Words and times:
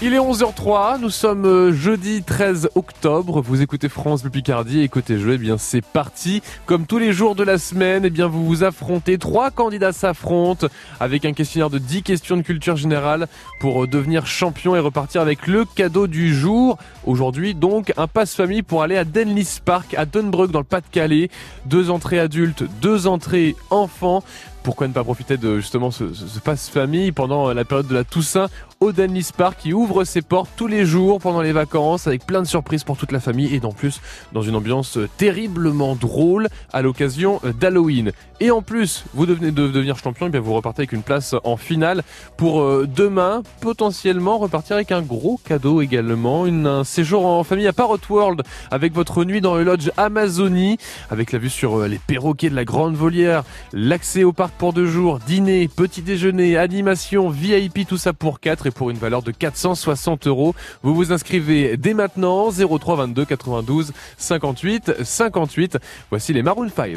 Il 0.00 0.14
est 0.14 0.18
11h03, 0.18 1.00
nous 1.00 1.10
sommes 1.10 1.44
euh, 1.44 1.72
jeudi 1.72 2.22
13 2.22 2.68
octobre, 2.76 3.40
vous 3.40 3.62
écoutez 3.62 3.88
France 3.88 4.22
Bleu 4.22 4.30
Picardie 4.30 4.82
et 4.82 4.88
côté 4.88 5.18
jeu, 5.18 5.32
eh 5.32 5.38
bien 5.38 5.58
c'est 5.58 5.84
parti. 5.84 6.40
Comme 6.66 6.86
tous 6.86 6.98
les 6.98 7.12
jours 7.12 7.34
de 7.34 7.42
la 7.42 7.58
semaine, 7.58 8.04
eh 8.04 8.10
bien 8.10 8.28
vous 8.28 8.46
vous 8.46 8.62
affrontez, 8.62 9.18
trois 9.18 9.50
candidats 9.50 9.92
s'affrontent 9.92 10.68
avec 11.00 11.24
un 11.24 11.32
questionnaire 11.32 11.68
de 11.68 11.78
10 11.78 12.04
questions 12.04 12.36
de 12.36 12.42
culture 12.42 12.76
générale 12.76 13.26
pour 13.58 13.82
euh, 13.82 13.86
devenir 13.88 14.24
champion 14.28 14.76
et 14.76 14.78
repartir 14.78 15.20
avec 15.20 15.48
le 15.48 15.64
cadeau 15.64 16.06
du 16.06 16.32
jour. 16.32 16.78
Aujourd'hui 17.04 17.56
donc 17.56 17.92
un 17.96 18.06
passe-famille 18.06 18.62
pour 18.62 18.84
aller 18.84 18.96
à 18.96 19.04
Denlis 19.04 19.58
Park 19.64 19.94
à 19.98 20.06
Dunbrook 20.06 20.52
dans 20.52 20.60
le 20.60 20.64
Pas-de-Calais. 20.64 21.28
Deux 21.66 21.90
entrées 21.90 22.20
adultes, 22.20 22.62
deux 22.80 23.08
entrées 23.08 23.56
enfants 23.70 24.22
pourquoi 24.68 24.86
ne 24.86 24.92
pas 24.92 25.02
profiter 25.02 25.38
de 25.38 25.60
justement 25.60 25.90
ce, 25.90 26.04
passe-famille 26.44 27.10
pendant 27.10 27.54
la 27.54 27.64
période 27.64 27.86
de 27.86 27.94
la 27.94 28.04
Toussaint 28.04 28.48
au 28.80 28.92
Park 29.36 29.56
qui 29.58 29.72
ouvre 29.72 30.04
ses 30.04 30.22
portes 30.22 30.50
tous 30.56 30.68
les 30.68 30.86
jours 30.86 31.18
pendant 31.18 31.42
les 31.42 31.50
vacances 31.50 32.06
avec 32.06 32.24
plein 32.24 32.42
de 32.42 32.46
surprises 32.46 32.84
pour 32.84 32.96
toute 32.96 33.10
la 33.10 33.18
famille 33.18 33.52
et 33.52 33.64
en 33.64 33.72
plus 33.72 34.00
dans 34.32 34.42
une 34.42 34.54
ambiance 34.54 34.98
terriblement 35.16 35.96
drôle 35.96 36.48
à 36.72 36.80
l'occasion 36.80 37.40
d'Halloween. 37.60 38.12
Et 38.40 38.52
en 38.52 38.62
plus, 38.62 39.04
vous 39.14 39.26
devenez 39.26 39.50
de 39.50 39.66
devenir 39.66 39.98
champion, 39.98 40.28
et 40.28 40.30
bien 40.30 40.38
vous 40.38 40.54
repartez 40.54 40.82
avec 40.82 40.92
une 40.92 41.02
place 41.02 41.34
en 41.42 41.56
finale 41.56 42.04
pour 42.36 42.60
euh, 42.60 42.86
demain, 42.86 43.42
potentiellement 43.60 44.38
repartir 44.38 44.76
avec 44.76 44.92
un 44.92 45.02
gros 45.02 45.40
cadeau 45.44 45.80
également, 45.80 46.46
une, 46.46 46.68
un 46.68 46.84
séjour 46.84 47.26
en 47.26 47.42
famille 47.42 47.66
à 47.66 47.72
Parrot 47.72 47.98
World 48.08 48.42
avec 48.70 48.94
votre 48.94 49.24
nuit 49.24 49.40
dans 49.40 49.56
le 49.56 49.64
lodge 49.64 49.90
Amazonie, 49.96 50.78
avec 51.10 51.32
la 51.32 51.40
vue 51.40 51.50
sur 51.50 51.80
euh, 51.80 51.88
les 51.88 51.98
perroquets 51.98 52.48
de 52.48 52.54
la 52.54 52.64
Grande 52.64 52.94
Volière, 52.94 53.42
l'accès 53.72 54.22
au 54.22 54.32
parc 54.32 54.52
pour 54.54 54.72
deux 54.72 54.86
jours, 54.86 55.18
dîner, 55.18 55.66
petit 55.66 56.02
déjeuner, 56.02 56.56
animation, 56.56 57.28
VIP, 57.28 57.88
tout 57.88 57.98
ça 57.98 58.12
pour 58.12 58.38
quatre 58.38 58.67
et 58.68 58.70
pour 58.70 58.90
une 58.90 58.98
valeur 58.98 59.22
de 59.22 59.32
460 59.32 60.26
euros. 60.26 60.54
Vous 60.82 60.94
vous 60.94 61.12
inscrivez 61.12 61.76
dès 61.76 61.94
maintenant 61.94 62.50
03 62.50 62.96
22 62.96 63.24
92 63.24 63.92
58 64.16 65.04
58. 65.04 65.78
Voici 66.10 66.32
les 66.32 66.42
Maroon 66.42 66.68
5. 66.74 66.88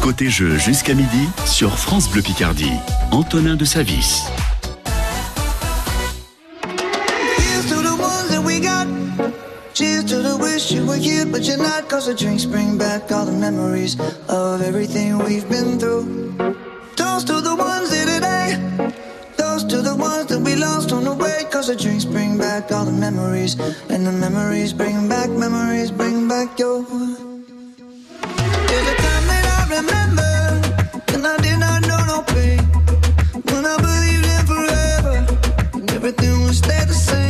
Côté 0.00 0.30
jeu 0.30 0.56
jusqu'à 0.56 0.94
midi 0.94 1.28
sur 1.44 1.76
France 1.78 2.10
Bleu 2.10 2.22
Picardie. 2.22 2.72
Antonin 3.12 3.56
de 3.56 3.64
Savis. 3.64 4.24
Cheers 9.74 10.06
to 10.06 10.16
the 10.22 10.36
wish 10.36 10.72
you 10.72 10.84
were 10.84 10.96
here, 10.96 11.24
but 11.24 11.44
you're 11.44 11.56
not. 11.56 11.88
Cause 11.88 12.06
the 12.06 12.14
drinks 12.14 12.44
bring 12.44 12.76
back 12.76 13.12
all 13.12 13.24
the 13.24 13.30
memories 13.30 13.96
of 14.28 14.60
everything 14.60 15.16
we've 15.18 15.48
been 15.48 15.78
through. 15.78 16.34
Toast 16.96 17.28
to 17.28 17.40
the 17.40 17.54
ones 17.54 17.90
to 17.90 18.17
the 19.88 19.96
ones 19.96 20.26
that 20.26 20.40
we 20.40 20.54
lost 20.54 20.92
on 20.92 21.04
the 21.04 21.14
way. 21.14 21.38
Cause 21.50 21.68
the 21.68 21.76
drinks 21.76 22.04
bring 22.04 22.36
back 22.38 22.70
all 22.72 22.84
the 22.84 22.92
memories. 23.06 23.54
And 23.92 24.06
the 24.06 24.12
memories 24.12 24.72
bring 24.72 25.08
back, 25.08 25.30
memories 25.30 25.90
bring 25.90 26.28
back 26.28 26.58
your. 26.58 26.82
There's 28.68 28.88
a 28.94 28.96
time 29.06 29.24
that 29.32 29.44
I 29.56 29.60
remember. 29.78 30.32
And 31.14 31.22
I 31.32 31.36
did 31.46 31.58
not 31.64 31.80
know 31.88 32.00
no 32.12 32.18
pain. 32.34 32.60
When 33.50 33.64
I 33.72 33.76
believed 33.86 34.26
in 34.36 34.42
forever. 34.52 35.16
And 35.74 35.90
everything 35.96 36.34
would 36.44 36.54
stay 36.54 36.84
the 36.84 36.98
same. 37.08 37.27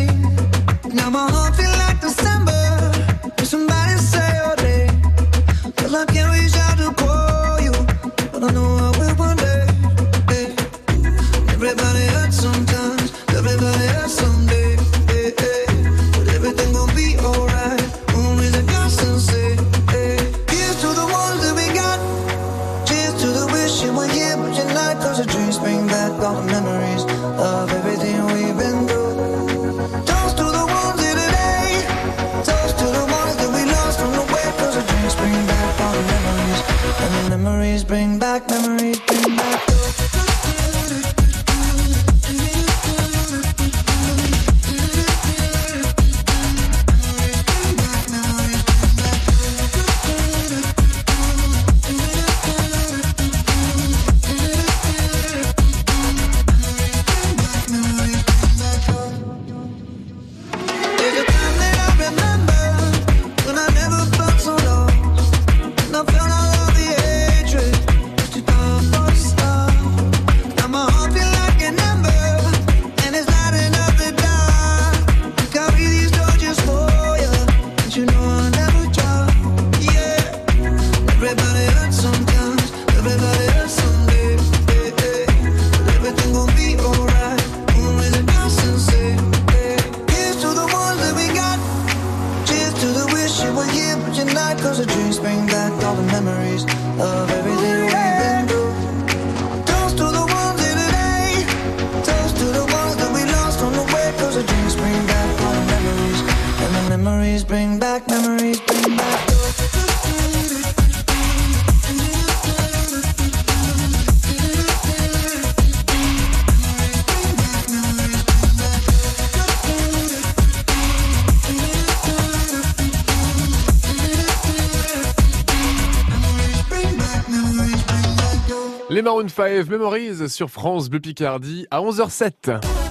Maroon 129.37 129.63
5 129.63 129.69
Memories 129.71 130.29
sur 130.29 130.51
France 130.51 130.89
Bleu 130.89 131.01
Picardie 131.01 131.67
à 131.71 131.81
11h07. 131.81 132.88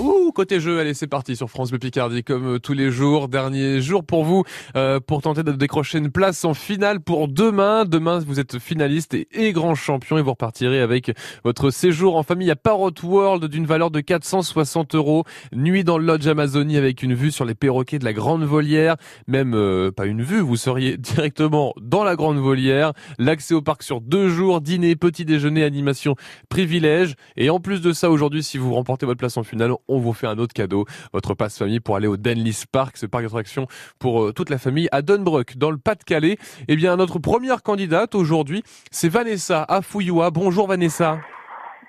Ouh, 0.00 0.30
côté 0.32 0.60
jeu, 0.60 0.78
allez 0.78 0.94
c'est 0.94 1.08
parti 1.08 1.34
sur 1.34 1.50
France 1.50 1.70
Bleu 1.70 1.80
Picardie 1.80 2.22
comme 2.22 2.54
euh, 2.54 2.58
tous 2.60 2.72
les 2.72 2.92
jours, 2.92 3.26
dernier 3.26 3.80
jour 3.80 4.04
pour 4.04 4.22
vous 4.22 4.44
euh, 4.76 5.00
pour 5.00 5.22
tenter 5.22 5.42
de 5.42 5.50
décrocher 5.50 5.98
une 5.98 6.12
place 6.12 6.44
en 6.44 6.54
finale 6.54 7.00
pour 7.00 7.26
demain. 7.26 7.84
Demain 7.84 8.20
vous 8.20 8.38
êtes 8.38 8.60
finaliste 8.60 9.14
et, 9.14 9.26
et 9.32 9.52
grand 9.52 9.74
champion 9.74 10.16
et 10.16 10.22
vous 10.22 10.30
repartirez 10.30 10.80
avec 10.80 11.10
votre 11.42 11.70
séjour 11.70 12.16
en 12.16 12.22
famille 12.22 12.48
à 12.50 12.54
Parrot 12.54 12.92
World 13.02 13.46
d'une 13.46 13.66
valeur 13.66 13.90
de 13.90 13.98
460 13.98 14.94
euros. 14.94 15.24
Nuit 15.52 15.82
dans 15.82 15.98
le 15.98 16.04
lodge 16.04 16.28
Amazonie 16.28 16.76
avec 16.76 17.02
une 17.02 17.14
vue 17.14 17.32
sur 17.32 17.44
les 17.44 17.56
perroquets 17.56 17.98
de 17.98 18.04
la 18.04 18.12
Grande 18.12 18.44
Volière, 18.44 18.96
même 19.26 19.54
euh, 19.54 19.90
pas 19.90 20.06
une 20.06 20.22
vue, 20.22 20.40
vous 20.40 20.56
seriez 20.56 20.96
directement 20.98 21.74
dans 21.80 22.04
la 22.04 22.14
Grande 22.14 22.38
Volière. 22.38 22.92
L'accès 23.18 23.54
au 23.54 23.62
parc 23.62 23.82
sur 23.82 24.00
deux 24.00 24.28
jours, 24.28 24.60
dîner, 24.60 24.94
petit 24.94 25.24
déjeuner, 25.24 25.64
animation, 25.64 26.14
privilège 26.48 27.16
et 27.36 27.50
en 27.50 27.58
plus 27.58 27.80
de 27.80 27.92
ça 27.92 28.10
aujourd'hui 28.10 28.44
si 28.44 28.58
vous 28.58 28.72
remportez 28.74 29.04
votre 29.04 29.18
place 29.18 29.36
en 29.36 29.42
finale, 29.42 29.72
on 29.88 29.98
vous 29.98 30.12
fait 30.12 30.26
un 30.26 30.38
autre 30.38 30.52
cadeau, 30.52 30.84
votre 31.12 31.34
passe 31.34 31.58
famille 31.58 31.80
pour 31.80 31.96
aller 31.96 32.06
au 32.06 32.16
Denlis 32.16 32.64
Park, 32.70 32.96
ce 32.96 33.06
parc 33.06 33.24
d'attractions 33.24 33.66
pour 33.98 34.22
euh, 34.22 34.32
toute 34.32 34.50
la 34.50 34.58
famille 34.58 34.88
à 34.92 35.02
Dunbrook, 35.02 35.56
dans 35.56 35.70
le 35.70 35.78
Pas-de-Calais. 35.78 36.38
Eh 36.68 36.76
bien, 36.76 36.96
notre 36.96 37.18
première 37.18 37.62
candidate 37.62 38.14
aujourd'hui, 38.14 38.62
c'est 38.90 39.08
Vanessa 39.08 39.64
Afouyoua. 39.68 40.30
Bonjour 40.30 40.68
Vanessa. 40.68 41.18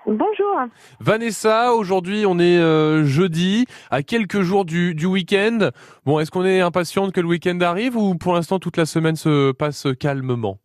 Bonjour. 0.05 0.55
Vanessa, 0.99 1.73
aujourd'hui 1.73 2.25
on 2.25 2.39
est 2.39 2.57
euh, 2.57 3.03
jeudi, 3.03 3.65
à 3.91 4.01
quelques 4.01 4.41
jours 4.41 4.65
du, 4.65 4.95
du 4.95 5.05
week-end. 5.05 5.69
Bon, 6.05 6.19
est-ce 6.19 6.31
qu'on 6.31 6.45
est 6.45 6.61
impatiente 6.61 7.11
que 7.11 7.21
le 7.21 7.27
week-end 7.27 7.59
arrive 7.61 7.95
ou 7.95 8.15
pour 8.15 8.33
l'instant 8.33 8.59
toute 8.59 8.77
la 8.77 8.85
semaine 8.85 9.15
se 9.15 9.51
passe 9.51 9.87
calmement? 9.99 10.57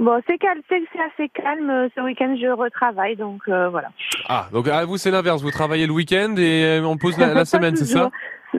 Bon, 0.00 0.18
c'est 0.26 0.38
calme, 0.38 0.60
c'est 0.68 0.76
assez 0.98 1.28
calme. 1.28 1.88
Ce 1.94 2.00
week-end, 2.00 2.34
je 2.40 2.46
retravaille, 2.48 3.16
donc 3.16 3.42
euh, 3.48 3.68
voilà. 3.68 3.88
Ah, 4.28 4.48
donc 4.50 4.66
à 4.66 4.84
vous 4.86 4.96
c'est 4.96 5.10
l'inverse, 5.10 5.42
vous 5.42 5.50
travaillez 5.50 5.86
le 5.86 5.92
week-end 5.92 6.34
et 6.38 6.64
euh, 6.80 6.84
on 6.84 6.96
pose 6.96 7.18
la, 7.18 7.44
semaine, 7.44 7.76
c'est 7.76 7.84
ça? 7.84 8.10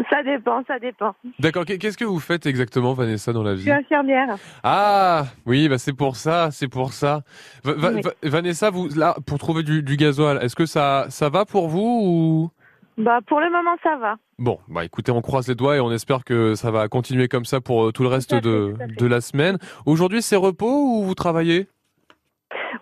Ça 0.10 0.22
dépend, 0.24 0.64
ça 0.68 0.78
dépend. 0.80 1.16
D'accord, 1.40 1.66
qu'est- 1.66 1.78
qu'est-ce 1.80 1.98
que 1.98 2.06
vous 2.06 2.20
faites 2.20 2.46
exactement 2.46 2.94
Vanessa 2.94 3.34
dans 3.34 3.42
la 3.44 3.52
Je 3.52 3.56
vie? 3.56 3.62
suis 3.64 3.72
infirmière. 3.72 4.38
Ah, 4.64 5.26
oui, 5.48 5.68
bah 5.68 5.80
c'est 5.80 5.92
pour 5.98 6.16
ça, 6.16 6.50
c'est 6.52 6.68
pour 6.70 6.94
ça. 6.94 7.22
Va- 7.64 7.74
va- 7.74 7.92
Oui. 7.92 8.02
va- 8.02 8.12
Vanessa, 8.24 8.70
vous 8.70 8.88
là 8.96 9.16
pour 9.26 9.40
trouver 9.40 9.64
du, 9.64 9.82
du 9.84 9.98
gasoil, 9.98 10.38
est-ce 10.44 10.56
que 10.56 10.66
ça 10.68 11.08
ça 11.10 11.30
va 11.30 11.44
pour 11.46 11.68
vous 11.68 12.02
ou? 12.04 12.52
Bah, 13.01 13.19
pour 13.25 13.39
le 13.39 13.50
moment, 13.50 13.75
ça 13.81 13.95
va. 13.98 14.15
Bon, 14.38 14.59
bah 14.68 14.86
écoutez, 14.86 15.12
on 15.12 15.21
croise 15.21 15.48
les 15.48 15.56
doigts 15.56 15.75
et 15.75 15.80
on 15.80 15.92
espère 15.92 16.24
que 16.24 16.56
ça 16.56 16.69
va 16.69 16.88
continuer 16.88 17.27
comme 17.27 17.45
ça 17.45 17.59
pour 17.59 17.88
euh, 17.88 17.92
tout 17.92 18.03
le 18.03 18.09
reste 18.09 18.36
fait, 18.36 18.42
de, 18.42 18.75
de 18.98 19.06
la 19.07 19.21
semaine. 19.21 19.57
Aujourd'hui, 19.86 20.21
c'est 20.21 20.36
repos 20.36 20.68
ou 20.68 21.03
vous 21.03 21.15
travaillez? 21.15 21.68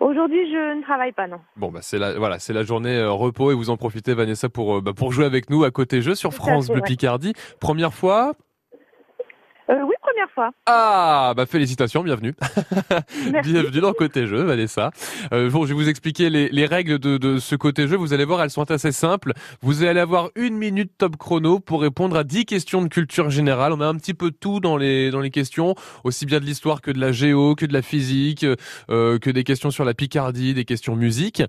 Aujourd'hui, 0.00 0.50
je 0.50 0.76
ne 0.76 0.82
travaille 0.82 1.12
pas, 1.12 1.26
non. 1.26 1.40
Bon, 1.56 1.70
bah 1.70 1.80
c'est 1.82 1.98
la 1.98 2.18
voilà, 2.18 2.38
c'est 2.38 2.52
la 2.52 2.64
journée 2.64 2.96
euh, 2.96 3.10
repos 3.10 3.50
et 3.50 3.54
vous 3.54 3.70
en 3.70 3.76
profitez, 3.76 4.14
Vanessa, 4.14 4.48
pour 4.48 4.76
euh, 4.76 4.80
bah, 4.80 4.92
pour 4.94 5.12
jouer 5.12 5.24
avec 5.24 5.48
nous 5.48 5.64
à 5.64 5.70
côté 5.70 6.02
jeu 6.02 6.14
sur 6.14 6.30
Tout 6.30 6.36
France 6.36 6.66
fait, 6.66 6.72
Bleu 6.74 6.82
ouais. 6.82 6.88
Picardie. 6.88 7.32
Première 7.58 7.94
fois? 7.94 8.32
Euh, 9.70 9.82
oui, 9.84 9.94
première 10.20 10.30
fois. 10.34 10.50
Ah, 10.66 11.32
bah 11.36 11.46
félicitations, 11.46 12.02
bienvenue. 12.02 12.34
Merci. 13.32 13.52
Bienvenue 13.52 13.80
dans 13.80 13.92
Côté 13.92 14.26
Jeu, 14.26 14.42
Vanessa. 14.42 14.90
Euh, 15.32 15.50
bon, 15.50 15.64
je 15.64 15.68
vais 15.68 15.74
vous 15.74 15.88
expliquer 15.88 16.30
les, 16.30 16.48
les 16.48 16.66
règles 16.66 16.98
de, 16.98 17.16
de 17.18 17.38
ce 17.38 17.54
Côté 17.56 17.88
Jeu. 17.88 17.96
Vous 17.96 18.12
allez 18.12 18.24
voir, 18.24 18.42
elles 18.42 18.50
sont 18.50 18.70
assez 18.70 18.92
simples. 18.92 19.32
Vous 19.62 19.82
allez 19.82 20.00
avoir 20.00 20.30
une 20.36 20.56
minute 20.56 20.92
top 20.98 21.16
chrono 21.16 21.60
pour 21.60 21.80
répondre 21.82 22.16
à 22.16 22.24
10 22.24 22.44
questions 22.44 22.82
de 22.82 22.88
culture 22.88 23.30
générale. 23.30 23.72
On 23.72 23.80
a 23.80 23.86
un 23.86 23.94
petit 23.94 24.14
peu 24.14 24.30
tout 24.30 24.60
dans 24.60 24.76
les, 24.76 25.10
dans 25.10 25.20
les 25.20 25.30
questions, 25.30 25.74
aussi 26.04 26.26
bien 26.26 26.40
de 26.40 26.44
l'histoire 26.44 26.80
que 26.80 26.90
de 26.90 27.00
la 27.00 27.12
géo, 27.12 27.54
que 27.54 27.66
de 27.66 27.72
la 27.72 27.82
physique, 27.82 28.44
euh, 28.90 29.18
que 29.18 29.30
des 29.30 29.44
questions 29.44 29.70
sur 29.70 29.84
la 29.84 29.94
Picardie, 29.94 30.54
des 30.54 30.64
questions 30.64 30.96
musique. 30.96 31.42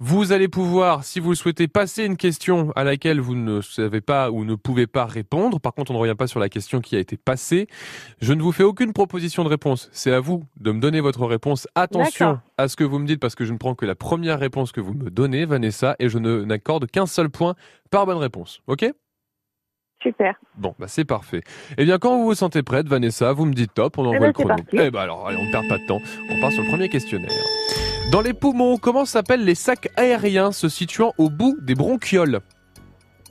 Vous 0.00 0.32
allez 0.32 0.48
pouvoir, 0.48 1.04
si 1.04 1.20
vous 1.20 1.30
le 1.30 1.36
souhaitez, 1.36 1.68
passer 1.68 2.04
une 2.04 2.16
question 2.16 2.72
à 2.76 2.84
laquelle 2.84 3.20
vous 3.20 3.34
ne 3.34 3.60
savez 3.60 4.00
pas 4.00 4.30
ou 4.30 4.44
ne 4.44 4.54
pouvez 4.54 4.86
pas 4.86 5.06
répondre. 5.06 5.60
Par 5.60 5.74
contre, 5.74 5.90
on 5.90 5.94
ne 5.94 6.00
revient 6.00 6.16
pas 6.16 6.26
sur 6.26 6.40
la 6.40 6.48
question 6.48 6.80
qui 6.80 6.96
a 6.96 6.98
été 6.98 7.16
passée. 7.16 7.68
Je 8.20 8.32
ne 8.32 8.42
vous 8.42 8.50
fais 8.50 8.64
aucune 8.64 8.92
proposition 8.92 9.44
de 9.44 9.48
réponse. 9.48 9.88
C'est 9.92 10.12
à 10.12 10.18
vous 10.18 10.44
de 10.56 10.72
me 10.72 10.80
donner 10.80 11.00
votre 11.00 11.24
réponse. 11.24 11.68
Attention 11.76 12.40
à 12.56 12.66
ce 12.66 12.74
que 12.74 12.82
vous 12.82 12.98
me 12.98 13.06
dites 13.06 13.20
parce 13.20 13.36
que 13.36 13.44
je 13.44 13.52
ne 13.52 13.58
prends 13.58 13.76
que 13.76 13.86
la 13.86 13.94
première 13.94 14.40
réponse 14.40 14.72
que 14.72 14.80
vous 14.80 14.92
me 14.92 15.08
donnez, 15.08 15.44
Vanessa, 15.44 15.94
et 16.00 16.08
je 16.08 16.18
ne 16.18 16.42
n'accorde 16.42 16.86
qu'un 16.90 17.06
seul 17.06 17.30
point 17.30 17.54
par 17.92 18.06
bonne 18.06 18.16
réponse. 18.16 18.60
Ok? 18.66 18.90
Super. 20.02 20.34
Bon, 20.56 20.74
bah 20.78 20.86
c'est 20.88 21.04
parfait. 21.04 21.42
Eh 21.76 21.84
bien, 21.84 21.98
quand 21.98 22.16
vous 22.16 22.24
vous 22.24 22.34
sentez 22.34 22.62
prête, 22.62 22.88
Vanessa, 22.88 23.32
vous 23.32 23.46
me 23.46 23.54
dites 23.54 23.74
top, 23.74 23.98
on 23.98 24.06
envoie 24.06 24.18
ben, 24.18 24.26
le 24.26 24.32
chrono. 24.32 24.54
Eh 24.72 24.90
ben 24.90 25.00
alors, 25.00 25.28
allez, 25.28 25.38
on 25.38 25.46
ne 25.46 25.52
perd 25.52 25.68
pas 25.68 25.78
de 25.78 25.86
temps. 25.86 26.00
On 26.30 26.40
part 26.40 26.50
sur 26.52 26.62
le 26.62 26.68
premier 26.68 26.88
questionnaire. 26.88 27.30
Dans 28.10 28.20
les 28.20 28.32
poumons, 28.32 28.78
comment 28.78 29.04
s'appellent 29.04 29.44
les 29.44 29.54
sacs 29.54 29.90
aériens 29.96 30.50
se 30.50 30.68
situant 30.68 31.14
au 31.18 31.30
bout 31.30 31.56
des 31.60 31.74
bronchioles? 31.74 32.40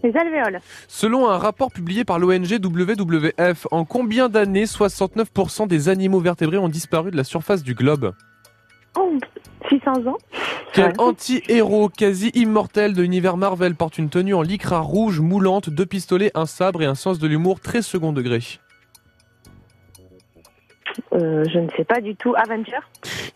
Les 0.04 0.16
alvéoles. 0.16 0.60
Selon 0.88 1.28
un 1.28 1.38
rapport 1.38 1.72
publié 1.72 2.06
par 2.06 2.20
l'ONG 2.20 2.60
WWF, 2.64 3.68
en 3.72 3.84
combien 3.86 4.30
d'années 4.30 4.66
69% 4.66 5.68
des 5.68 5.90
animaux 5.90 6.20
vertébrés 6.20 6.58
ont 6.58 6.70
disparu 6.70 7.10
de 7.12 7.18
la 7.18 7.24
surface 7.24 7.64
du 7.64 7.74
globe? 7.74 8.14
Oh, 8.98 9.18
600 9.70 10.08
ans. 10.08 10.18
Quel 10.74 10.88
Ouais. 10.88 10.94
anti-héros 11.00 11.90
quasi 11.90 12.30
immortel 12.36 12.94
de 12.94 13.02
l'univers 13.02 13.38
Marvel 13.38 13.76
porte 13.76 13.98
une 13.98 14.10
tenue 14.10 14.34
en 14.36 14.42
lycra 14.44 14.80
rouge 14.80 15.20
moulante, 15.20 15.70
deux 15.70 15.86
pistolets, 15.86 16.32
un 16.36 16.46
sabre 16.46 16.84
et 16.84 16.86
un 16.86 16.96
sens 16.96 17.18
de 17.20 17.28
l'humour 17.28 17.60
très 17.60 17.82
second 17.82 18.14
degré? 18.14 18.40
Euh, 21.14 21.44
je 21.52 21.60
ne 21.60 21.70
sais 21.76 21.84
pas 21.84 22.02
du 22.02 22.16
tout. 22.16 22.34
Avenger. 22.38 22.78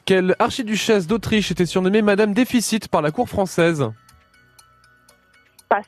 Quelle 0.05 0.35
archiduchesse 0.39 1.07
d'Autriche 1.07 1.51
était 1.51 1.65
surnommée 1.65 2.01
Madame 2.01 2.33
Déficit 2.33 2.87
par 2.87 3.01
la 3.01 3.11
cour 3.11 3.29
française? 3.29 3.85
Passe. 5.69 5.85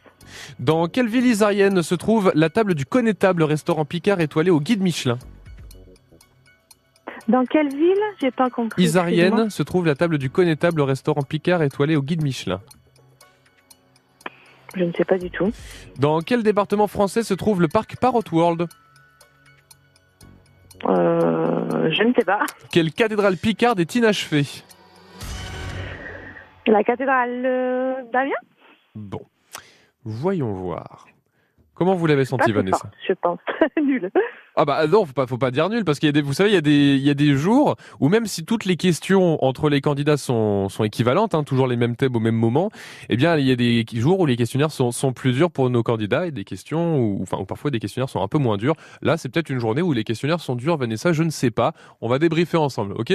Dans 0.60 0.88
quelle 0.88 1.08
ville 1.08 1.26
isarienne 1.26 1.82
se 1.82 1.96
trouve 1.96 2.32
la 2.36 2.50
table 2.50 2.76
du 2.76 2.86
connétable 2.86 3.44
restaurant 3.44 3.86
Picard 3.86 4.20
étoilé 4.22 4.50
au 4.52 4.60
guide 4.60 4.82
Michelin 4.82 5.18
Dans 7.28 7.46
quelle 7.46 7.70
ville 7.70 7.98
J'ai 8.22 8.32
pas 8.32 8.50
compris. 8.50 8.84
Isarienne 8.84 9.50
se 9.50 9.64
trouve 9.64 9.86
la 9.86 9.96
table 9.96 10.18
du 10.18 10.30
connétable 10.30 10.82
restaurant 10.82 11.22
Picard 11.24 11.62
étoilé 11.64 11.96
au 11.96 12.02
guide 12.02 12.24
Michelin. 12.24 12.60
Je 14.76 14.84
ne 14.84 14.92
sais 14.94 15.06
pas 15.06 15.18
du 15.18 15.30
tout. 15.30 15.52
Dans 16.00 16.22
quel 16.22 16.42
département 16.42 16.88
français 16.88 17.22
se 17.24 17.34
trouve 17.36 17.62
le 17.62 17.68
parc 17.68 17.96
Parrot 17.98 18.24
World 18.32 18.68
Euh, 20.86 21.92
je 21.92 22.04
ne 22.04 22.14
sais 22.14 22.26
pas. 22.26 22.40
Quelle 22.72 22.92
cathédrale 22.92 23.38
Picard 23.38 23.80
est 23.80 23.96
inachevée? 23.96 24.48
La 26.66 26.84
cathédrale 26.84 27.44
euh, 27.46 27.94
d'Amiens? 28.12 28.32
Bon, 28.96 29.22
voyons 30.04 30.54
voir. 30.54 31.08
Comment 31.76 31.96
vous 31.96 32.06
l'avez 32.06 32.26
senti, 32.26 32.44
très 32.44 32.52
Vanessa 32.52 32.92
je 33.08 33.14
pense. 33.14 33.40
Nul. 33.84 34.12
Ah 34.56 34.66
bah 34.66 34.86
non, 34.86 35.06
faut 35.06 35.14
pas, 35.14 35.26
faut 35.26 35.40
pas 35.40 35.50
dire 35.50 35.68
nul 35.70 35.84
parce 35.84 35.98
qu'il 35.98 36.06
y 36.06 36.12
a 36.12 36.12
des, 36.12 36.22
vous 36.22 36.34
savez, 36.34 36.52
il 36.52 36.54
y 36.54 36.58
a 36.58 36.62
des, 36.62 36.96
il 36.96 37.02
y 37.02 37.10
a 37.10 37.16
des 37.16 37.36
jours 37.36 37.76
où 38.00 38.10
même 38.10 38.28
si 38.28 38.46
toutes 38.46 38.66
les 38.66 38.76
questions 38.76 39.44
entre 39.44 39.68
les 39.70 39.82
candidats 39.82 40.18
sont, 40.18 40.70
sont 40.70 40.84
équivalentes, 40.84 41.34
hein, 41.34 41.44
toujours 41.44 41.66
les 41.66 41.76
mêmes 41.76 41.96
thèmes 41.96 42.16
au 42.16 42.20
même 42.20 42.36
moment, 42.36 42.70
eh 43.10 43.18
bien 43.18 43.36
il 43.38 43.48
y 43.48 43.52
a 43.52 43.56
des 43.56 43.84
jours 43.96 44.20
où 44.20 44.28
les 44.28 44.36
questionnaires 44.36 44.70
sont, 44.70 44.92
sont 44.92 45.12
plus 45.12 45.32
durs 45.32 45.50
pour 45.50 45.72
nos 45.72 45.82
candidats 45.82 46.28
et 46.28 46.32
des 46.32 46.44
questions 46.44 47.00
où, 47.00 47.24
enfin, 47.24 47.38
où 47.40 47.46
parfois 47.46 47.72
des 47.72 47.80
questionnaires 47.80 48.10
sont 48.10 48.22
un 48.22 48.28
peu 48.28 48.38
moins 48.38 48.58
durs. 48.58 48.76
Là, 49.02 49.18
c'est 49.18 49.30
peut-être 49.30 49.50
une 49.50 49.60
journée 49.60 49.82
où 49.82 49.94
les 49.94 50.04
questionnaires 50.04 50.40
sont 50.40 50.56
durs, 50.56 50.78
Vanessa, 50.78 51.14
je 51.14 51.24
ne 51.24 51.32
sais 51.32 51.50
pas. 51.50 51.74
On 52.02 52.08
va 52.08 52.20
débriefer 52.20 52.58
ensemble, 52.58 52.94
ok? 52.94 53.14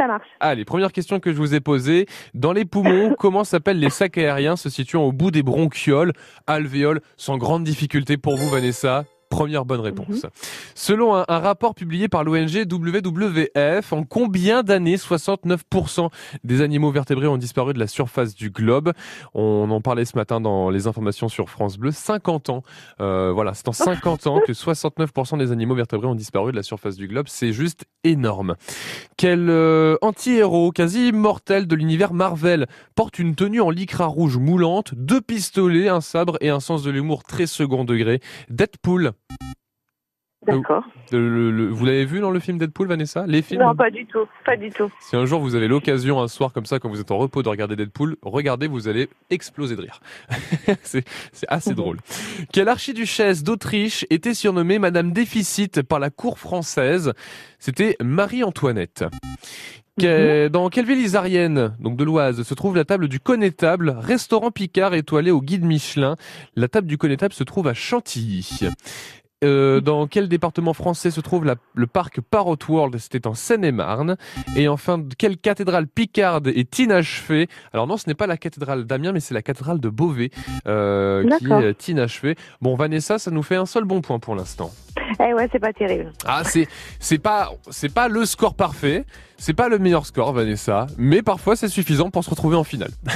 Ça 0.00 0.06
marche. 0.06 0.26
Allez, 0.40 0.64
première 0.64 0.92
question 0.92 1.20
que 1.20 1.30
je 1.30 1.36
vous 1.36 1.54
ai 1.54 1.60
posée. 1.60 2.06
Dans 2.32 2.54
les 2.54 2.64
poumons, 2.64 3.14
comment 3.18 3.44
s'appellent 3.44 3.78
les 3.78 3.90
sacs 3.90 4.16
aériens 4.16 4.56
se 4.56 4.70
situant 4.70 5.02
au 5.02 5.12
bout 5.12 5.30
des 5.30 5.42
bronchioles, 5.42 6.14
alvéoles, 6.46 7.02
sans 7.18 7.36
grande 7.36 7.64
difficulté 7.64 8.16
pour 8.16 8.38
vous, 8.38 8.48
Vanessa? 8.48 9.04
Première 9.30 9.64
bonne 9.64 9.80
réponse. 9.80 10.26
Selon 10.74 11.14
un, 11.14 11.24
un 11.28 11.38
rapport 11.38 11.74
publié 11.74 12.08
par 12.08 12.24
l'ONG 12.24 12.66
WWF, 12.70 13.92
en 13.92 14.02
combien 14.04 14.62
d'années 14.62 14.96
69% 14.96 16.10
des 16.44 16.60
animaux 16.60 16.90
vertébrés 16.90 17.28
ont 17.28 17.38
disparu 17.38 17.72
de 17.72 17.78
la 17.78 17.86
surface 17.86 18.34
du 18.34 18.50
globe? 18.50 18.92
On 19.32 19.70
en 19.70 19.80
parlait 19.80 20.04
ce 20.04 20.16
matin 20.16 20.40
dans 20.40 20.68
les 20.68 20.86
informations 20.86 21.28
sur 21.28 21.48
France 21.48 21.78
Bleu. 21.78 21.90
50 21.92 22.50
ans. 22.50 22.62
Euh, 23.00 23.32
voilà, 23.32 23.54
c'est 23.54 23.68
en 23.68 23.72
50 23.72 24.26
ans 24.26 24.40
que 24.44 24.52
69% 24.52 25.38
des 25.38 25.52
animaux 25.52 25.74
vertébrés 25.74 26.08
ont 26.08 26.14
disparu 26.14 26.52
de 26.52 26.56
la 26.56 26.62
surface 26.62 26.96
du 26.96 27.06
globe. 27.08 27.26
C'est 27.28 27.52
juste 27.52 27.84
énorme. 28.04 28.56
Quel 29.16 29.48
euh, 29.48 29.96
anti-héros 30.02 30.72
quasi 30.72 31.08
immortel 31.08 31.66
de 31.66 31.76
l'univers 31.76 32.12
Marvel 32.12 32.66
porte 32.94 33.18
une 33.18 33.34
tenue 33.34 33.60
en 33.60 33.70
lycra 33.70 34.06
rouge 34.06 34.38
moulante, 34.38 34.94
deux 34.94 35.20
pistolets, 35.20 35.88
un 35.88 36.00
sabre 36.00 36.36
et 36.40 36.48
un 36.48 36.60
sens 36.60 36.82
de 36.82 36.90
l'humour 36.90 37.22
très 37.22 37.46
second 37.46 37.84
degré? 37.84 38.20
Deadpool. 38.48 39.12
D'accord. 40.46 40.84
Le- 41.12 41.50
le- 41.50 41.68
vous 41.68 41.84
l'avez 41.84 42.06
vu 42.06 42.18
dans 42.20 42.30
le 42.30 42.40
film 42.40 42.56
Deadpool, 42.56 42.88
Vanessa? 42.88 43.26
Les 43.26 43.42
films? 43.42 43.60
Non, 43.60 43.74
pas 43.76 43.90
du 43.90 44.06
tout. 44.06 44.24
Pas 44.46 44.56
du 44.56 44.70
tout. 44.70 44.90
Si 45.00 45.14
un 45.14 45.26
jour 45.26 45.38
vous 45.38 45.54
avez 45.54 45.68
l'occasion, 45.68 46.18
un 46.22 46.28
soir 46.28 46.54
comme 46.54 46.64
ça, 46.64 46.78
quand 46.78 46.88
vous 46.88 46.98
êtes 46.98 47.10
en 47.10 47.18
repos, 47.18 47.42
de 47.42 47.48
regarder 47.50 47.76
Deadpool, 47.76 48.16
regardez, 48.22 48.66
vous 48.66 48.88
allez 48.88 49.10
exploser 49.28 49.76
de 49.76 49.82
rire. 49.82 50.00
c'est 50.82 51.04
assez 51.48 51.70
Mhm. 51.70 51.76
drôle. 51.76 51.98
Quelle 52.54 52.68
archiduchesse 52.68 53.44
d'Autriche 53.44 54.06
était 54.08 54.32
surnommée 54.34 54.78
Madame 54.78 55.12
Déficit 55.12 55.82
par 55.82 55.98
la 55.98 56.08
cour 56.08 56.38
française? 56.38 57.12
C'était 57.58 57.96
Marie-Antoinette. 58.02 59.04
Que- 60.00 60.48
Dans 60.48 60.70
quelle 60.70 60.86
ville 60.86 61.00
isarienne, 61.00 61.74
donc 61.78 61.98
de 61.98 62.04
l'Oise, 62.04 62.42
se 62.44 62.54
trouve 62.54 62.74
la 62.74 62.86
table 62.86 63.06
du 63.08 63.20
Connétable, 63.20 63.94
restaurant 64.00 64.50
Picard 64.50 64.94
étoilé 64.94 65.30
au 65.30 65.42
guide 65.42 65.64
Michelin? 65.66 66.16
La 66.56 66.68
table 66.68 66.86
du 66.86 66.96
Connétable 66.96 67.34
se 67.34 67.44
trouve 67.44 67.68
à 67.68 67.74
Chantilly. 67.74 68.48
Euh, 69.42 69.80
dans 69.80 70.06
quel 70.06 70.28
département 70.28 70.74
français 70.74 71.10
se 71.10 71.20
trouve 71.20 71.44
la- 71.46 71.54
le 71.74 71.86
parc 71.86 72.20
Parrot 72.20 72.58
World? 72.68 72.98
C'était 72.98 73.26
en 73.26 73.34
Seine-et-Marne. 73.34 74.16
Et 74.56 74.68
enfin, 74.68 75.02
quelle 75.16 75.38
cathédrale 75.38 75.86
picarde 75.86 76.48
est 76.48 76.78
inachevée 76.78 77.48
Alors 77.72 77.86
non, 77.86 77.96
ce 77.96 78.06
n'est 78.06 78.14
pas 78.14 78.26
la 78.26 78.36
cathédrale 78.36 78.84
d'Amiens, 78.84 79.12
mais 79.12 79.20
c'est 79.20 79.32
la 79.34 79.42
cathédrale 79.42 79.80
de 79.80 79.88
Beauvais 79.88 80.30
euh, 80.66 81.26
qui 81.38 81.50
est 81.52 81.88
inachevée. 81.88 82.36
Bon, 82.60 82.74
Vanessa, 82.74 83.18
ça 83.18 83.30
nous 83.30 83.42
fait 83.42 83.56
un 83.56 83.66
seul 83.66 83.84
bon 83.84 84.00
point 84.02 84.18
pour 84.18 84.34
l'instant. 84.34 84.70
Eh 85.26 85.32
ouais, 85.34 85.48
c'est 85.50 85.58
pas 85.58 85.72
terrible. 85.72 86.12
Ah, 86.26 86.42
c'est 86.44 86.68
c'est 86.98 87.18
pas 87.18 87.50
c'est 87.70 87.92
pas 87.92 88.08
le 88.08 88.24
score 88.26 88.54
parfait, 88.54 89.04
c'est 89.38 89.54
pas 89.54 89.68
le 89.68 89.78
meilleur 89.78 90.04
score, 90.06 90.32
Vanessa, 90.32 90.86
mais 90.98 91.22
parfois 91.22 91.56
c'est 91.56 91.68
suffisant 91.68 92.10
pour 92.10 92.24
se 92.24 92.30
retrouver 92.30 92.56
en 92.56 92.64
finale. 92.64 92.90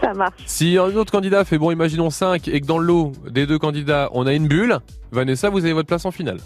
Ça 0.00 0.12
marche. 0.14 0.42
Si 0.46 0.78
un 0.78 0.94
autre 0.96 1.12
candidat 1.12 1.44
fait 1.44 1.58
bon, 1.58 1.70
imaginons 1.70 2.10
5 2.10 2.48
et 2.48 2.60
que 2.60 2.66
dans 2.66 2.78
le 2.78 2.86
lot 2.86 3.12
des 3.30 3.46
deux 3.46 3.58
candidats, 3.58 4.08
on 4.12 4.26
a 4.26 4.32
une 4.32 4.48
bulle, 4.48 4.78
Vanessa, 5.12 5.50
vous 5.50 5.64
avez 5.64 5.72
votre 5.72 5.88
place 5.88 6.04
en 6.04 6.10
finale. 6.10 6.38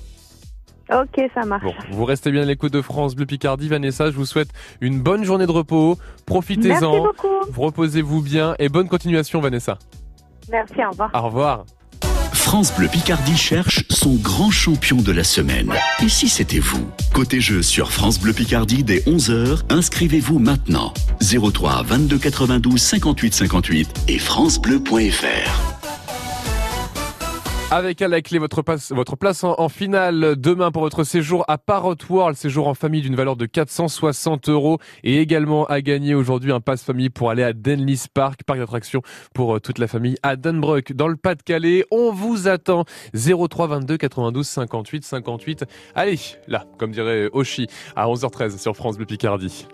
Ok, 0.93 1.21
ça 1.35 1.47
marche. 1.47 1.65
Bon, 1.65 1.73
vous 1.93 2.05
restez 2.05 2.31
bien 2.31 2.43
à 2.43 2.45
l'écoute 2.45 2.73
de 2.73 2.83
France 2.83 3.15
Bleu 3.15 3.25
Picardie, 3.27 3.69
Vanessa. 3.69 4.11
Je 4.11 4.17
vous 4.17 4.27
souhaite 4.27 4.51
une 4.81 5.01
bonne 5.01 5.25
journée 5.25 5.47
de 5.47 5.51
repos. 5.53 5.97
Merci 5.97 6.25
Profitez-en. 6.27 7.03
beaucoup. 7.03 7.29
Reposez-vous 7.57 8.21
bien 8.23 8.55
et 8.59 8.69
bonne 8.69 8.89
continuation, 8.89 9.41
Vanessa. 9.41 9.79
Merci, 10.51 10.75
au 10.85 10.91
revoir. 10.91 11.11
Au 11.15 11.21
revoir. 11.23 11.65
France 12.45 12.75
Bleu 12.77 12.89
Picardie 12.89 13.39
cherche 13.39 13.85
son 13.89 14.17
grand 14.17 14.51
champion 14.51 14.99
de 14.99 15.13
la 15.13 15.25
semaine. 15.25 15.73
Et 16.05 16.11
si 16.11 16.29
c'était 16.29 16.59
vous? 16.59 16.87
Côté 17.15 17.41
jeu 17.41 17.63
sur 17.63 17.91
France 17.91 18.21
Bleu 18.21 18.35
Picardie 18.35 18.85
dès 18.85 18.99
11h, 19.01 19.61
inscrivez-vous 19.71 20.39
maintenant. 20.39 20.93
03 21.23 21.85
22 21.85 22.19
92 22.19 22.81
58 22.81 23.35
58 23.35 23.89
et 24.09 24.19
francebleu.fr. 24.19 25.74
Avec 27.71 28.03
à 28.03 28.09
la 28.09 28.21
clé 28.23 28.39
votre, 28.39 28.63
passe- 28.63 28.93
votre 28.93 29.17
place 29.17 29.43
en, 29.43 29.69
finale 29.69 30.37
demain 30.37 30.71
pour 30.71 30.83
votre 30.83 31.03
séjour 31.03 31.45
à 31.49 31.59
Parrot 31.59 31.97
World, 32.09 32.37
séjour 32.37 32.69
en 32.69 32.75
famille 32.75 33.03
d'une 33.03 33.17
valeur 33.17 33.35
de 33.35 33.47
460 33.47 34.49
euros 34.49 34.79
et 35.03 35.19
également 35.19 35.65
à 35.65 35.81
gagner 35.81 36.15
aujourd'hui 36.15 36.53
un 36.53 36.61
passe 36.61 36.85
famille 36.85 37.11
pour 37.11 37.31
aller 37.31 37.43
à 37.43 37.53
Denlis 37.53 38.05
Park, 38.13 38.43
parc 38.47 38.61
d'attractions 38.61 39.03
pour 39.35 39.57
euh, 39.57 39.61
toute 39.61 39.79
la 39.79 39.89
famille 39.89 40.15
à 40.23 40.37
Dunbrook 40.37 40.93
dans 40.93 41.09
le 41.09 41.17
Pas-de-Calais. 41.17 41.85
On 41.91 42.13
vous 42.13 42.47
attend 42.47 42.85
03 43.15 43.67
22 43.67 43.97
92 43.97 44.47
58 44.47 45.05
58. 45.05 45.65
Allez, 45.97 46.19
là, 46.47 46.67
comme 46.79 46.93
dirait 46.93 47.29
Oshi 47.33 47.67
à 47.97 48.07
11h13 48.07 48.57
sur 48.59 48.77
France 48.77 48.97
Bleu 48.99 49.07
Picardie. 49.07 49.67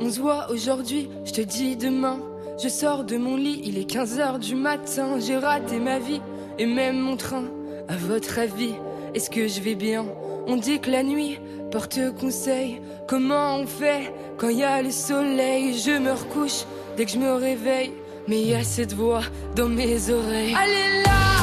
On 0.00 0.10
se 0.10 0.20
voit 0.20 0.50
aujourd'hui, 0.50 1.08
je 1.24 1.32
te 1.32 1.40
dis 1.40 1.76
demain. 1.78 2.18
Je 2.62 2.68
sors 2.68 3.04
de 3.04 3.16
mon 3.16 3.36
lit, 3.36 3.62
il 3.64 3.78
est 3.78 3.88
15h 3.88 4.38
du 4.40 4.54
matin. 4.54 5.18
J'ai 5.20 5.36
raté 5.38 5.78
ma 5.78 5.98
vie 5.98 6.20
et 6.58 6.66
même 6.66 6.98
mon 6.98 7.16
train. 7.16 7.44
À 7.88 7.96
votre 7.96 8.38
avis, 8.38 8.74
est-ce 9.14 9.30
que 9.30 9.48
je 9.48 9.60
vais 9.60 9.74
bien? 9.74 10.04
On 10.46 10.56
dit 10.56 10.80
que 10.80 10.90
la 10.90 11.02
nuit 11.02 11.38
porte 11.70 11.98
conseil. 12.20 12.80
Comment 13.06 13.56
on 13.56 13.66
fait 13.66 14.12
quand 14.36 14.48
il 14.48 14.58
y 14.58 14.64
a 14.64 14.82
le 14.82 14.90
soleil? 14.90 15.78
Je 15.78 15.98
me 15.98 16.12
recouche 16.12 16.64
dès 16.96 17.04
que 17.04 17.12
je 17.12 17.18
me 17.18 17.32
réveille. 17.32 17.92
Mais 18.26 18.42
il 18.42 18.48
y 18.50 18.54
a 18.54 18.62
cette 18.62 18.92
voix 18.92 19.22
dans 19.56 19.68
mes 19.68 20.10
oreilles. 20.10 20.54
Allez 20.54 21.02
là, 21.02 21.42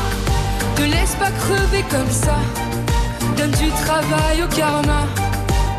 te 0.76 0.84
laisse 0.84 1.16
pas 1.16 1.32
crever 1.32 1.84
comme 1.90 2.12
ça. 2.12 2.38
Donne 3.38 3.52
du 3.52 3.70
travail 3.70 4.44
au 4.44 4.48
karma. 4.56 5.08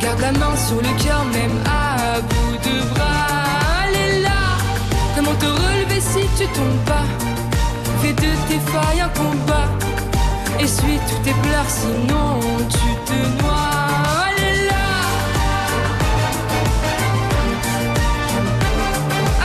Garde 0.00 0.20
la 0.20 0.32
main 0.32 0.56
sur 0.56 0.76
le 0.76 1.04
cœur, 1.04 1.24
même 1.26 1.62
à 1.64 2.20
bout 2.20 2.56
de 2.68 2.94
bras. 2.94 3.84
Allez 3.84 4.22
là, 4.22 4.58
comment 5.14 5.34
te 5.34 5.46
relever 5.46 6.00
si 6.00 6.26
tu 6.36 6.46
tombes 6.52 6.84
pas? 6.84 7.25
De 8.06 8.12
tes 8.48 8.60
failles 8.70 9.00
un 9.00 9.08
combat. 9.08 9.68
Essuie 10.60 10.98
tous 11.08 11.18
tes 11.24 11.34
pleurs, 11.42 11.68
sinon 11.68 12.40
tu 12.70 12.88
te 13.04 13.42
noies. 13.42 13.82
Allez 14.28 14.66
là, 14.68 14.86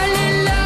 allez 0.02 0.44
là. 0.44 0.66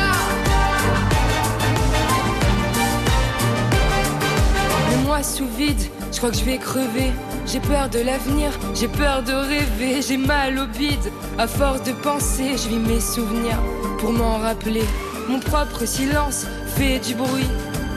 Le 4.91 4.97
mois 5.05 5.23
sous 5.23 5.47
vide, 5.57 5.79
je 6.11 6.17
crois 6.17 6.31
que 6.31 6.37
je 6.37 6.43
vais 6.43 6.57
crever. 6.57 7.11
J'ai 7.47 7.61
peur 7.61 7.89
de 7.89 7.99
l'avenir, 7.99 8.51
j'ai 8.73 8.89
peur 8.89 9.23
de 9.23 9.33
rêver, 9.33 10.01
j'ai 10.05 10.17
mal 10.17 10.59
au 10.59 10.67
bide. 10.67 11.11
À 11.39 11.47
force 11.47 11.81
de 11.83 11.93
penser, 11.93 12.57
je 12.57 12.67
vis 12.67 12.77
mes 12.77 12.99
souvenirs 12.99 13.59
pour 13.99 14.11
m'en 14.11 14.37
rappeler. 14.37 14.83
Mon 15.29 15.39
propre 15.39 15.85
silence 15.85 16.45
fait 16.75 16.99
du 16.99 17.15
bruit. 17.15 17.47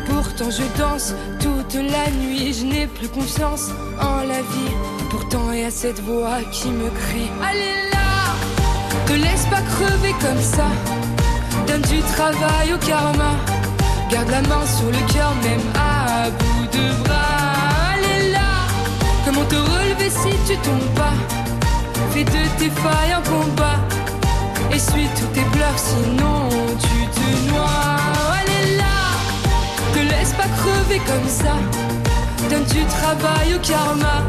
Pourtant 0.08 0.50
je 0.50 0.62
danse 0.78 1.14
toute 1.40 1.74
la 1.74 2.10
nuit, 2.10 2.52
je 2.52 2.64
n'ai 2.64 2.86
plus 2.86 3.08
confiance 3.08 3.68
en 4.00 4.26
la 4.26 4.40
vie. 4.40 4.74
Pourtant 5.10 5.52
il 5.52 5.60
y 5.60 5.64
a 5.64 5.70
cette 5.70 6.00
voix 6.00 6.40
qui 6.52 6.68
me 6.68 6.88
crie. 6.88 7.30
Allez 7.42 7.90
là, 7.92 8.34
te 9.06 9.12
laisse 9.12 9.46
pas 9.46 9.62
crever 9.72 10.14
comme 10.20 10.42
ça. 10.42 10.66
Donne 11.66 11.82
du 11.82 12.00
travail 12.14 12.74
au 12.74 12.78
karma. 12.78 13.32
Garde 14.10 14.30
la 14.30 14.42
main 14.42 14.64
sur 14.66 14.86
le 14.86 15.12
cœur, 15.12 15.34
même 15.42 15.66
à 15.74 16.30
bout 16.30 16.66
de 16.76 17.04
bras. 17.04 17.92
Allez 17.92 18.32
là, 18.32 18.50
comment 19.24 19.44
te 19.44 19.56
relever 19.56 20.10
si 20.10 20.30
tu 20.46 20.56
tombes 20.60 20.94
pas? 20.94 21.12
Fais 22.12 22.24
de 22.24 22.42
tes 22.58 22.70
failles 22.70 23.12
un 23.12 23.22
combat. 23.22 23.78
Essuie 24.72 25.08
tous 25.18 25.26
tes 25.34 25.46
pleurs, 25.52 25.78
sinon 25.78 26.47
comme 31.06 31.28
ça. 31.28 31.54
Donne 32.50 32.64
du 32.64 32.84
travail 32.84 33.54
au 33.54 33.58
karma. 33.58 34.22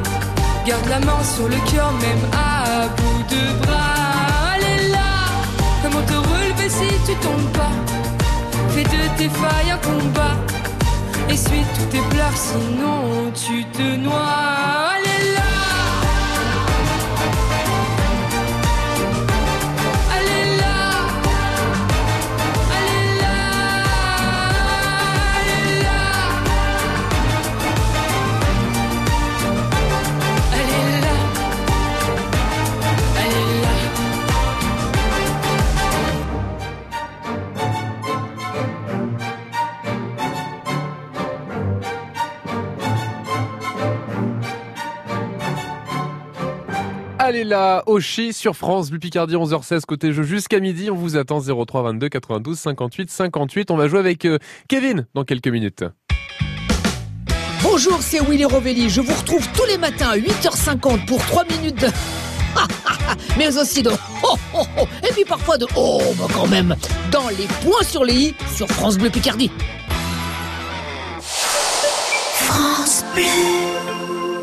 Garde 0.66 0.88
la 0.90 1.00
main 1.00 1.24
sur 1.24 1.48
le 1.48 1.56
cœur, 1.72 1.92
même 1.94 2.26
à 2.34 2.88
bout 2.98 3.24
de 3.34 3.66
bras. 3.66 4.54
Allez 4.54 4.90
là, 4.90 5.12
comment 5.82 6.04
te 6.06 6.14
relever 6.14 6.70
si 6.70 6.90
tu 7.06 7.16
tombes 7.18 7.52
pas? 7.54 7.76
Fais 8.70 8.84
de 8.84 9.18
tes 9.18 9.30
failles 9.30 9.72
un 9.72 9.78
combat. 9.78 10.36
Essuie 11.30 11.64
tous 11.76 11.86
tes 11.86 12.04
pleurs, 12.10 12.36
sinon 12.36 13.32
tu 13.34 13.66
te 13.66 13.96
noies. 13.96 14.89
Allez 47.40 47.48
là, 47.48 47.84
Oshi 47.86 48.34
sur 48.34 48.58
France, 48.58 48.90
Bleu 48.90 49.00
Picardie 49.00 49.36
11h16 49.36 49.86
côté 49.86 50.12
jeu 50.12 50.24
jusqu'à 50.24 50.60
midi. 50.60 50.92
On 50.92 50.96
vous 50.96 51.16
attend 51.16 51.40
03 51.40 51.84
22 51.84 52.10
92 52.10 52.60
58 52.60 53.10
58. 53.10 53.72
On 53.72 53.78
va 53.78 53.88
jouer 53.88 54.00
avec 54.00 54.26
euh, 54.26 54.40
Kevin 54.68 55.08
dans 55.14 55.24
quelques 55.24 55.48
minutes. 55.48 55.86
Bonjour, 57.64 58.00
c'est 58.02 58.20
Willy 58.20 58.44
Rovelli. 58.44 58.90
Je 58.90 59.00
vous 59.00 59.14
retrouve 59.14 59.48
tous 59.54 59.64
les 59.68 59.78
matins 59.78 60.10
à 60.10 60.18
8h50 60.18 61.06
pour 61.06 61.26
3 61.28 61.46
minutes 61.46 61.80
de... 61.80 61.88
Mais 63.38 63.58
aussi 63.58 63.84
de... 63.84 63.92
Oh, 64.24 64.36
oh, 64.54 64.64
oh. 64.78 64.86
Et 65.10 65.14
puis 65.14 65.24
parfois 65.24 65.58
de... 65.58 65.66
Oh, 65.78 66.02
bah 66.18 66.28
quand 66.34 66.48
même. 66.48 66.76
Dans 67.10 67.30
les 67.30 67.48
points 67.64 67.84
sur 67.84 68.04
les 68.04 68.16
i 68.16 68.36
sur 68.54 68.68
France 68.68 68.98
Bleu 68.98 69.10
Picardie. 69.10 69.50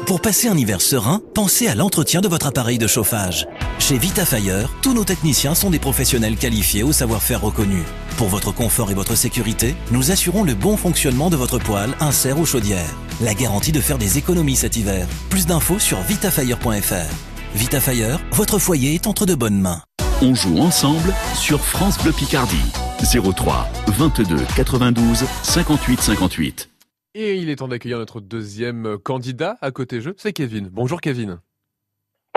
Pour 0.07 0.21
passer 0.21 0.47
un 0.47 0.57
hiver 0.57 0.81
serein, 0.81 1.21
pensez 1.35 1.67
à 1.67 1.75
l'entretien 1.75 2.21
de 2.21 2.29
votre 2.29 2.47
appareil 2.47 2.79
de 2.79 2.87
chauffage. 2.87 3.49
Chez 3.81 3.99
Vitafire, 3.99 4.71
tous 4.81 4.95
nos 4.95 5.03
techniciens 5.03 5.57
sont 5.57 5.69
des 5.69 5.81
professionnels 5.81 6.37
qualifiés 6.37 6.85
au 6.85 6.93
savoir-faire 6.93 7.41
reconnu. 7.41 7.83
Pour 8.17 8.29
votre 8.29 8.53
confort 8.53 8.93
et 8.93 8.95
votre 8.95 9.17
sécurité, 9.17 9.75
nous 9.91 10.13
assurons 10.13 10.45
le 10.45 10.55
bon 10.55 10.77
fonctionnement 10.77 11.29
de 11.29 11.35
votre 11.35 11.59
poêle, 11.59 11.91
insert 11.99 12.39
ou 12.39 12.47
chaudière. 12.47 12.87
La 13.21 13.35
garantie 13.35 13.73
de 13.73 13.81
faire 13.81 13.99
des 13.99 14.17
économies 14.17 14.55
cet 14.55 14.77
hiver. 14.77 15.09
Plus 15.29 15.45
d'infos 15.45 15.81
sur 15.81 16.01
vitafire.fr. 16.03 17.57
Vitafire, 17.57 18.21
votre 18.31 18.61
foyer 18.61 18.95
est 18.95 19.09
entre 19.09 19.27
de 19.27 19.35
bonnes 19.35 19.61
mains. 19.61 19.83
On 20.23 20.37
joue 20.37 20.59
ensemble 20.59 21.13
sur 21.35 21.61
France 21.61 21.99
Bleu 21.99 22.13
Picardie. 22.13 22.57
03 23.03 23.69
22 23.89 24.37
92 24.55 25.25
58 25.43 26.01
58. 26.01 26.76
Et 27.19 27.37
il 27.37 27.49
est 27.49 27.57
temps 27.57 27.69
d'accueillir 27.69 27.97
notre 27.97 28.21
deuxième 28.21 28.99
candidat 28.99 29.57
à 29.63 29.71
côté 29.71 30.03
jeu, 30.03 30.13
c'est 30.19 30.35
Kevin. 30.35 30.69
Bonjour 30.71 31.01
Kevin. 31.01 31.41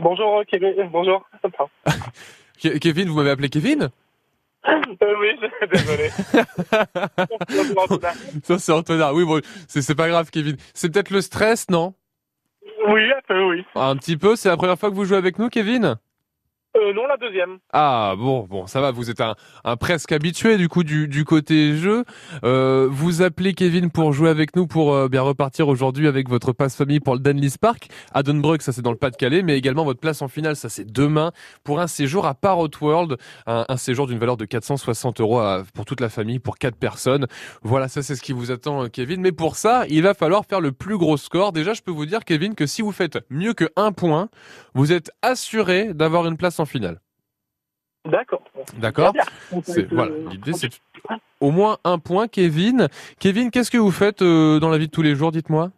Bonjour 0.01 0.41
Kevin, 0.47 0.89
bonjour. 0.89 1.29
Kevin, 2.79 3.09
vous 3.09 3.17
m'avez 3.17 3.31
appelé 3.31 3.49
Kevin? 3.49 3.89
Euh, 4.69 5.15
oui, 5.19 5.37
désolé. 5.69 6.07
Ça 8.43 8.57
c'est 8.57 8.71
Antonin. 8.71 9.11
Oui, 9.11 9.25
bon, 9.25 9.41
c'est 9.67 9.81
c'est 9.81 9.95
pas 9.95 10.07
grave 10.07 10.29
Kevin. 10.29 10.55
C'est 10.73 10.93
peut-être 10.93 11.09
le 11.09 11.19
stress, 11.19 11.69
non? 11.69 11.93
Oui, 12.87 13.11
un 13.11 13.19
peu, 13.27 13.49
oui. 13.49 13.65
Un 13.75 13.97
petit 13.97 14.15
peu, 14.15 14.37
c'est 14.37 14.47
la 14.47 14.55
première 14.55 14.79
fois 14.79 14.89
que 14.89 14.95
vous 14.95 15.03
jouez 15.03 15.17
avec 15.17 15.39
nous 15.39 15.49
Kevin? 15.49 15.97
Euh, 16.77 16.93
non, 16.93 17.07
la 17.07 17.17
deuxième. 17.17 17.57
Ah 17.73 18.13
bon, 18.15 18.45
bon, 18.47 18.67
ça 18.67 18.79
va, 18.79 18.91
vous 18.91 19.09
êtes 19.09 19.21
un, 19.21 19.35
presque 19.77 20.11
habitué 20.11 20.55
du 20.57 20.69
coup 20.69 20.83
du, 20.83 21.25
côté 21.25 21.75
jeu. 21.75 22.03
Euh, 22.43 22.87
vous 22.91 23.23
appelez 23.23 23.55
Kevin 23.55 23.89
pour 23.89 24.13
jouer 24.13 24.29
avec 24.29 24.55
nous 24.55 24.67
pour 24.67 24.93
euh, 24.93 25.07
bien 25.07 25.23
repartir 25.23 25.67
aujourd'hui 25.67 26.07
avec 26.07 26.29
votre 26.29 26.53
passe 26.53 26.75
famille 26.75 26.99
pour 26.99 27.15
le 27.15 27.21
Danley 27.21 27.49
Park 27.59 27.87
à 28.13 28.21
Dunbrook, 28.21 28.61
ça 28.61 28.71
c'est 28.71 28.83
dans 28.83 28.91
le 28.91 28.97
Pas-de-Calais, 28.97 29.41
mais 29.41 29.57
également 29.57 29.83
votre 29.83 29.99
place 29.99 30.21
en 30.21 30.27
finale, 30.27 30.55
ça 30.55 30.69
c'est 30.69 30.85
demain 30.85 31.31
pour 31.63 31.79
un 31.79 31.87
séjour 31.87 32.27
à 32.27 32.35
Parrot 32.35 32.69
World, 32.81 33.17
un, 33.47 33.77
séjour 33.77 34.05
d'une 34.05 34.19
valeur 34.19 34.37
de 34.37 34.45
460 34.45 35.21
euros 35.21 35.41
pour 35.73 35.85
toute 35.85 36.01
la 36.01 36.09
famille, 36.09 36.37
pour 36.37 36.59
quatre 36.59 36.77
personnes. 36.77 37.25
Voilà, 37.63 37.87
ça 37.87 38.03
c'est 38.03 38.15
ce 38.15 38.21
qui 38.21 38.31
vous 38.31 38.51
attend 38.51 38.89
Kevin. 38.89 39.21
Mais 39.21 39.31
pour 39.31 39.55
ça, 39.55 39.85
il 39.89 40.03
va 40.03 40.13
falloir 40.13 40.45
faire 40.45 40.61
le 40.61 40.71
plus 40.71 40.97
gros 40.97 41.17
score. 41.17 41.51
Déjà, 41.51 41.73
je 41.73 41.81
peux 41.81 41.91
vous 41.91 42.05
dire 42.05 42.25
Kevin 42.25 42.53
que 42.53 42.67
si 42.67 42.83
vous 42.83 42.91
faites 42.91 43.17
mieux 43.29 43.53
que 43.53 43.65
un 43.75 43.91
point, 43.91 44.29
vous 44.75 44.91
êtes 44.91 45.11
assuré 45.21 45.93
d'avoir 45.93 46.27
une 46.27 46.37
place 46.37 46.58
en 46.59 46.65
finale. 46.65 46.99
D'accord. 48.05 48.43
D'accord. 48.77 49.13
C'est- 49.63 49.81
Euh, 49.83 49.87
Voilà, 49.91 50.15
l'idée 50.31 50.53
c'est 50.53 50.69
au 51.41 51.51
moins 51.51 51.77
un 51.83 51.99
point, 51.99 52.27
Kevin. 52.27 52.87
Kevin, 53.19 53.51
qu'est-ce 53.51 53.71
que 53.71 53.77
vous 53.77 53.91
faites 53.91 54.21
euh, 54.21 54.59
dans 54.59 54.69
la 54.69 54.77
vie 54.77 54.87
de 54.87 54.91
tous 54.91 55.01
les 55.01 55.15
jours, 55.15 55.31
dites-moi? 55.31 55.71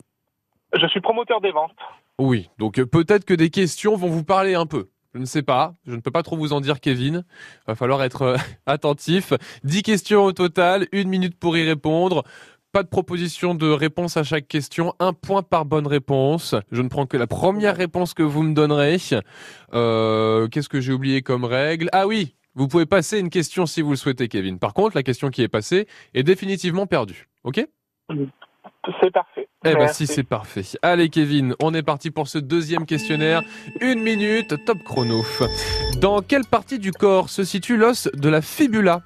Je 0.79 0.87
suis 0.87 1.01
promoteur 1.01 1.41
des 1.41 1.51
ventes. 1.51 1.75
Oui, 2.19 2.49
donc 2.59 2.79
euh, 2.79 2.85
peut-être 2.85 3.25
que 3.25 3.33
des 3.33 3.49
questions 3.49 3.95
vont 3.95 4.09
vous 4.09 4.23
parler 4.23 4.53
un 4.55 4.65
peu. 4.65 4.89
Je 5.13 5.19
ne 5.19 5.25
sais 5.25 5.41
pas, 5.43 5.73
je 5.85 5.93
ne 5.93 5.99
peux 5.99 6.11
pas 6.11 6.23
trop 6.23 6.37
vous 6.37 6.53
en 6.53 6.61
dire, 6.61 6.79
Kevin. 6.79 7.25
Va 7.67 7.75
falloir 7.75 8.01
être 8.03 8.21
euh, 8.21 8.37
attentif. 8.65 9.33
10 9.63 9.83
questions 9.83 10.23
au 10.23 10.31
total, 10.31 10.87
une 10.93 11.09
minute 11.09 11.37
pour 11.37 11.57
y 11.57 11.65
répondre. 11.67 12.23
Pas 12.71 12.83
de 12.83 12.87
proposition 12.87 13.53
de 13.53 13.69
réponse 13.69 14.15
à 14.15 14.23
chaque 14.23 14.47
question, 14.47 14.93
un 14.99 15.11
point 15.11 15.43
par 15.43 15.65
bonne 15.65 15.87
réponse. 15.87 16.55
Je 16.71 16.81
ne 16.81 16.87
prends 16.87 17.05
que 17.05 17.17
la 17.17 17.27
première 17.27 17.75
réponse 17.75 18.13
que 18.13 18.23
vous 18.23 18.43
me 18.43 18.53
donnerez. 18.53 18.95
Euh, 19.73 20.47
Qu'est-ce 20.47 20.69
que 20.69 20.79
j'ai 20.79 20.93
oublié 20.93 21.21
comme 21.21 21.43
règle? 21.43 21.89
Ah 21.91 22.07
oui, 22.07 22.33
vous 22.55 22.69
pouvez 22.69 22.85
passer 22.85 23.19
une 23.19 23.29
question 23.29 23.65
si 23.65 23.81
vous 23.81 23.89
le 23.89 23.95
souhaitez, 23.97 24.29
Kevin. 24.29 24.57
Par 24.57 24.73
contre, 24.73 24.95
la 24.95 25.03
question 25.03 25.29
qui 25.29 25.41
est 25.41 25.49
passée 25.49 25.85
est 26.13 26.23
définitivement 26.23 26.85
perdue. 26.85 27.27
Ok? 27.43 27.65
C'est 29.01 29.11
parfait. 29.11 29.49
eh 29.65 29.73
ben 29.75 29.87
si 29.89 30.07
c'est 30.07 30.23
parfait. 30.23 30.63
Allez 30.81 31.09
Kevin, 31.09 31.55
on 31.61 31.73
est 31.73 31.83
parti 31.83 32.09
pour 32.09 32.29
ce 32.29 32.37
deuxième 32.37 32.85
questionnaire. 32.85 33.41
Une 33.81 34.01
minute, 34.01 34.55
top 34.65 34.77
chrono. 34.85 35.23
Dans 35.99 36.21
quelle 36.21 36.45
partie 36.45 36.79
du 36.79 36.93
corps 36.93 37.29
se 37.29 37.43
situe 37.43 37.75
l'os 37.75 38.07
de 38.13 38.29
la 38.29 38.41
fibula? 38.41 39.01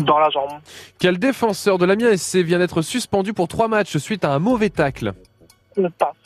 Dans 0.00 0.18
la 0.18 0.30
jambe. 0.30 0.50
Quel 0.98 1.18
défenseur 1.18 1.78
de 1.78 1.86
l'Amiens 1.86 2.16
SC 2.16 2.36
vient 2.38 2.58
d'être 2.58 2.82
suspendu 2.82 3.32
pour 3.32 3.48
trois 3.48 3.68
matchs 3.68 3.96
suite 3.98 4.24
à 4.24 4.32
un 4.32 4.38
mauvais 4.38 4.70
tacle 4.70 5.14
passe. 5.98 6.16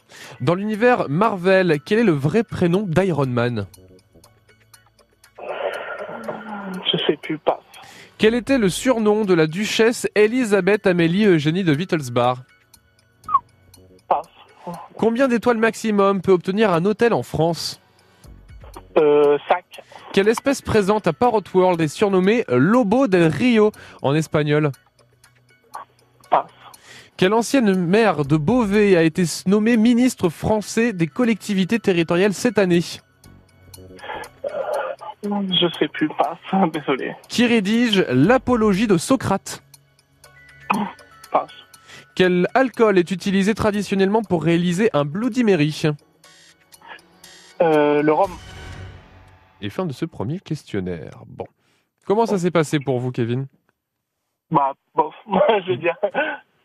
Dans 0.40 0.54
l'univers 0.54 1.08
Marvel, 1.08 1.78
quel 1.84 1.98
est 1.98 2.04
le 2.04 2.12
vrai 2.12 2.42
prénom 2.42 2.82
d'Iron 2.82 3.26
Man 3.26 3.66
Je 6.90 6.96
sais 7.06 7.16
plus, 7.16 7.38
passe. 7.38 7.58
Quel 8.18 8.34
était 8.34 8.58
le 8.58 8.68
surnom 8.68 9.24
de 9.24 9.34
la 9.34 9.46
duchesse 9.46 10.06
Elisabeth 10.14 10.86
Amélie 10.86 11.26
Eugénie 11.26 11.64
de 11.64 11.74
Wittelsbach 11.74 12.38
Passe. 14.08 14.26
Combien 14.96 15.28
d'étoiles 15.28 15.58
maximum 15.58 16.20
peut 16.22 16.32
obtenir 16.32 16.72
un 16.72 16.84
hôtel 16.84 17.12
en 17.12 17.22
France 17.22 17.80
Euh. 18.96 19.38
Quelle 20.12 20.28
espèce 20.28 20.60
présente 20.60 21.06
à 21.06 21.14
Parrot 21.14 21.42
World 21.54 21.80
est 21.80 21.88
surnommée 21.88 22.44
Lobo 22.48 23.06
del 23.06 23.28
Rio 23.28 23.72
en 24.02 24.14
espagnol? 24.14 24.70
Passe. 26.28 26.50
Quelle 27.16 27.32
ancienne 27.32 27.74
maire 27.74 28.26
de 28.26 28.36
Beauvais 28.36 28.94
a 28.94 29.04
été 29.04 29.24
nommée 29.46 29.78
ministre 29.78 30.28
français 30.28 30.92
des 30.92 31.06
collectivités 31.06 31.78
territoriales 31.78 32.34
cette 32.34 32.58
année? 32.58 32.82
Je 35.22 35.68
sais 35.78 35.88
plus, 35.88 36.10
passe. 36.10 36.70
Désolé. 36.72 37.16
Qui 37.28 37.46
rédige 37.46 38.04
l'apologie 38.10 38.86
de 38.86 38.98
Socrate? 38.98 39.62
Passe. 41.30 41.50
Quel 42.14 42.48
alcool 42.52 42.98
est 42.98 43.10
utilisé 43.10 43.54
traditionnellement 43.54 44.22
pour 44.22 44.44
réaliser 44.44 44.90
un 44.92 45.06
Bloody 45.06 45.42
Mary? 45.42 45.84
Euh, 47.62 48.02
le 48.02 48.12
rhum. 48.12 48.32
Et 49.62 49.70
fin 49.70 49.86
de 49.86 49.92
ce 49.92 50.04
premier 50.04 50.40
questionnaire. 50.40 51.22
Bon. 51.26 51.46
Comment 52.04 52.26
ça 52.26 52.36
s'est 52.38 52.50
passé 52.50 52.80
pour 52.80 52.98
vous, 52.98 53.12
Kevin? 53.12 53.46
Bah, 54.50 54.74
bof. 54.94 55.14
je 55.64 55.70
veux 55.70 55.76
dire, 55.76 55.96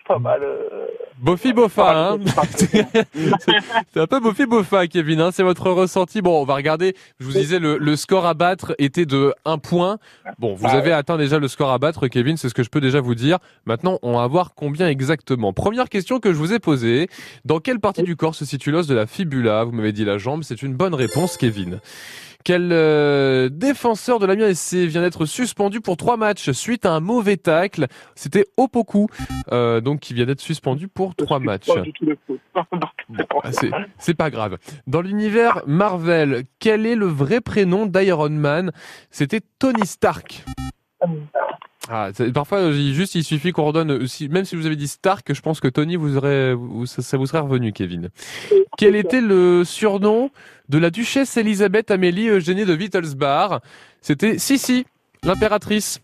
pas 0.07 0.17
mal. 0.19 0.41
euh, 0.41 0.87
Bofi 1.19 1.53
Bofa, 1.53 1.95
hein 2.13 2.17
C'est 3.93 3.99
un 3.99 4.07
peu 4.07 4.19
Bofi 4.19 4.45
Bofa, 4.47 4.87
Kevin, 4.87 5.21
hein, 5.21 5.29
c'est 5.31 5.43
votre 5.43 5.69
ressenti. 5.69 6.21
Bon, 6.23 6.41
on 6.41 6.43
va 6.43 6.55
regarder. 6.55 6.95
Je 7.19 7.25
vous 7.25 7.33
disais, 7.33 7.59
le, 7.59 7.77
le 7.77 7.95
score 7.95 8.25
à 8.25 8.33
battre 8.33 8.73
était 8.79 9.05
de 9.05 9.33
1 9.45 9.59
point. 9.59 9.99
Bon, 10.39 10.55
vous 10.55 10.65
Ah 10.67 10.71
avez 10.73 10.91
atteint 10.91 11.17
déjà 11.17 11.37
le 11.39 11.47
score 11.47 11.69
à 11.71 11.77
battre, 11.77 12.07
Kevin, 12.07 12.35
c'est 12.35 12.49
ce 12.49 12.53
que 12.55 12.63
je 12.63 12.69
peux 12.69 12.81
déjà 12.81 12.99
vous 12.99 13.15
dire. 13.15 13.37
Maintenant, 13.65 13.99
on 14.01 14.17
va 14.17 14.25
voir 14.27 14.53
combien 14.55 14.87
exactement. 14.89 15.53
Première 15.53 15.87
question 15.89 16.19
que 16.19 16.33
je 16.33 16.37
vous 16.37 16.51
ai 16.51 16.59
posée. 16.59 17.09
Dans 17.45 17.59
quelle 17.59 17.79
partie 17.79 18.03
du 18.03 18.15
corps 18.15 18.33
se 18.35 18.43
situe 18.45 18.71
l'os 18.71 18.87
de 18.87 18.95
la 18.95 19.05
fibula? 19.05 19.63
Vous 19.65 19.71
m'avez 19.71 19.91
dit 19.93 20.03
la 20.03 20.17
jambe, 20.17 20.41
c'est 20.43 20.61
une 20.63 20.73
bonne 20.73 20.95
réponse, 20.95 21.37
Kevin. 21.37 21.79
Quel 22.43 22.69
euh, 22.71 23.49
défenseur 23.49 24.19
de 24.19 24.25
l'Amiens 24.25 24.53
SC 24.53 24.75
vient 24.85 25.01
d'être 25.01 25.25
suspendu 25.25 25.81
pour 25.81 25.97
trois 25.97 26.17
matchs 26.17 26.51
suite 26.51 26.85
à 26.85 26.91
un 26.93 26.99
mauvais 26.99 27.37
tacle 27.37 27.87
C'était 28.15 28.45
Opoku, 28.57 29.07
euh, 29.51 29.81
donc 29.81 29.99
qui 29.99 30.13
vient 30.13 30.25
d'être 30.25 30.41
suspendu 30.41 30.87
pour 30.87 31.15
trois 31.15 31.39
matchs. 31.39 31.69
Ah, 33.43 33.51
c'est, 33.51 33.71
c'est 33.97 34.13
pas 34.13 34.29
grave. 34.29 34.57
Dans 34.87 35.01
l'univers 35.01 35.61
Marvel, 35.67 36.43
quel 36.59 36.85
est 36.85 36.95
le 36.95 37.05
vrai 37.05 37.41
prénom 37.41 37.85
d'Iron 37.85 38.29
Man? 38.29 38.71
C'était 39.11 39.41
Tony 39.59 39.85
Stark. 39.85 40.43
Ah, 41.89 42.09
parfois, 42.33 42.71
juste, 42.73 43.15
il 43.15 43.23
suffit 43.23 43.51
qu'on 43.51 43.63
redonne, 43.63 44.07
si- 44.07 44.27
même 44.27 44.43
si 44.45 44.55
vous 44.55 44.65
avez 44.65 44.75
dit 44.75 44.87
Stark, 44.87 45.33
je 45.33 45.41
pense 45.41 45.59
que 45.59 45.67
Tony, 45.67 45.95
vous 45.95 46.17
aurez, 46.17 46.53
vous- 46.53 46.85
ça, 46.85 47.01
ça 47.01 47.17
vous 47.17 47.25
serait 47.27 47.39
revenu, 47.39 47.71
Kevin. 47.71 48.09
Quel 48.77 48.95
était 48.95 49.21
le 49.21 49.63
surnom 49.63 50.29
de 50.69 50.77
la 50.77 50.89
duchesse 50.89 51.37
Elisabeth 51.37 51.89
Amélie 51.91 52.27
Eugénie 52.27 52.65
de 52.65 52.75
Wittelsbach? 52.75 53.61
C'était 54.01 54.37
Sissi, 54.37 54.85
l'impératrice. 55.23 56.01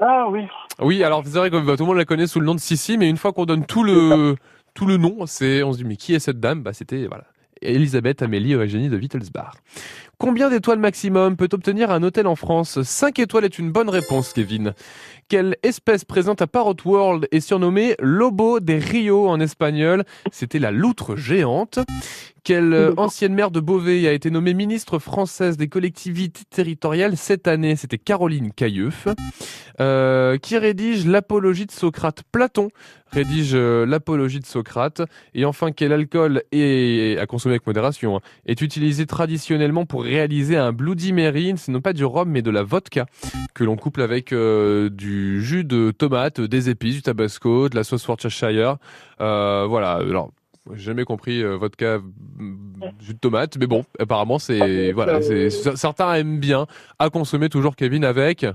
Ah 0.00 0.26
oui. 0.30 0.42
Oui, 0.80 1.02
alors 1.02 1.22
c'est 1.24 1.36
vrai 1.38 1.50
que 1.50 1.56
bah, 1.56 1.76
tout 1.76 1.82
le 1.82 1.88
monde 1.88 1.96
la 1.98 2.04
connaît 2.04 2.26
sous 2.26 2.40
le 2.40 2.46
nom 2.46 2.54
de 2.54 2.60
Sissi, 2.60 2.96
mais 2.96 3.08
une 3.10 3.16
fois 3.16 3.32
qu'on 3.32 3.44
donne 3.46 3.66
tout 3.66 3.82
le 3.84 4.36
tout 4.74 4.86
le 4.86 4.96
nom, 4.96 5.26
c'est 5.26 5.62
on 5.64 5.72
se 5.72 5.78
dit 5.78 5.84
mais 5.84 5.96
qui 5.96 6.14
est 6.14 6.20
cette 6.20 6.38
dame? 6.38 6.62
Bah 6.62 6.72
c'était 6.72 7.06
voilà 7.06 7.24
Elisabeth 7.60 8.22
Amélie 8.22 8.54
Eugénie 8.54 8.88
de 8.88 8.96
Wittelsbach. 8.96 9.54
Combien 10.20 10.50
d'étoiles 10.50 10.80
maximum 10.80 11.36
peut 11.36 11.48
obtenir 11.52 11.92
un 11.92 12.02
hôtel 12.02 12.26
en 12.26 12.34
France? 12.34 12.82
5 12.82 13.20
étoiles 13.20 13.44
est 13.44 13.56
une 13.56 13.70
bonne 13.70 13.88
réponse, 13.88 14.32
Kevin. 14.32 14.74
Quelle 15.28 15.56
espèce 15.62 16.04
présente 16.04 16.42
à 16.42 16.48
Parrot 16.48 16.74
World 16.84 17.28
est 17.30 17.38
surnommée 17.38 17.94
Lobo 18.00 18.58
des 18.58 18.78
Rio 18.78 19.28
en 19.28 19.38
espagnol? 19.38 20.02
C'était 20.32 20.58
la 20.58 20.72
loutre 20.72 21.14
géante. 21.14 21.78
Quelle 22.42 22.72
euh, 22.72 22.94
ancienne 22.96 23.34
maire 23.34 23.50
de 23.50 23.60
Beauvais 23.60 24.08
a 24.08 24.12
été 24.12 24.30
nommée 24.30 24.54
ministre 24.54 24.98
française 24.98 25.56
des 25.56 25.68
collectivités 25.68 26.44
territoriales 26.48 27.16
cette 27.16 27.46
année? 27.46 27.76
C'était 27.76 27.98
Caroline 27.98 28.52
Cailleuf. 28.52 29.06
Euh, 29.80 30.38
qui 30.38 30.58
rédige 30.58 31.06
l'apologie 31.06 31.66
de 31.66 31.70
Socrate? 31.70 32.22
Platon 32.32 32.70
rédige 33.12 33.52
euh, 33.54 33.86
l'apologie 33.86 34.40
de 34.40 34.46
Socrate. 34.46 35.02
Et 35.34 35.44
enfin, 35.44 35.72
quel 35.72 35.92
alcool 35.92 36.42
est, 36.50 37.18
à 37.18 37.26
consommer 37.26 37.54
avec 37.54 37.66
modération 37.66 38.16
hein, 38.16 38.20
est 38.46 38.60
utilisé 38.62 39.06
traditionnellement 39.06 39.84
pour 39.84 40.06
réaliser 40.08 40.56
un 40.56 40.72
Bloody 40.72 41.12
Mary 41.12 41.54
Ce 41.56 41.70
n'est 41.70 41.80
pas 41.80 41.92
du 41.92 42.04
rhum, 42.04 42.28
mais 42.28 42.42
de 42.42 42.50
la 42.50 42.62
vodka 42.62 43.06
que 43.54 43.64
l'on 43.64 43.76
couple 43.76 44.02
avec 44.02 44.32
euh, 44.32 44.88
du 44.88 45.42
jus 45.42 45.64
de 45.64 45.90
tomate, 45.90 46.40
des 46.40 46.70
épices, 46.70 46.96
du 46.96 47.02
tabasco, 47.02 47.68
de 47.68 47.76
la 47.76 47.84
sauce 47.84 48.06
Worcestershire. 48.08 48.76
Euh, 49.20 49.66
voilà. 49.68 49.92
Alors, 49.94 50.30
j'ai 50.72 50.84
jamais 50.84 51.04
compris 51.04 51.42
euh, 51.42 51.56
vodka 51.56 51.98
jus 53.00 53.14
de 53.14 53.18
tomate, 53.18 53.56
mais 53.58 53.66
bon, 53.66 53.84
apparemment 53.98 54.38
c'est 54.38 54.92
voilà, 54.92 55.22
c'est 55.22 55.50
certains 55.50 56.14
aiment 56.14 56.40
bien 56.40 56.66
à 56.98 57.10
consommer 57.10 57.48
toujours 57.48 57.76
Kevin 57.76 58.04
avec 58.04 58.46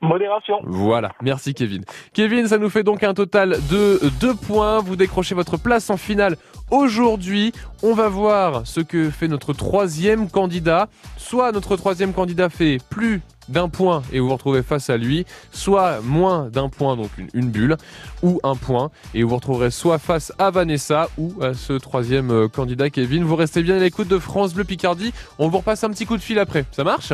Modération. 0.00 0.56
voilà, 0.64 1.12
merci 1.22 1.54
Kevin. 1.54 1.82
Kevin, 2.12 2.46
ça 2.46 2.58
nous 2.58 2.68
fait 2.68 2.82
donc 2.82 3.02
un 3.02 3.14
total 3.14 3.56
de 3.70 4.00
2 4.20 4.34
points. 4.34 4.80
Vous 4.80 4.96
décrochez 4.96 5.34
votre 5.34 5.56
place 5.56 5.88
en 5.88 5.96
finale 5.96 6.36
aujourd'hui. 6.70 7.52
On 7.82 7.94
va 7.94 8.08
voir 8.08 8.66
ce 8.66 8.80
que 8.80 9.10
fait 9.10 9.28
notre 9.28 9.52
troisième 9.52 10.28
candidat. 10.28 10.88
Soit 11.16 11.52
notre 11.52 11.76
troisième 11.76 12.12
candidat 12.12 12.48
fait 12.48 12.78
plus 12.90 13.22
d'un 13.48 13.68
point 13.68 14.02
et 14.12 14.20
vous 14.20 14.28
vous 14.28 14.32
retrouvez 14.32 14.62
face 14.62 14.88
à 14.88 14.96
lui, 14.96 15.26
soit 15.52 16.00
moins 16.00 16.48
d'un 16.48 16.68
point, 16.68 16.96
donc 16.96 17.10
une, 17.18 17.28
une 17.34 17.50
bulle, 17.50 17.76
ou 18.22 18.40
un 18.42 18.56
point, 18.56 18.90
et 19.12 19.22
vous 19.22 19.28
vous 19.28 19.36
retrouverez 19.36 19.70
soit 19.70 19.98
face 19.98 20.32
à 20.38 20.50
Vanessa 20.50 21.08
ou 21.18 21.34
à 21.42 21.52
ce 21.52 21.74
troisième 21.74 22.30
euh, 22.30 22.48
candidat 22.48 22.88
Kevin. 22.88 23.24
Vous 23.24 23.36
restez 23.36 23.62
bien 23.62 23.76
à 23.76 23.80
l'écoute 23.80 24.08
de 24.08 24.18
France 24.18 24.54
Bleu 24.54 24.64
Picardie. 24.64 25.12
On 25.38 25.48
vous 25.48 25.58
repasse 25.58 25.84
un 25.84 25.90
petit 25.90 26.06
coup 26.06 26.16
de 26.16 26.22
fil 26.22 26.38
après. 26.38 26.64
Ça 26.72 26.84
marche? 26.84 27.12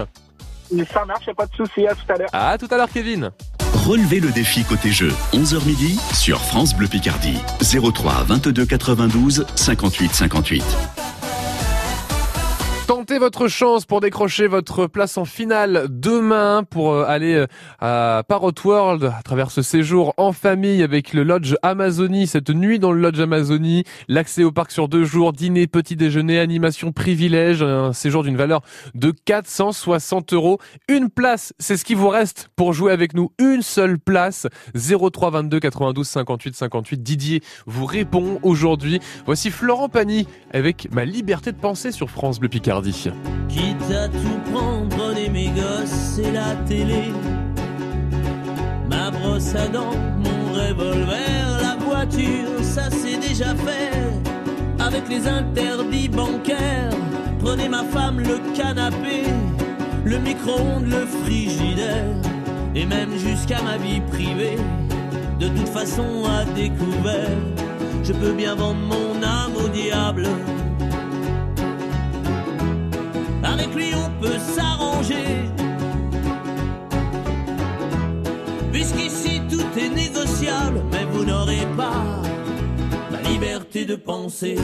Ça 0.92 1.04
marche, 1.04 1.28
pas 1.36 1.46
de 1.46 1.54
souci. 1.56 1.86
À 1.86 1.94
tout 1.94 2.12
à 2.12 2.16
l'heure. 2.16 2.28
À 2.32 2.58
tout 2.58 2.68
à 2.70 2.76
l'heure 2.76 2.90
Kevin. 2.92 3.32
Relevez 3.86 4.20
le 4.20 4.30
défi 4.30 4.62
côté 4.62 4.92
jeu, 4.92 5.10
11h 5.32 5.64
midi 5.64 5.98
sur 6.12 6.38
France 6.40 6.74
Bleu 6.76 6.86
Picardie. 6.86 7.38
03 7.62 8.24
22 8.24 8.66
92 8.66 9.46
58 9.56 10.12
58. 10.14 10.62
Tentez 12.90 13.20
votre 13.20 13.46
chance 13.46 13.86
pour 13.86 14.00
décrocher 14.00 14.48
votre 14.48 14.88
place 14.88 15.16
en 15.16 15.24
finale 15.24 15.86
demain 15.88 16.64
pour 16.68 16.92
euh, 16.92 17.04
aller 17.06 17.34
euh, 17.34 17.46
à 17.78 18.24
Parrot 18.26 18.50
World 18.64 19.04
à 19.16 19.22
travers 19.22 19.52
ce 19.52 19.62
séjour 19.62 20.12
en 20.16 20.32
famille 20.32 20.82
avec 20.82 21.12
le 21.12 21.22
Lodge 21.22 21.54
Amazonie, 21.62 22.26
cette 22.26 22.50
nuit 22.50 22.80
dans 22.80 22.90
le 22.90 23.00
Lodge 23.00 23.20
Amazonie, 23.20 23.84
l'accès 24.08 24.42
au 24.42 24.50
parc 24.50 24.72
sur 24.72 24.88
deux 24.88 25.04
jours, 25.04 25.32
dîner, 25.32 25.68
petit 25.68 25.94
déjeuner, 25.94 26.40
animation 26.40 26.90
privilège, 26.90 27.62
un 27.62 27.92
séjour 27.92 28.24
d'une 28.24 28.36
valeur 28.36 28.60
de 28.96 29.12
460 29.24 30.32
euros. 30.32 30.58
Une 30.88 31.10
place, 31.10 31.54
c'est 31.60 31.76
ce 31.76 31.84
qui 31.84 31.94
vous 31.94 32.08
reste 32.08 32.48
pour 32.56 32.72
jouer 32.72 32.90
avec 32.90 33.14
nous. 33.14 33.30
Une 33.38 33.62
seule 33.62 34.00
place, 34.00 34.48
03 34.74 35.30
22 35.30 35.60
92 35.60 36.08
58 36.08 36.56
58. 36.56 37.02
Didier 37.04 37.40
vous 37.66 37.86
répond 37.86 38.40
aujourd'hui. 38.42 38.98
Voici 39.26 39.52
Florent 39.52 39.88
Pagny 39.88 40.26
avec 40.52 40.88
Ma 40.90 41.04
liberté 41.04 41.52
de 41.52 41.56
penser 41.56 41.92
sur 41.92 42.10
France 42.10 42.40
Bleu 42.40 42.48
Picardie. 42.48 42.79
Quitte 42.82 43.90
à 43.90 44.08
tout 44.08 44.50
prendre, 44.50 45.12
les 45.14 45.28
mes 45.28 45.48
gosses 45.48 46.18
et 46.18 46.30
la 46.32 46.54
télé. 46.66 47.12
Ma 48.88 49.10
brosse 49.10 49.54
à 49.54 49.68
dents, 49.68 49.96
mon 50.16 50.54
revolver, 50.54 51.60
la 51.60 51.76
voiture, 51.84 52.48
ça 52.62 52.88
c'est 52.90 53.18
déjà 53.18 53.54
fait. 53.54 53.92
Avec 54.78 55.08
les 55.10 55.28
interdits 55.28 56.08
bancaires, 56.08 56.96
prenez 57.38 57.68
ma 57.68 57.84
femme, 57.84 58.18
le 58.18 58.38
canapé, 58.56 59.24
le 60.06 60.18
micro-ondes, 60.18 60.86
le 60.86 61.04
frigidaire, 61.04 62.14
et 62.74 62.86
même 62.86 63.12
jusqu'à 63.18 63.60
ma 63.60 63.76
vie 63.76 64.00
privée. 64.10 64.56
De 65.38 65.48
toute 65.48 65.68
façon, 65.68 66.24
à 66.24 66.44
découvert, 66.54 67.36
je 68.02 68.12
peux 68.14 68.32
bien 68.32 68.54
vendre 68.54 68.80
mon 68.80 69.22
âme 69.22 69.56
au 69.62 69.68
diable. 69.68 70.26
Avec 73.60 73.74
lui, 73.74 73.90
on 73.94 74.10
peut 74.22 74.38
s'arranger. 74.38 75.44
Puisqu'ici 78.72 79.42
tout 79.50 79.78
est 79.78 79.90
négociable, 79.90 80.82
mais 80.90 81.04
vous 81.10 81.24
n'aurez 81.24 81.66
pas 81.76 82.22
la 83.10 83.20
liberté 83.28 83.84
de 83.84 83.96
penser. 83.96 84.56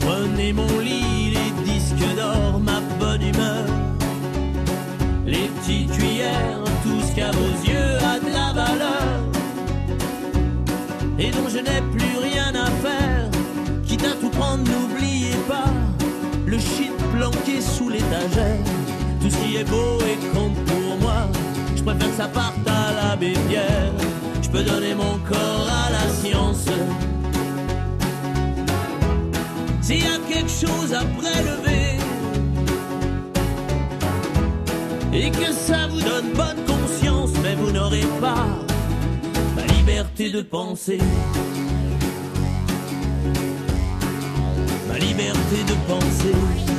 Prenez 0.00 0.52
mon 0.54 0.78
lit, 0.78 1.34
les 1.36 1.72
disques 1.72 2.16
d'or, 2.16 2.58
ma 2.60 2.80
bonne 2.98 3.22
humeur, 3.22 3.66
les 5.26 5.48
petites 5.56 5.90
cuillères, 5.92 6.64
tout 6.82 7.00
ce 7.06 7.14
qu'à 7.14 7.30
vos 7.32 7.70
yeux 7.70 7.96
a 8.12 8.18
de 8.18 8.32
la 8.32 8.52
valeur 8.54 9.20
et 11.18 11.30
dont 11.30 11.48
je 11.50 11.58
n'ai 11.58 11.82
plus. 11.92 12.15
À 14.04 14.12
tout 14.20 14.28
prendre, 14.28 14.62
n'oubliez 14.62 15.34
pas 15.48 15.72
le 16.46 16.58
shit 16.58 16.92
planqué 17.16 17.60
sous 17.60 17.88
l'étagère. 17.88 18.58
Tout 19.20 19.30
ce 19.30 19.36
qui 19.38 19.56
est 19.56 19.64
beau 19.64 19.98
et 20.00 20.16
compte 20.36 20.54
pour 20.64 20.98
moi, 21.00 21.28
je 21.74 21.82
préfère 21.82 22.10
que 22.10 22.16
ça 22.16 22.28
parte 22.28 22.66
à 22.66 22.92
la 23.08 23.16
bébière. 23.16 23.92
Je 24.42 24.48
peux 24.48 24.62
donner 24.62 24.94
mon 24.94 25.18
corps 25.28 25.68
à 25.68 25.90
la 25.90 26.08
science. 26.12 26.66
S'il 29.80 30.02
y 30.02 30.06
a 30.06 30.18
quelque 30.28 30.50
chose 30.50 30.92
à 30.92 31.04
prélever 31.04 31.96
et 35.12 35.30
que 35.30 35.52
ça 35.52 35.88
vous 35.88 36.00
donne 36.00 36.32
bonne 36.34 36.64
conscience, 36.66 37.30
mais 37.42 37.54
vous 37.54 37.72
n'aurez 37.72 38.06
pas 38.20 38.46
la 39.56 39.64
liberté 39.74 40.30
de 40.30 40.42
penser. 40.42 40.98
De 45.48 45.76
penser. 45.86 46.75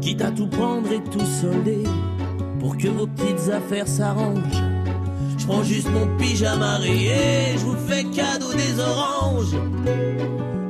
Quitte 0.00 0.20
à 0.20 0.30
tout 0.30 0.48
prendre 0.48 0.90
et 0.92 1.02
tout 1.04 1.24
solder 1.24 1.84
pour 2.60 2.76
que 2.76 2.88
vos 2.88 3.06
petites 3.06 3.50
affaires 3.50 3.86
s'arrangent. 3.88 4.62
Je 5.38 5.46
prends 5.46 5.62
juste 5.62 5.88
mon 5.90 6.06
pyjama 6.18 6.76
rayé, 6.78 7.56
je 7.56 7.64
vous 7.64 7.76
fais 7.88 8.04
cadeau 8.04 8.52
des 8.52 8.78
oranges. 8.78 9.56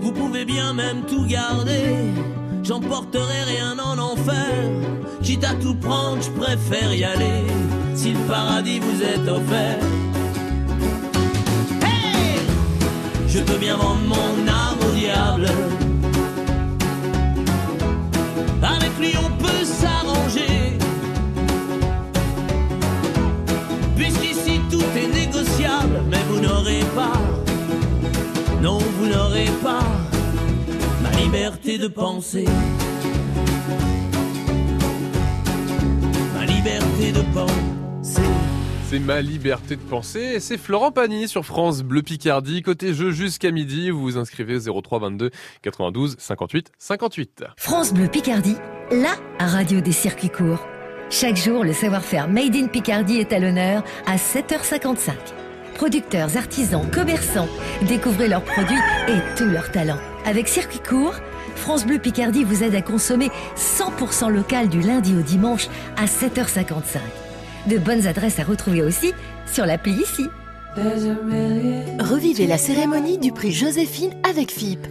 Vous 0.01 0.13
pouvez 0.13 0.45
bien 0.45 0.73
même 0.75 1.03
tout 1.09 1.27
garder, 1.27 2.13
j'emporterai 2.63 3.43
rien 3.45 3.79
en 3.79 3.99
enfer. 3.99 4.71
Quitte 5.23 5.45
à 5.45 5.55
tout 5.55 5.75
prendre, 5.75 6.23
je 6.23 6.31
préfère 6.31 6.95
y 6.95 7.05
aller, 7.05 7.43
si 7.95 8.13
le 8.13 8.21
paradis 8.29 8.81
vous 8.81 9.03
est 9.03 9.29
offert. 9.29 9.79
Je 13.35 13.39
peux 13.41 13.57
bien 13.57 13.77
vendre 13.77 14.03
mon 14.07 14.47
âme 14.47 14.79
au 14.87 14.95
diable. 14.95 15.47
Avec 18.63 18.99
lui 19.01 19.15
on 19.17 19.31
peut 19.43 19.65
s'arranger. 19.65 20.77
Puisqu'ici 23.97 24.61
tout 24.71 24.85
est 24.97 25.09
négociable, 25.09 26.03
mais 26.11 26.23
vous 26.29 26.41
n'aurez 26.41 26.85
pas, 26.95 27.19
non 28.61 28.79
vous 28.79 29.07
n'aurez 29.07 29.51
pas 29.63 29.87
ma 31.03 31.11
liberté 31.19 31.79
de 31.79 31.89
penser. 31.89 32.45
Ma 36.35 36.45
liberté 36.45 37.13
de 37.13 37.23
penser. 37.33 37.72
C'est 38.93 38.99
ma 38.99 39.23
liberté 39.23 39.77
de 39.77 39.81
penser. 39.81 40.39
C'est 40.39 40.59
Florent 40.59 40.93
Pagny 40.93 41.27
sur 41.27 41.47
France 41.47 41.83
Bleu 41.83 42.03
Picardie. 42.03 42.61
Côté 42.61 42.93
jeu 42.93 43.11
jusqu'à 43.11 43.51
midi, 43.51 43.89
vous 43.89 44.03
vous 44.03 44.19
inscrivez 44.19 44.59
03 44.59 44.99
22 44.99 45.31
92 45.63 46.17
58 46.19 46.73
58. 46.77 47.45
France 47.57 47.95
Bleu 47.95 48.07
Picardie, 48.09 48.57
la 48.91 49.17
radio 49.47 49.81
des 49.81 49.93
circuits 49.93 50.29
courts. 50.29 50.69
Chaque 51.09 51.39
jour, 51.39 51.65
le 51.65 51.73
savoir-faire 51.73 52.29
Made 52.29 52.55
in 52.55 52.67
Picardie 52.67 53.17
est 53.17 53.33
à 53.33 53.39
l'honneur 53.39 53.83
à 54.05 54.17
7h55. 54.17 55.13
Producteurs, 55.77 56.37
artisans, 56.37 56.87
commerçants, 56.91 57.49
découvrez 57.89 58.29
leurs 58.29 58.45
produits 58.45 58.77
et 59.09 59.39
tous 59.39 59.47
leurs 59.47 59.73
talents. 59.73 60.01
Avec 60.27 60.49
Circuit 60.49 60.81
Court, 60.87 61.15
France 61.57 61.87
Bleu 61.87 61.99
Picardie 61.99 62.45
vous 62.45 62.63
aide 62.63 62.75
à 62.75 62.83
consommer 62.83 63.31
100% 63.57 64.29
local 64.29 64.69
du 64.69 64.83
lundi 64.83 65.17
au 65.17 65.23
dimanche 65.23 65.69
à 65.97 66.05
7h55. 66.05 67.22
De 67.67 67.79
bonnes 67.79 68.07
adresses 68.07 68.39
à 68.39 68.45
retrouver 68.45 68.83
aussi 68.83 69.13
sur 69.53 69.67
l'appli 69.67 69.93
ici. 69.93 70.27
Revivez 72.01 72.47
la 72.47 72.59
cérémonie 72.59 73.19
du 73.19 73.33
prix 73.33 73.53
Joséphine 73.53 74.13
avec 74.29 74.51
FIP. 74.51 74.87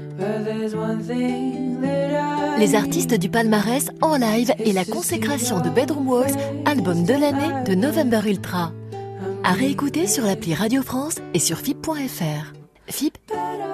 Les 2.59 2.75
artistes 2.75 3.15
du 3.15 3.29
palmarès 3.29 3.87
en 4.01 4.17
live 4.17 4.53
et 4.59 4.73
la 4.73 4.85
consécration 4.85 5.59
de 5.59 5.69
Bedroom 5.69 6.07
Walls, 6.07 6.35
album 6.65 7.03
de 7.03 7.13
l'année 7.13 7.63
de 7.65 7.73
November 7.73 8.21
Ultra. 8.25 8.71
À 9.43 9.53
réécouter 9.53 10.05
sur 10.05 10.25
l'appli 10.25 10.53
Radio 10.53 10.83
France 10.83 11.15
et 11.33 11.39
sur 11.39 11.57
FIP.fr. 11.57 12.53
FIP, 12.87 13.17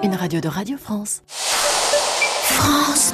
une 0.02 0.14
radio 0.14 0.40
de 0.40 0.48
Radio 0.48 0.78
France. 0.78 1.22
France 1.26 3.12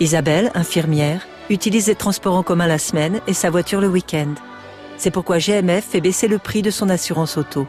Isabelle, 0.00 0.50
infirmière, 0.54 1.26
utilise 1.50 1.88
les 1.88 1.94
transports 1.94 2.36
en 2.36 2.42
commun 2.42 2.66
la 2.66 2.78
semaine 2.78 3.20
et 3.26 3.34
sa 3.34 3.50
voiture 3.50 3.80
le 3.80 3.88
week-end. 3.88 4.34
C'est 4.98 5.10
pourquoi 5.10 5.38
GMF 5.38 5.84
fait 5.84 6.00
baisser 6.00 6.28
le 6.28 6.38
prix 6.38 6.62
de 6.62 6.70
son 6.70 6.88
assurance 6.88 7.36
auto. 7.36 7.66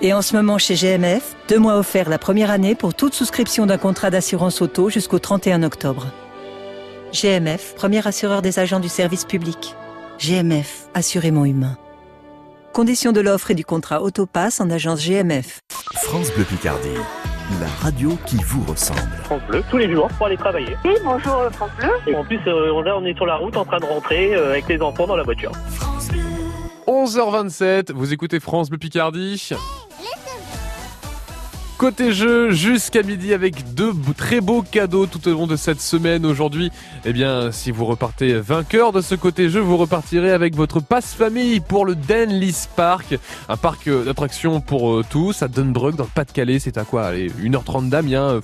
Et 0.00 0.12
en 0.12 0.22
ce 0.22 0.36
moment 0.36 0.58
chez 0.58 0.74
GMF, 0.74 1.34
deux 1.48 1.58
mois 1.58 1.76
offerts 1.76 2.08
la 2.08 2.18
première 2.18 2.50
année 2.50 2.74
pour 2.74 2.94
toute 2.94 3.14
souscription 3.14 3.66
d'un 3.66 3.78
contrat 3.78 4.10
d'assurance 4.10 4.60
auto 4.60 4.90
jusqu'au 4.90 5.18
31 5.18 5.62
octobre. 5.62 6.08
GMF, 7.12 7.74
premier 7.74 8.06
assureur 8.06 8.42
des 8.42 8.58
agents 8.58 8.80
du 8.80 8.88
service 8.88 9.24
public. 9.24 9.74
GMF, 10.18 10.88
assurément 10.94 11.44
humain. 11.44 11.76
Conditions 12.72 13.12
de 13.12 13.20
l'offre 13.20 13.52
et 13.52 13.54
du 13.54 13.64
contrat 13.64 14.02
Autopass 14.02 14.60
en 14.60 14.68
agence 14.68 15.00
GMF. 15.00 15.60
France 15.94 16.32
Bleu 16.32 16.44
Picardie, 16.44 16.88
la 17.60 17.68
radio 17.82 18.16
qui 18.26 18.36
vous 18.36 18.64
ressemble. 18.64 19.00
France 19.24 19.42
Bleu, 19.48 19.62
tous 19.70 19.76
les 19.76 19.90
jours 19.90 20.08
pour 20.16 20.26
aller 20.26 20.36
travailler. 20.36 20.76
Oui, 20.84 20.94
bonjour 21.04 21.34
euh, 21.34 21.50
France 21.50 21.70
Bleu. 21.78 21.90
Et 22.06 22.14
en 22.14 22.24
plus, 22.24 22.40
euh, 22.46 22.82
là, 22.82 22.96
on 22.96 23.04
est 23.04 23.14
sur 23.14 23.26
la 23.26 23.36
route 23.36 23.56
en 23.56 23.64
train 23.64 23.78
de 23.78 23.84
rentrer 23.84 24.34
euh, 24.34 24.50
avec 24.50 24.68
les 24.68 24.80
enfants 24.80 25.06
dans 25.06 25.16
la 25.16 25.22
voiture. 25.22 25.52
11h27, 26.86 27.92
vous 27.92 28.12
écoutez 28.12 28.40
France 28.40 28.70
Bleu 28.70 28.78
Picardie. 28.78 29.50
Côté 31.84 32.14
jeu, 32.14 32.50
jusqu'à 32.50 33.02
midi 33.02 33.34
avec 33.34 33.74
deux 33.74 33.92
très 34.16 34.40
beaux 34.40 34.62
cadeaux 34.62 35.04
tout 35.04 35.28
au 35.28 35.32
long 35.32 35.46
de 35.46 35.54
cette 35.54 35.82
semaine. 35.82 36.24
Aujourd'hui, 36.24 36.72
eh 37.04 37.12
bien, 37.12 37.52
si 37.52 37.70
vous 37.70 37.84
repartez 37.84 38.32
vainqueur 38.40 38.90
de 38.90 39.02
ce 39.02 39.14
côté 39.14 39.50
jeu, 39.50 39.60
vous 39.60 39.76
repartirez 39.76 40.30
avec 40.30 40.56
votre 40.56 40.80
passe 40.80 41.12
famille 41.12 41.60
pour 41.60 41.84
le 41.84 41.94
Denlis 41.94 42.68
Park, 42.74 43.18
un 43.50 43.58
parc 43.58 43.88
euh, 43.88 44.02
d'attractions 44.02 44.62
pour 44.62 44.94
euh, 44.94 45.04
tous 45.10 45.42
à 45.42 45.48
Dunbrug 45.48 45.94
dans 45.94 46.04
le 46.04 46.10
Pas-de-Calais. 46.14 46.58
C'est 46.58 46.78
à 46.78 46.84
quoi 46.84 47.04
Allez, 47.04 47.28
1h30 47.28 47.90
d'Amiens, 47.90 48.40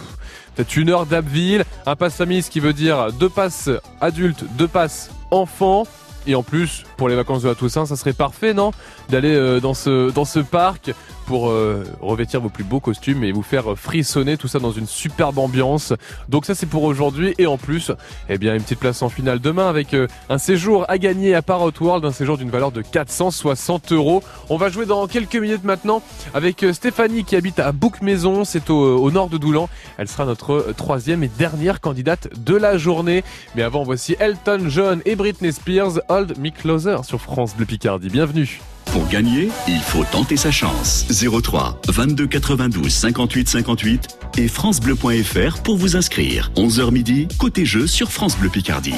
peut-être 0.55 0.77
une 0.77 0.91
heure 0.91 1.07
d'Abbeville. 1.07 1.65
Un 1.87 1.97
passe 1.97 2.17
famille, 2.17 2.43
ce 2.43 2.51
qui 2.51 2.61
veut 2.61 2.75
dire 2.75 3.11
deux 3.11 3.31
passes 3.31 3.71
adultes, 4.03 4.45
deux 4.59 4.69
passes 4.69 5.11
enfants. 5.31 5.87
Et 6.27 6.35
en 6.35 6.43
plus, 6.43 6.85
pour 6.97 7.09
les 7.09 7.17
vacances 7.17 7.43
de 7.43 7.49
la 7.49 7.55
Toussaint, 7.55 7.87
ça 7.87 7.97
serait 7.97 8.13
parfait, 8.13 8.53
non? 8.53 8.73
D'aller 9.11 9.35
euh, 9.35 9.61
dans 9.61 9.75
ce 9.75 10.11
dans 10.11 10.25
ce 10.25 10.39
parc 10.41 10.93
pour 11.27 11.51
euh, 11.51 11.85
revêtir 12.01 12.41
vos 12.41 12.49
plus 12.49 12.65
beaux 12.65 12.81
costumes 12.81 13.23
et 13.23 13.33
vous 13.33 13.43
faire 13.43 13.77
frissonner 13.77 14.37
tout 14.37 14.49
ça 14.49 14.59
dans 14.59 14.73
une 14.73 14.87
superbe 14.87 15.39
ambiance. 15.39 15.93
Donc 16.29 16.45
ça 16.45 16.55
c'est 16.55 16.67
pour 16.67 16.83
aujourd'hui 16.83 17.35
et 17.39 17.47
en 17.47 17.57
plus, 17.57 17.93
eh 18.29 18.39
bien 18.39 18.55
une 18.55 18.63
petite 18.63 18.81
place 18.81 19.03
en 19.03 19.09
finale 19.09 19.39
demain 19.39 19.69
avec 19.69 19.95
euh, 19.95 20.09
un 20.29 20.39
séjour 20.39 20.85
à 20.89 20.99
gagner 20.99 21.35
à 21.35 21.43
Parrot 21.43 21.73
World, 21.81 22.05
un 22.05 22.13
séjour 22.13 22.37
d'une 22.37 22.51
valeur 22.51 22.73
de 22.73 22.83
460 22.83 23.93
euros. 23.93 24.23
On 24.49 24.57
va 24.57 24.69
jouer 24.71 24.87
dans 24.87 25.07
quelques 25.07 25.37
minutes 25.37 25.65
maintenant 25.65 26.03
avec 26.35 26.63
euh, 26.63 26.73
Stéphanie 26.73 27.25
qui 27.25 27.37
habite 27.37 27.59
à 27.59 27.73
Bouc-Maison, 27.73 28.45
c'est 28.45 28.71
au, 28.71 29.11
nord 29.11 29.29
de 29.29 29.39
Doulan. 29.39 29.69
Elle 29.99 30.09
sera 30.09 30.25
notre 30.25 30.53
euh, 30.53 30.75
troisième 30.77 31.23
et 31.23 31.29
dernière 31.29 31.81
candidate 31.81 32.29
de 32.45 32.57
la 32.57 32.77
journée. 32.77 33.25
Mais 33.55 33.63
avant, 33.63 33.83
voici 33.83 34.17
Elton 34.19 34.65
John 34.69 35.01
et 35.05 35.17
Britney 35.17 35.53
Spears, 35.53 36.01
Hold 36.09 36.39
Me 36.39 36.51
Closer 36.51 36.99
sur 37.05 37.21
France 37.21 37.55
Bleu 37.57 37.67
Picardie. 37.67 38.09
Bienvenue. 38.09 38.61
Pour 38.93 39.07
gagner, 39.07 39.51
il 39.69 39.81
faut 39.81 40.05
tenter 40.11 40.37
sa 40.37 40.51
chance. 40.51 41.07
03 41.09 41.81
22 41.89 42.27
92 42.27 42.93
58 42.93 43.49
58 43.49 44.09
et 44.39 44.49
francebleu.fr 44.49 45.63
pour 45.63 45.77
vous 45.77 45.97
inscrire. 45.97 46.51
11h 46.57 46.91
midi, 46.91 47.29
côté 47.39 47.65
jeu 47.65 47.87
sur 47.87 48.11
France 48.11 48.37
Bleu 48.37 48.49
Picardie. 48.49 48.95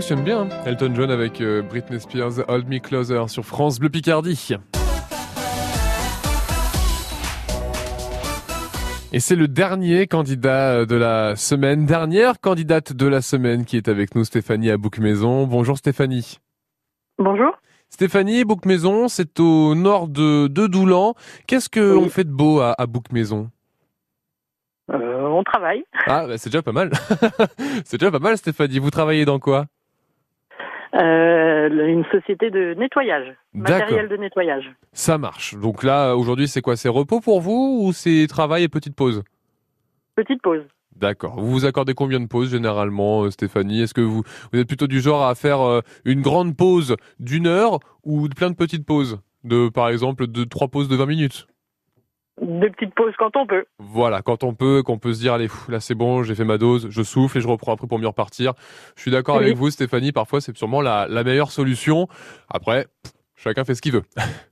Fonctionne 0.00 0.24
bien, 0.24 0.40
hein. 0.44 0.48
Elton 0.64 0.94
John 0.94 1.10
avec 1.10 1.42
euh, 1.42 1.60
Britney 1.60 2.00
Spears, 2.00 2.48
Hold 2.48 2.66
Me 2.68 2.78
Closer 2.78 3.24
sur 3.28 3.44
France 3.44 3.78
Bleu 3.78 3.90
Picardie. 3.90 4.56
Et 9.12 9.20
c'est 9.20 9.36
le 9.36 9.46
dernier 9.46 10.06
candidat 10.06 10.70
euh, 10.70 10.86
de 10.86 10.96
la 10.96 11.36
semaine, 11.36 11.84
dernière 11.84 12.40
candidate 12.40 12.94
de 12.94 13.06
la 13.06 13.20
semaine 13.20 13.66
qui 13.66 13.76
est 13.76 13.88
avec 13.88 14.14
nous, 14.14 14.24
Stéphanie 14.24 14.70
à 14.70 14.78
Bouc-Maison. 14.78 15.46
Bonjour 15.46 15.76
Stéphanie. 15.76 16.38
Bonjour. 17.18 17.52
Stéphanie, 17.90 18.44
Bouc-Maison, 18.46 19.08
c'est 19.08 19.38
au 19.38 19.74
nord 19.74 20.08
de, 20.08 20.46
de 20.46 20.66
Doulan. 20.66 21.12
Qu'est-ce 21.46 21.68
que 21.68 21.94
on 21.94 22.08
fait 22.08 22.24
de 22.24 22.32
beau 22.32 22.60
à, 22.60 22.74
à 22.78 22.86
Bouc-Maison? 22.86 23.50
Euh, 24.92 25.26
on 25.26 25.44
travaille. 25.44 25.84
Ah, 26.06 26.26
bah, 26.26 26.38
c'est 26.38 26.48
déjà 26.48 26.62
pas 26.62 26.72
mal. 26.72 26.90
c'est 27.84 27.98
déjà 27.98 28.10
pas 28.10 28.18
mal 28.18 28.38
Stéphanie. 28.38 28.78
Vous 28.78 28.90
travaillez 28.90 29.26
dans 29.26 29.38
quoi? 29.38 29.58
Euh, 29.60 29.79
une 30.92 32.04
société 32.10 32.50
de 32.50 32.74
nettoyage, 32.74 33.34
D'accord. 33.54 33.80
matériel 33.80 34.08
de 34.08 34.16
nettoyage. 34.16 34.70
Ça 34.92 35.18
marche. 35.18 35.54
Donc 35.54 35.82
là, 35.82 36.14
aujourd'hui, 36.14 36.48
c'est 36.48 36.60
quoi? 36.60 36.76
C'est 36.76 36.88
repos 36.88 37.20
pour 37.20 37.40
vous 37.40 37.82
ou 37.82 37.92
c'est 37.92 38.26
travail 38.28 38.64
et 38.64 38.68
petite 38.68 38.96
pause? 38.96 39.22
Petite 40.16 40.42
pause. 40.42 40.62
D'accord. 40.96 41.40
Vous 41.40 41.50
vous 41.50 41.64
accordez 41.64 41.94
combien 41.94 42.20
de 42.20 42.26
pauses 42.26 42.50
généralement, 42.50 43.22
euh, 43.24 43.30
Stéphanie? 43.30 43.82
Est-ce 43.82 43.94
que 43.94 44.02
vous, 44.02 44.22
vous 44.52 44.58
êtes 44.58 44.68
plutôt 44.68 44.86
du 44.86 45.00
genre 45.00 45.24
à 45.24 45.34
faire 45.34 45.60
euh, 45.62 45.80
une 46.04 46.20
grande 46.20 46.56
pause 46.56 46.96
d'une 47.18 47.46
heure 47.46 47.78
ou 48.04 48.28
de 48.28 48.34
plein 48.34 48.50
de 48.50 48.56
petites 48.56 48.84
pauses? 48.84 49.18
De, 49.42 49.70
par 49.70 49.88
exemple, 49.88 50.26
de 50.26 50.44
trois 50.44 50.68
pauses 50.68 50.88
de 50.88 50.96
20 50.96 51.06
minutes? 51.06 51.46
Des 52.40 52.70
petites 52.70 52.94
pauses 52.94 53.12
quand 53.18 53.36
on 53.36 53.46
peut. 53.46 53.64
Voilà, 53.78 54.22
quand 54.22 54.44
on 54.44 54.54
peut, 54.54 54.82
qu'on 54.82 54.98
peut 54.98 55.12
se 55.12 55.20
dire, 55.20 55.34
allez, 55.34 55.48
là 55.68 55.78
c'est 55.80 55.94
bon, 55.94 56.22
j'ai 56.22 56.34
fait 56.34 56.44
ma 56.44 56.56
dose, 56.56 56.88
je 56.90 57.02
souffle 57.02 57.36
et 57.36 57.40
je 57.40 57.48
reprends 57.48 57.74
après 57.74 57.86
pour 57.86 57.98
mieux 57.98 58.06
repartir. 58.08 58.54
Je 58.96 59.02
suis 59.02 59.10
d'accord 59.10 59.36
Oui. 59.36 59.44
avec 59.44 59.56
vous, 59.56 59.70
Stéphanie, 59.70 60.10
parfois 60.12 60.40
c'est 60.40 60.56
sûrement 60.56 60.80
la, 60.80 61.06
la 61.08 61.22
meilleure 61.22 61.50
solution. 61.52 62.08
Après, 62.48 62.86
chacun 63.36 63.64
fait 63.64 63.74
ce 63.74 63.82
qu'il 63.82 63.92
veut. 63.92 64.04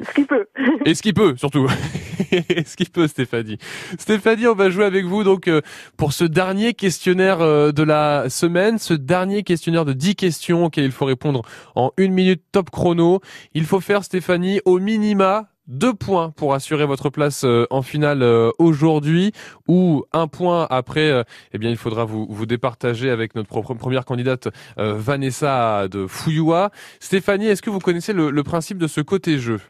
Ce 0.00 0.14
qui 0.14 0.24
peut. 0.24 0.46
Et 0.84 0.94
ce 0.94 1.02
qu'il 1.02 1.12
peut, 1.12 1.34
surtout. 1.36 1.66
Et 2.30 2.62
ce 2.64 2.76
qu'il 2.76 2.88
peut, 2.88 3.08
Stéphanie. 3.08 3.58
Stéphanie, 3.98 4.46
on 4.46 4.54
va 4.54 4.70
jouer 4.70 4.84
avec 4.84 5.04
vous 5.04 5.24
donc 5.24 5.48
euh, 5.48 5.60
pour 5.96 6.12
ce 6.12 6.22
dernier 6.24 6.74
questionnaire 6.74 7.40
euh, 7.40 7.72
de 7.72 7.82
la 7.82 8.30
semaine, 8.30 8.78
ce 8.78 8.94
dernier 8.94 9.42
questionnaire 9.42 9.84
de 9.84 9.92
10 9.92 10.14
questions 10.14 10.66
auxquelles 10.66 10.84
il 10.84 10.92
faut 10.92 11.04
répondre 11.04 11.42
en 11.74 11.90
une 11.96 12.12
minute 12.12 12.44
top 12.52 12.70
chrono. 12.70 13.20
Il 13.54 13.64
faut 13.64 13.80
faire, 13.80 14.04
Stéphanie, 14.04 14.60
au 14.64 14.78
minima 14.78 15.48
deux 15.68 15.94
points 15.94 16.30
pour 16.30 16.54
assurer 16.54 16.86
votre 16.86 17.10
place 17.10 17.44
euh, 17.44 17.66
en 17.70 17.82
finale 17.82 18.22
euh, 18.22 18.50
aujourd'hui 18.58 19.32
ou 19.68 20.04
un 20.12 20.26
point 20.26 20.66
après 20.70 21.10
euh, 21.10 21.22
eh 21.52 21.58
bien 21.58 21.70
il 21.70 21.76
faudra 21.76 22.04
vous 22.04 22.26
vous 22.28 22.46
départager 22.46 23.10
avec 23.10 23.34
notre 23.34 23.48
propre 23.48 23.74
première 23.74 24.04
candidate 24.04 24.48
Vanessa 24.76 25.88
de 25.88 26.06
Fouilloua. 26.06 26.70
Stéphanie, 27.00 27.46
est-ce 27.46 27.62
que 27.62 27.70
vous 27.70 27.78
connaissez 27.78 28.12
le- 28.12 28.30
le 28.30 28.42
principe 28.42 28.78
de 28.78 28.86
ce 28.86 29.00
côté 29.00 29.38
jeu? 29.38 29.60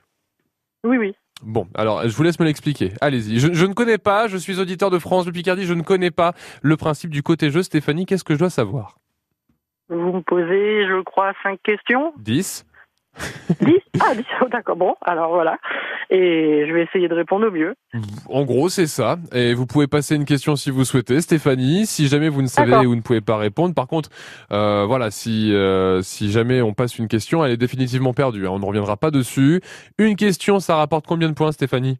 Oui, 0.84 0.96
oui. 0.96 1.14
Bon, 1.42 1.68
alors 1.74 2.02
je 2.08 2.16
vous 2.16 2.22
laisse 2.22 2.40
me 2.40 2.44
l'expliquer. 2.44 2.92
Allez-y. 3.00 3.38
Je, 3.38 3.52
je 3.52 3.66
ne 3.66 3.72
connais 3.74 3.98
pas, 3.98 4.26
je 4.28 4.36
suis 4.36 4.58
auditeur 4.60 4.90
de 4.90 4.98
France 4.98 5.24
de 5.26 5.30
Picardie, 5.30 5.64
je 5.66 5.74
ne 5.74 5.82
connais 5.82 6.10
pas 6.10 6.32
le 6.62 6.76
principe 6.76 7.10
du 7.10 7.22
côté 7.22 7.50
jeu. 7.50 7.62
Stéphanie, 7.62 8.06
qu'est-ce 8.06 8.24
que 8.24 8.34
je 8.34 8.38
dois 8.38 8.50
savoir? 8.50 8.96
Vous 9.88 10.12
me 10.12 10.20
posez, 10.20 10.86
je 10.86 11.02
crois, 11.02 11.32
cinq 11.42 11.60
questions? 11.62 12.12
10. 12.18 12.64
10 13.60 13.72
Ah, 14.00 14.14
10, 14.14 14.24
oh, 14.42 14.46
d'accord, 14.50 14.76
bon, 14.76 14.94
alors 15.04 15.30
voilà. 15.32 15.56
Et 16.10 16.64
je 16.66 16.72
vais 16.72 16.84
essayer 16.84 17.08
de 17.08 17.14
répondre 17.14 17.46
au 17.48 17.50
mieux. 17.50 17.74
En 18.30 18.44
gros, 18.44 18.68
c'est 18.68 18.86
ça. 18.86 19.16
Et 19.34 19.52
vous 19.54 19.66
pouvez 19.66 19.86
passer 19.86 20.16
une 20.16 20.24
question 20.24 20.56
si 20.56 20.70
vous 20.70 20.84
souhaitez, 20.84 21.20
Stéphanie. 21.20 21.84
Si 21.86 22.08
jamais 22.08 22.28
vous 22.30 22.40
ne 22.42 22.46
savez 22.46 22.86
ou 22.86 22.94
ne 22.94 23.00
pouvez 23.02 23.20
pas 23.20 23.36
répondre, 23.36 23.74
par 23.74 23.86
contre, 23.86 24.08
euh, 24.52 24.84
voilà, 24.86 25.10
si 25.10 25.52
euh, 25.52 26.00
si 26.02 26.30
jamais 26.30 26.62
on 26.62 26.72
passe 26.72 26.98
une 26.98 27.08
question, 27.08 27.44
elle 27.44 27.52
est 27.52 27.56
définitivement 27.58 28.14
perdue. 28.14 28.46
hein. 28.46 28.50
On 28.52 28.58
ne 28.58 28.64
reviendra 28.64 28.96
pas 28.96 29.10
dessus. 29.10 29.60
Une 29.98 30.16
question, 30.16 30.60
ça 30.60 30.76
rapporte 30.76 31.06
combien 31.06 31.28
de 31.28 31.34
points, 31.34 31.52
Stéphanie? 31.52 31.98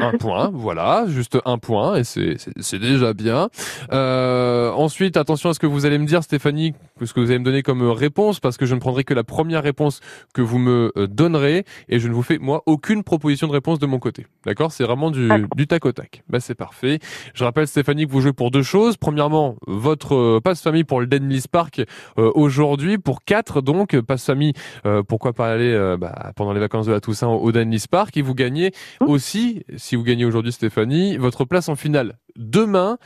Un. 0.00 0.12
Point, 0.18 0.50
voilà, 0.52 1.04
juste 1.08 1.38
un 1.44 1.58
point, 1.58 1.96
et 1.96 2.04
c'est 2.04 2.78
déjà 2.78 3.12
bien. 3.12 3.48
Euh, 3.92 4.70
ensuite, 4.72 5.16
attention 5.16 5.50
à 5.50 5.54
ce 5.54 5.58
que 5.58 5.66
vous 5.66 5.86
allez 5.86 5.98
me 5.98 6.06
dire, 6.06 6.22
Stéphanie, 6.22 6.74
ce 7.02 7.12
que 7.12 7.20
vous 7.20 7.30
allez 7.30 7.38
me 7.38 7.44
donner 7.44 7.62
comme 7.62 7.82
réponse, 7.82 8.40
parce 8.40 8.56
que 8.56 8.66
je 8.66 8.74
ne 8.74 8.80
prendrai 8.80 9.04
que 9.04 9.14
la 9.14 9.24
première 9.24 9.62
réponse 9.62 10.00
que 10.34 10.42
vous 10.42 10.58
me 10.58 10.92
euh, 10.96 11.06
donnerez, 11.06 11.64
et 11.88 11.98
je 11.98 12.08
ne 12.08 12.14
vous 12.14 12.22
fais, 12.22 12.38
moi, 12.38 12.62
aucune 12.66 13.02
proposition 13.02 13.46
de 13.46 13.52
réponse 13.52 13.78
de 13.78 13.86
mon 13.86 13.98
côté. 13.98 14.26
D'accord? 14.44 14.72
C'est 14.72 14.84
vraiment 14.84 15.10
du, 15.10 15.28
du 15.56 15.66
tac 15.66 15.84
au 15.84 15.92
tac. 15.92 16.22
Bah, 16.28 16.40
c'est 16.40 16.54
parfait. 16.54 16.98
Je 17.34 17.44
rappelle, 17.44 17.66
Stéphanie, 17.66 18.06
que 18.06 18.12
vous 18.12 18.20
jouez 18.20 18.32
pour 18.32 18.50
deux 18.50 18.62
choses. 18.62 18.96
Premièrement, 18.96 19.56
votre 19.66 20.14
euh, 20.14 20.40
passe-famille 20.40 20.84
pour 20.84 21.00
le 21.00 21.06
Denlis 21.06 21.44
Park 21.50 21.82
euh, 22.18 22.30
aujourd'hui, 22.34 22.98
pour 22.98 23.24
quatre, 23.24 23.60
donc, 23.60 23.98
passe-famille, 24.00 24.52
euh, 24.86 25.02
pourquoi 25.02 25.32
pas 25.32 25.50
aller 25.50 25.72
euh, 25.72 25.96
bah, 25.96 26.32
pendant 26.36 26.52
les 26.52 26.60
vacances 26.60 26.86
de 26.86 26.92
la 26.92 27.00
Toussaint 27.00 27.28
au 27.28 27.52
Denlis 27.52 27.84
Park, 27.90 28.16
et 28.16 28.22
vous 28.22 28.34
gagnez 28.34 28.72
aussi, 29.00 29.64
si 29.76 29.87
vous 29.96 30.04
gagnez 30.04 30.24
aujourd'hui, 30.24 30.52
Stéphanie, 30.52 31.16
votre 31.16 31.44
place 31.44 31.68
en 31.68 31.76
finale 31.76 32.18
demain. 32.36 32.98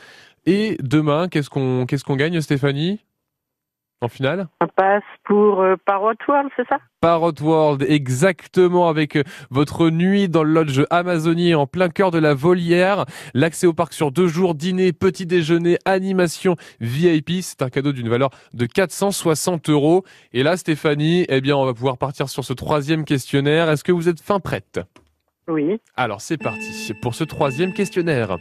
Et 0.45 0.77
demain, 0.81 1.29
qu'est-ce 1.29 1.49
qu'on 1.49 1.85
qu'est-ce 1.85 2.03
qu'on 2.03 2.17
gagne, 2.17 2.41
Stéphanie 2.41 2.99
En 4.01 4.09
finale? 4.09 4.47
On 4.61 4.67
passe 4.67 5.03
pour 5.23 5.61
euh, 5.61 5.75
Parrot 5.85 6.15
World, 6.27 6.49
c'est 6.57 6.67
ça? 6.67 6.79
Parrot 6.99 7.33
World, 7.41 7.85
exactement, 7.87 8.89
avec 8.89 9.15
euh, 9.15 9.23
votre 9.49 9.89
nuit 9.89 10.27
dans 10.27 10.43
le 10.43 10.51
lodge 10.51 10.81
Amazonie 10.89 11.55
en 11.55 11.65
plein 11.65 11.87
cœur 11.87 12.11
de 12.11 12.19
la 12.19 12.33
volière. 12.33 13.05
L'accès 13.33 13.67
au 13.67 13.73
parc 13.73 13.93
sur 13.93 14.11
deux 14.11 14.27
jours, 14.27 14.53
dîner, 14.53 14.91
petit 14.91 15.25
déjeuner, 15.25 15.77
animation 15.85 16.57
VIP. 16.81 17.41
C'est 17.41 17.61
un 17.61 17.69
cadeau 17.69 17.93
d'une 17.93 18.09
valeur 18.09 18.29
de 18.53 18.65
460 18.65 19.69
euros. 19.69 20.03
Et 20.33 20.43
là, 20.43 20.57
Stéphanie, 20.57 21.25
eh 21.29 21.39
bien, 21.39 21.55
on 21.55 21.65
va 21.65 21.73
pouvoir 21.73 21.97
partir 21.97 22.27
sur 22.27 22.43
ce 22.43 22.51
troisième 22.51 23.05
questionnaire. 23.05 23.69
Est-ce 23.69 23.85
que 23.85 23.93
vous 23.93 24.09
êtes 24.09 24.19
fin 24.19 24.41
prête? 24.41 24.81
Oui. 25.47 25.79
Alors, 25.97 26.21
c'est 26.21 26.37
parti 26.37 26.93
pour 27.01 27.15
ce 27.15 27.23
troisième 27.23 27.73
questionnaire. 27.73 28.37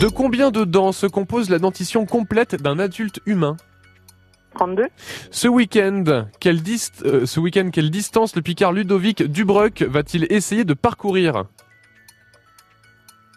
De 0.00 0.08
combien 0.08 0.50
de 0.50 0.64
dents 0.64 0.92
se 0.92 1.06
compose 1.06 1.50
la 1.50 1.58
dentition 1.58 2.06
complète 2.06 2.54
d'un 2.60 2.78
adulte 2.78 3.20
humain? 3.26 3.56
32. 4.54 4.84
Ce 5.32 5.48
week-end, 5.48 6.26
quelle, 6.38 6.62
dist- 6.62 7.02
euh, 7.04 7.26
ce 7.26 7.40
week-end, 7.40 7.70
quelle 7.72 7.90
distance 7.90 8.36
le 8.36 8.42
Picard 8.42 8.72
Ludovic 8.72 9.22
Dubruck 9.24 9.82
va-t-il 9.82 10.26
essayer 10.32 10.64
de 10.64 10.74
parcourir? 10.74 11.44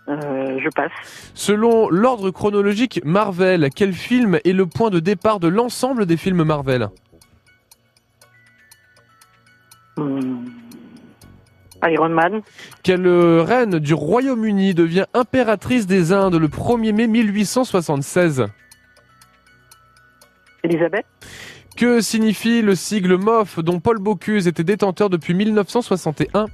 Euh, 0.08 0.60
je 0.64 0.70
passe. 0.76 0.92
Selon 1.34 1.90
l'ordre 1.90 2.30
chronologique 2.30 3.02
Marvel, 3.04 3.70
quel 3.76 3.94
film 3.94 4.40
est 4.46 4.54
le 4.54 4.68
point 4.68 4.90
de 4.92 5.00
départ 5.00 5.40
de 5.40 5.48
l'ensemble 5.48 6.06
des 6.06 6.18
films 6.18 6.44
Marvel? 6.44 6.90
Hmm. 9.98 10.46
Iron 11.84 12.10
Man. 12.10 12.42
Quelle 12.84 13.08
reine 13.08 13.80
du 13.80 13.94
Royaume-Uni 13.94 14.74
devient 14.74 15.06
impératrice 15.14 15.86
des 15.86 16.12
Indes 16.12 16.36
le 16.36 16.48
1er 16.48 16.94
mai 16.94 17.08
1876 17.08 18.46
Elisabeth. 20.64 21.06
Que 21.78 22.02
signifie 22.02 22.62
le 22.64 22.74
sigle 22.76 23.18
MOF 23.18 23.60
dont 23.60 23.80
Paul 23.80 24.00
Bocuse 24.00 24.48
était 24.48 24.64
détenteur 24.64 25.10
depuis 25.10 25.34
1961 25.34 26.48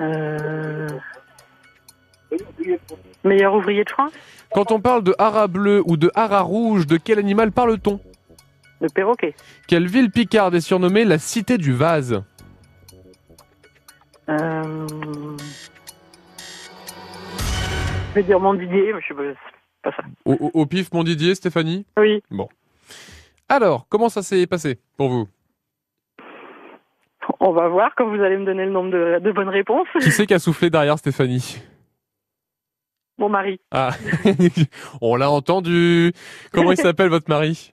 Euh... 0.00 0.88
Meilleur 3.24 3.54
ouvrier 3.54 3.84
de 3.84 3.90
France. 3.90 4.12
Quand 4.52 4.70
on 4.70 4.80
parle 4.80 5.02
de 5.02 5.14
haras 5.18 5.46
bleu 5.46 5.82
ou 5.86 5.96
de 5.96 6.10
haras 6.14 6.40
rouge, 6.40 6.86
de 6.86 6.96
quel 6.96 7.18
animal 7.18 7.52
parle-t-on? 7.52 8.00
Le 8.80 8.88
perroquet. 8.88 9.34
Quelle 9.66 9.86
ville 9.86 10.10
picarde 10.10 10.54
est 10.54 10.60
surnommée 10.60 11.04
la 11.04 11.18
cité 11.18 11.58
du 11.58 11.72
vase? 11.72 12.22
Euh... 14.28 14.86
Je 18.10 18.14
vais 18.14 18.22
dire 18.22 18.38
Montdidier, 18.40 18.92
mais 18.92 19.00
je 19.02 19.08
sais 19.08 19.34
pas, 19.82 19.90
ça. 19.90 20.02
au, 20.24 20.32
au- 20.34 20.50
au 20.54 20.66
pif, 20.66 20.92
mon 20.92 21.02
Didier, 21.02 21.34
Stéphanie? 21.34 21.84
Oui. 21.98 22.22
Bon. 22.30 22.48
Alors, 23.48 23.86
comment 23.88 24.08
ça 24.08 24.22
s'est 24.22 24.46
passé 24.46 24.78
pour 24.96 25.08
vous? 25.10 25.28
On 27.40 27.52
va 27.52 27.68
voir 27.68 27.92
quand 27.96 28.08
vous 28.08 28.22
allez 28.22 28.36
me 28.38 28.44
donner 28.46 28.64
le 28.66 28.70
nombre 28.70 28.90
de, 28.90 29.18
de 29.18 29.32
bonnes 29.32 29.48
réponses. 29.48 29.88
Qui 30.00 30.10
c'est 30.12 30.26
qui 30.26 30.34
a 30.34 30.38
soufflé 30.38 30.70
derrière 30.70 30.98
Stéphanie? 30.98 31.58
Mon 33.18 33.28
mari. 33.28 33.60
Ah, 33.70 33.90
on 35.02 35.16
l'a 35.16 35.30
entendu. 35.30 36.12
Comment 36.52 36.72
il 36.72 36.76
s'appelle 36.78 37.08
votre 37.10 37.28
mari? 37.28 37.72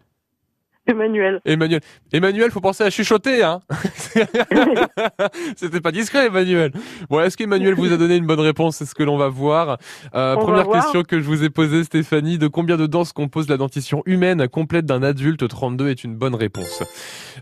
Emmanuel. 0.88 1.42
Emmanuel. 1.46 1.80
Emmanuel, 2.12 2.50
faut 2.50 2.60
penser 2.60 2.84
à 2.84 2.90
chuchoter, 2.90 3.44
hein. 3.44 3.60
C'était 5.56 5.80
pas 5.80 5.92
discret, 5.92 6.26
Emmanuel. 6.26 6.72
Bon, 7.08 7.20
est-ce 7.20 7.38
qu'Emmanuel 7.38 7.76
vous 7.76 7.94
a 7.94 7.98
donné 7.98 8.16
une 8.16 8.26
bonne 8.26 8.40
réponse? 8.40 8.78
C'est 8.78 8.86
ce 8.86 8.96
que 8.96 9.04
l'on 9.04 9.16
va 9.16 9.30
voir. 9.30 9.78
Euh, 10.16 10.36
va 10.36 10.38
première 10.38 10.66
voir. 10.66 10.82
question 10.82 11.04
que 11.04 11.20
je 11.20 11.26
vous 11.26 11.44
ai 11.44 11.52
posée, 11.52 11.84
Stéphanie. 11.84 12.40
De 12.40 12.48
combien 12.48 12.78
de 12.78 12.88
dents 12.88 13.06
se 13.06 13.14
compose 13.14 13.48
la 13.48 13.58
dentition 13.58 14.02
humaine 14.08 14.48
complète 14.48 14.88
d'un 14.88 15.04
adulte? 15.04 15.48
32 15.48 15.90
est 15.90 16.04
une 16.04 16.16
bonne 16.16 16.34
réponse. 16.34 16.82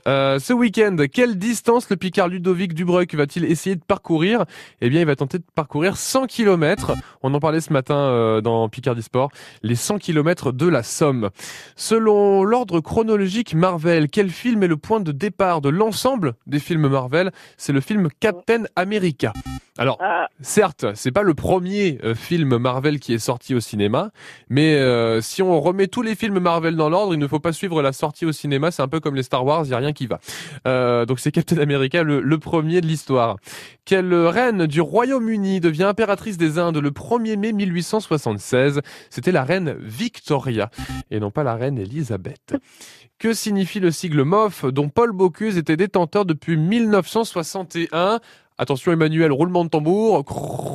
Euh, 0.05 0.37
ce 0.39 0.51
week-end, 0.51 0.97
quelle 1.11 1.37
distance 1.37 1.89
le 1.89 1.95
Picard 1.95 2.27
Ludovic 2.27 2.73
Dubruck 2.73 3.15
va-t-il 3.15 3.45
essayer 3.45 3.77
de 3.77 3.83
parcourir? 3.83 4.43
Eh 4.81 4.89
bien, 4.89 4.99
il 4.99 5.05
va 5.07 5.15
tenter 5.15 5.37
de 5.37 5.45
parcourir 5.55 5.95
100 5.95 6.27
km. 6.27 6.91
On 7.23 7.33
en 7.33 7.39
parlait 7.39 7.61
ce 7.61 7.71
matin 7.71 7.95
euh, 7.95 8.41
dans 8.41 8.67
Picardie 8.67 9.01
Sport. 9.01 9.31
Les 9.63 9.75
100 9.75 9.99
km 9.99 10.51
de 10.51 10.67
la 10.67 10.83
Somme. 10.83 11.29
Selon 11.77 12.43
l'ordre 12.43 12.81
chronologique 12.81 13.28
Marvel, 13.53 14.09
quel 14.09 14.29
film 14.31 14.63
est 14.63 14.67
le 14.67 14.77
point 14.77 14.99
de 14.99 15.11
départ 15.11 15.61
de 15.61 15.69
l'ensemble 15.69 16.33
des 16.47 16.59
films 16.59 16.87
Marvel? 16.87 17.31
C'est 17.57 17.73
le 17.73 17.81
film 17.81 18.09
Captain 18.19 18.63
America. 18.75 19.33
Alors, 19.79 19.97
Ah. 20.01 20.27
certes, 20.41 20.85
c'est 20.93 21.11
pas 21.11 21.23
le 21.23 21.33
premier 21.33 21.99
euh, 22.03 22.13
film 22.13 22.57
Marvel 22.57 22.99
qui 22.99 23.13
est 23.13 23.17
sorti 23.19 23.55
au 23.55 23.59
cinéma, 23.61 24.11
mais 24.49 24.75
euh, 24.75 25.21
si 25.21 25.41
on 25.41 25.59
remet 25.61 25.87
tous 25.87 26.01
les 26.01 26.15
films 26.15 26.39
Marvel 26.39 26.75
dans 26.75 26.89
l'ordre, 26.89 27.13
il 27.13 27.19
ne 27.19 27.27
faut 27.27 27.39
pas 27.39 27.53
suivre 27.53 27.81
la 27.81 27.93
sortie 27.93 28.25
au 28.25 28.31
cinéma. 28.33 28.71
C'est 28.71 28.81
un 28.81 28.87
peu 28.89 28.99
comme 28.99 29.15
les 29.15 29.23
Star 29.23 29.45
Wars, 29.45 29.63
il 29.65 29.71
y 29.71 29.73
a 29.73 29.77
rien 29.77 29.93
qui 29.93 30.05
va. 30.05 30.19
Euh, 30.67 31.05
donc 31.05 31.19
c'est 31.19 31.31
Captain 31.31 31.57
America, 31.59 32.03
le, 32.03 32.19
le 32.19 32.37
premier 32.37 32.81
de 32.81 32.87
l'histoire. 32.87 33.37
Quelle 33.85 34.13
reine 34.13 34.67
du 34.67 34.81
Royaume-Uni 34.81 35.61
devient 35.61 35.83
impératrice 35.85 36.37
des 36.37 36.59
Indes 36.59 36.77
le 36.77 36.91
1er 36.91 37.37
mai 37.37 37.53
1876 37.53 38.81
C'était 39.09 39.31
la 39.31 39.43
reine 39.43 39.75
Victoria 39.79 40.69
et 41.09 41.19
non 41.19 41.31
pas 41.31 41.43
la 41.43 41.55
reine 41.55 41.77
Elisabeth. 41.79 42.55
Que 43.17 43.33
signifie 43.33 43.79
le 43.79 43.91
sigle 43.91 44.23
MOF 44.23 44.65
dont 44.65 44.89
Paul 44.89 45.11
Bocuse 45.11 45.57
était 45.57 45.75
détenteur 45.75 46.25
depuis 46.25 46.55
1961 46.55 48.19
Attention 48.61 48.91
Emmanuel, 48.91 49.31
roulement 49.31 49.63
de 49.63 49.69
tambour. 49.69 50.25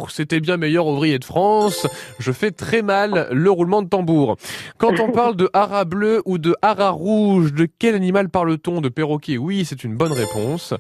C'était 0.09 0.41
bien 0.41 0.57
meilleur 0.57 0.87
ouvrier 0.87 1.18
de 1.18 1.24
France. 1.24 1.87
Je 2.18 2.32
fais 2.32 2.51
très 2.51 2.80
mal 2.80 3.28
le 3.30 3.51
roulement 3.51 3.82
de 3.82 3.89
tambour. 3.89 4.37
Quand 4.78 4.99
on 5.01 5.12
parle 5.12 5.37
de 5.37 5.51
haras 5.53 5.85
bleu 5.85 6.22
ou 6.24 6.39
de 6.39 6.57
haras 6.62 6.89
rouge, 6.91 7.53
de 7.53 7.68
quel 7.78 7.95
animal 7.95 8.30
parle-t-on 8.30 8.80
De 8.80 8.89
perroquet? 8.89 9.37
Oui, 9.37 9.66
c'est 9.66 9.85
une 9.85 9.97
bonne 9.97 10.12
réponse. 10.12 10.72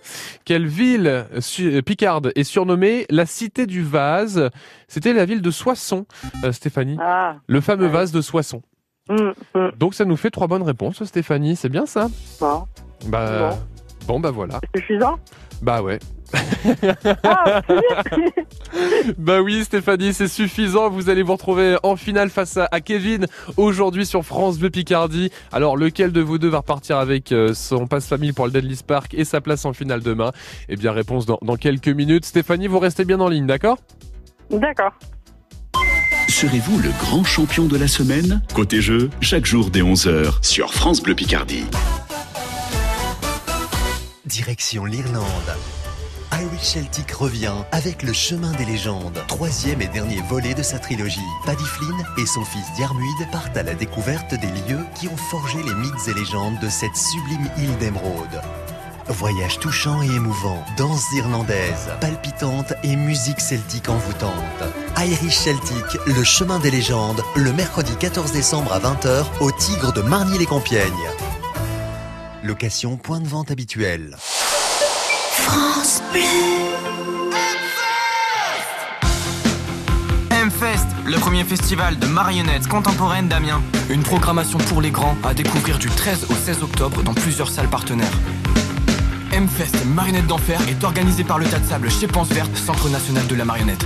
Quelle 0.46 0.66
ville 0.66 1.26
picarde 1.84 2.32
est 2.36 2.44
surnommée 2.44 3.04
la 3.10 3.26
cité 3.26 3.66
du 3.66 3.82
vase? 3.82 4.48
C'était 4.88 5.12
la 5.12 5.26
ville 5.26 5.42
de 5.42 5.50
Soissons, 5.50 6.06
euh, 6.42 6.52
Stéphanie. 6.52 6.96
Ah. 7.02 7.36
Le 7.46 7.60
fameux 7.60 7.88
vase 7.88 8.12
de 8.12 8.22
Soissons. 8.22 8.62
Hum, 9.10 9.34
hum. 9.54 9.72
Donc 9.78 9.92
ça 9.92 10.06
nous 10.06 10.16
fait 10.16 10.30
trois 10.30 10.46
bonnes 10.46 10.62
réponses, 10.62 11.04
Stéphanie. 11.04 11.56
C'est 11.56 11.68
bien 11.68 11.84
ça? 11.84 12.08
Bon. 12.40 12.64
Bah 13.08 13.58
bon, 14.06 14.20
bah 14.20 14.30
voilà. 14.30 14.58
C'est 14.74 14.80
suffisant 14.80 15.18
Bah 15.60 15.82
ouais. 15.82 15.98
Ah, 17.22 17.62
Bah 19.18 19.40
oui, 19.42 19.64
Stéphanie, 19.64 20.12
c'est 20.12 20.28
suffisant. 20.28 20.90
Vous 20.90 21.10
allez 21.10 21.22
vous 21.22 21.32
retrouver 21.32 21.76
en 21.82 21.96
finale 21.96 22.30
face 22.30 22.56
à, 22.56 22.68
à 22.70 22.80
Kevin 22.80 23.26
aujourd'hui 23.56 24.06
sur 24.06 24.24
France 24.24 24.58
Bleu 24.58 24.70
Picardie. 24.70 25.30
Alors, 25.52 25.76
lequel 25.76 26.12
de 26.12 26.20
vous 26.20 26.38
deux 26.38 26.48
va 26.48 26.58
repartir 26.58 26.98
avec 26.98 27.32
euh, 27.32 27.54
son 27.54 27.86
passe-famille 27.86 28.32
pour 28.32 28.46
le 28.46 28.52
Deadly 28.52 28.78
Park 28.86 29.14
et 29.14 29.24
sa 29.24 29.40
place 29.40 29.64
en 29.64 29.72
finale 29.72 30.02
demain? 30.02 30.32
Eh 30.68 30.76
bien, 30.76 30.92
réponse 30.92 31.26
dans, 31.26 31.38
dans 31.42 31.56
quelques 31.56 31.88
minutes. 31.88 32.24
Stéphanie, 32.24 32.66
vous 32.66 32.78
restez 32.78 33.04
bien 33.04 33.20
en 33.20 33.28
ligne, 33.28 33.46
d'accord? 33.46 33.78
D'accord. 34.50 34.92
Serez-vous 36.28 36.80
le 36.80 36.90
grand 37.00 37.22
champion 37.24 37.66
de 37.66 37.76
la 37.76 37.86
semaine? 37.86 38.42
Côté 38.54 38.80
jeu, 38.80 39.08
chaque 39.20 39.46
jour 39.46 39.70
dès 39.70 39.82
11h 39.82 40.44
sur 40.44 40.72
France 40.74 41.00
Bleu 41.02 41.14
Picardie. 41.14 41.64
Direction 44.26 44.84
l'Irlande. 44.84 45.22
Irish 46.40 46.62
Celtic 46.62 47.12
revient 47.12 47.54
avec 47.70 48.02
Le 48.02 48.12
Chemin 48.12 48.50
des 48.52 48.64
légendes, 48.64 49.22
troisième 49.28 49.80
et 49.80 49.86
dernier 49.86 50.20
volet 50.28 50.52
de 50.52 50.64
sa 50.64 50.80
trilogie. 50.80 51.20
Paddy 51.46 51.64
Flynn 51.64 52.04
et 52.18 52.26
son 52.26 52.44
fils 52.44 52.64
Diarmuid 52.74 53.30
partent 53.30 53.56
à 53.56 53.62
la 53.62 53.74
découverte 53.74 54.34
des 54.34 54.48
lieux 54.48 54.84
qui 54.96 55.06
ont 55.06 55.16
forgé 55.16 55.62
les 55.62 55.74
mythes 55.74 56.08
et 56.08 56.14
légendes 56.14 56.58
de 56.60 56.68
cette 56.68 56.96
sublime 56.96 57.48
île 57.56 57.76
d'Émeraude. 57.78 58.42
Voyage 59.06 59.60
touchant 59.60 60.02
et 60.02 60.06
émouvant, 60.06 60.64
danses 60.76 61.12
irlandaises, 61.14 61.90
palpitantes 62.00 62.72
et 62.82 62.96
musique 62.96 63.40
celtique 63.40 63.88
envoûtante. 63.88 64.64
Irish 64.98 65.36
Celtic, 65.36 65.84
Le 66.06 66.24
Chemin 66.24 66.58
des 66.58 66.72
légendes, 66.72 67.22
le 67.36 67.52
mercredi 67.52 67.94
14 67.96 68.32
décembre 68.32 68.72
à 68.72 68.80
20h 68.80 69.24
au 69.40 69.52
Tigre 69.52 69.92
de 69.92 70.02
Marny-les-Compiègnes. 70.02 70.90
Location 72.42 72.96
point 72.96 73.20
de 73.20 73.28
vente 73.28 73.52
habituel. 73.52 74.16
France. 75.34 76.00
M-Fest, 80.30 80.86
le 81.04 81.16
premier 81.18 81.42
festival 81.44 81.98
de 81.98 82.06
marionnettes 82.06 82.68
contemporaines 82.68 83.28
d'Amiens. 83.28 83.60
Une 83.90 84.02
programmation 84.02 84.58
pour 84.58 84.80
les 84.80 84.90
grands 84.90 85.16
à 85.24 85.34
découvrir 85.34 85.78
du 85.78 85.88
13 85.88 86.26
au 86.30 86.34
16 86.34 86.62
octobre 86.62 87.02
dans 87.02 87.14
plusieurs 87.14 87.48
salles 87.48 87.68
partenaires. 87.68 88.18
M-Fest 89.32 89.84
Marionnettes 89.86 90.28
d'Enfer 90.28 90.60
est 90.68 90.84
organisé 90.84 91.24
par 91.24 91.38
le 91.38 91.46
Tas 91.46 91.58
de 91.58 91.66
Sable 91.66 91.90
chez 91.90 92.06
Pense 92.06 92.28
Verte, 92.28 92.56
Centre 92.56 92.88
National 92.88 93.26
de 93.26 93.34
la 93.34 93.44
Marionnette. 93.44 93.84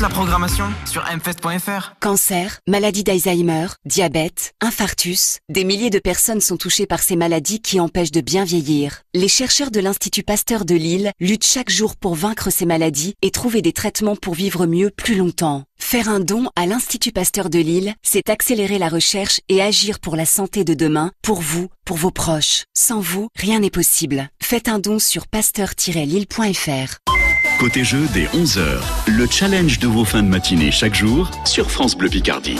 La 0.00 0.08
programmation 0.08 0.64
sur 0.86 1.02
mfest.fr. 1.02 1.92
Cancer, 2.00 2.60
maladie 2.66 3.04
d'Alzheimer, 3.04 3.66
diabète, 3.84 4.54
infarctus, 4.62 5.40
des 5.50 5.62
milliers 5.62 5.90
de 5.90 5.98
personnes 5.98 6.40
sont 6.40 6.56
touchées 6.56 6.86
par 6.86 7.00
ces 7.00 7.16
maladies 7.16 7.60
qui 7.60 7.80
empêchent 7.80 8.10
de 8.10 8.22
bien 8.22 8.44
vieillir. 8.44 9.02
Les 9.12 9.28
chercheurs 9.28 9.70
de 9.70 9.78
l'Institut 9.78 10.22
Pasteur 10.22 10.64
de 10.64 10.74
Lille 10.74 11.12
luttent 11.20 11.44
chaque 11.44 11.68
jour 11.68 11.96
pour 11.96 12.14
vaincre 12.14 12.48
ces 12.48 12.64
maladies 12.64 13.14
et 13.20 13.30
trouver 13.30 13.60
des 13.60 13.74
traitements 13.74 14.16
pour 14.16 14.32
vivre 14.32 14.64
mieux 14.64 14.90
plus 14.90 15.16
longtemps. 15.16 15.64
Faire 15.78 16.08
un 16.08 16.20
don 16.20 16.48
à 16.56 16.64
l'Institut 16.64 17.12
Pasteur 17.12 17.50
de 17.50 17.58
Lille, 17.58 17.94
c'est 18.02 18.30
accélérer 18.30 18.78
la 18.78 18.88
recherche 18.88 19.40
et 19.50 19.60
agir 19.60 20.00
pour 20.00 20.16
la 20.16 20.24
santé 20.24 20.64
de 20.64 20.72
demain, 20.72 21.12
pour 21.20 21.42
vous, 21.42 21.68
pour 21.84 21.98
vos 21.98 22.10
proches. 22.10 22.64
Sans 22.74 23.00
vous, 23.00 23.28
rien 23.36 23.58
n'est 23.60 23.68
possible. 23.68 24.30
Faites 24.42 24.68
un 24.68 24.78
don 24.78 24.98
sur 24.98 25.26
pasteur-lille.fr. 25.26 27.19
Côté 27.60 27.84
jeu 27.84 28.06
dès 28.14 28.24
11h, 28.24 28.80
le 29.06 29.26
challenge 29.26 29.78
de 29.80 29.86
vos 29.86 30.06
fins 30.06 30.22
de 30.22 30.28
matinée 30.28 30.70
chaque 30.70 30.94
jour 30.94 31.30
sur 31.44 31.70
France 31.70 31.94
Bleu 31.94 32.08
Picardie. 32.08 32.56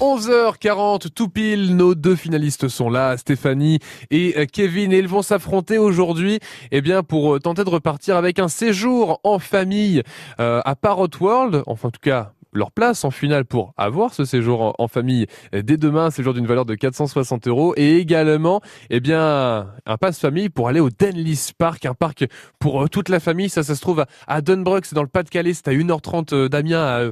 11h40, 0.00 1.10
tout 1.14 1.28
pile, 1.28 1.76
nos 1.76 1.94
deux 1.94 2.16
finalistes 2.16 2.66
sont 2.66 2.90
là, 2.90 3.16
Stéphanie 3.16 3.78
et 4.10 4.34
euh, 4.36 4.46
Kevin, 4.52 4.92
et 4.92 4.98
ils 4.98 5.06
vont 5.06 5.22
s'affronter 5.22 5.78
aujourd'hui, 5.78 6.40
eh 6.72 6.80
bien, 6.80 7.04
pour 7.04 7.36
euh, 7.36 7.38
tenter 7.38 7.62
de 7.62 7.70
repartir 7.70 8.16
avec 8.16 8.40
un 8.40 8.48
séjour 8.48 9.20
en 9.22 9.38
famille 9.38 10.02
euh, 10.40 10.62
à 10.64 10.74
Parrot 10.74 11.06
World, 11.20 11.62
enfin 11.68 11.86
en 11.86 11.90
tout 11.92 12.00
cas 12.02 12.32
leur 12.52 12.72
place 12.72 13.04
en 13.04 13.10
finale 13.10 13.44
pour 13.44 13.74
avoir 13.76 14.14
ce 14.14 14.24
séjour 14.24 14.62
en, 14.62 14.74
en 14.78 14.88
famille 14.88 15.26
dès 15.52 15.76
demain, 15.76 16.06
un 16.06 16.10
séjour 16.10 16.34
d'une 16.34 16.46
valeur 16.46 16.64
de 16.64 16.74
460 16.74 17.46
euros 17.48 17.74
et 17.76 17.96
également 17.96 18.60
eh 18.90 19.00
bien 19.00 19.66
un 19.86 19.96
passe 19.96 20.18
famille 20.18 20.48
pour 20.48 20.68
aller 20.68 20.80
au 20.80 20.90
Denlis 20.90 21.50
Park, 21.56 21.86
un 21.86 21.94
parc 21.94 22.26
pour 22.58 22.82
euh, 22.84 22.88
toute 22.88 23.08
la 23.08 23.20
famille. 23.20 23.48
Ça, 23.48 23.62
ça 23.62 23.74
se 23.74 23.80
trouve 23.80 24.00
à, 24.00 24.06
à 24.26 24.40
Dunbrook, 24.40 24.84
c'est 24.84 24.94
dans 24.94 25.02
le 25.02 25.08
Pas-de-Calais, 25.08 25.54
c'est 25.54 25.68
à 25.68 25.72
1h30 25.72 26.34
euh, 26.34 26.48
d'Amiens, 26.48 26.82
à 26.82 27.04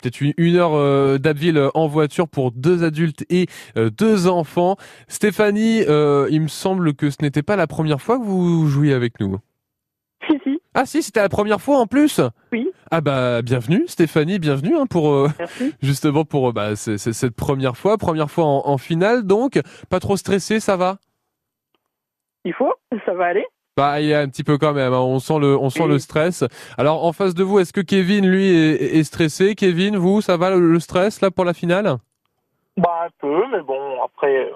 peut-être 0.00 0.20
une, 0.20 0.34
une 0.36 0.56
heure 0.56 0.74
euh, 0.74 1.18
d'Abbeville 1.18 1.68
en 1.74 1.86
voiture 1.86 2.28
pour 2.28 2.52
deux 2.52 2.84
adultes 2.84 3.24
et 3.30 3.46
deux 3.76 4.26
enfants. 4.26 4.76
Stéphanie, 5.08 5.82
euh, 5.88 6.28
il 6.30 6.42
me 6.42 6.48
semble 6.48 6.94
que 6.94 7.10
ce 7.10 7.16
n'était 7.22 7.42
pas 7.42 7.56
la 7.56 7.66
première 7.66 8.00
fois 8.00 8.18
que 8.18 8.24
vous 8.24 8.66
jouiez 8.66 8.92
avec 8.92 9.20
nous. 9.20 9.38
Si, 10.28 10.38
si. 10.44 10.58
Ah 10.74 10.86
si, 10.86 11.02
c'était 11.02 11.20
la 11.20 11.28
première 11.28 11.60
fois 11.60 11.78
en 11.78 11.86
plus? 11.86 12.20
Oui. 12.52 12.68
Ah 12.90 13.00
bah 13.00 13.42
bienvenue 13.42 13.84
Stéphanie, 13.88 14.38
bienvenue 14.38 14.76
hein, 14.76 14.86
pour 14.86 15.12
euh, 15.12 15.28
justement 15.82 16.24
pour 16.24 16.48
euh, 16.50 16.52
bah, 16.52 16.76
c'est- 16.76 16.98
cette 16.98 17.34
première 17.34 17.76
fois, 17.76 17.96
première 17.98 18.30
fois 18.30 18.44
en, 18.44 18.62
en 18.66 18.78
finale 18.78 19.24
donc, 19.24 19.60
pas 19.88 20.00
trop 20.00 20.16
stressé, 20.16 20.60
ça 20.60 20.76
va? 20.76 20.98
Il 22.44 22.52
faut, 22.52 22.72
ça 23.06 23.14
va 23.14 23.26
aller. 23.26 23.46
Bah 23.76 24.00
il 24.00 24.06
y 24.06 24.14
a 24.14 24.20
un 24.20 24.28
petit 24.28 24.44
peu 24.44 24.58
quand 24.58 24.72
même, 24.72 24.92
hein, 24.92 25.00
on 25.00 25.18
sent 25.18 25.38
le 25.40 25.56
on 25.56 25.70
sent 25.70 25.86
le 25.86 25.98
stress. 25.98 26.44
Alors 26.78 27.04
en 27.04 27.12
face 27.12 27.34
de 27.34 27.42
vous, 27.42 27.58
est-ce 27.58 27.72
que 27.72 27.80
Kevin 27.80 28.28
lui 28.28 28.46
est, 28.48 28.98
est 28.98 29.04
stressé? 29.04 29.54
Kevin, 29.54 29.96
vous, 29.96 30.20
ça 30.20 30.36
va 30.36 30.50
le, 30.50 30.60
le 30.72 30.78
stress 30.80 31.20
là 31.20 31.30
pour 31.30 31.44
la 31.44 31.54
finale? 31.54 31.96
Bah, 32.76 33.06
un 33.06 33.10
peu, 33.20 33.42
mais 33.52 33.62
bon, 33.62 34.02
après, 34.04 34.46
euh, 34.46 34.50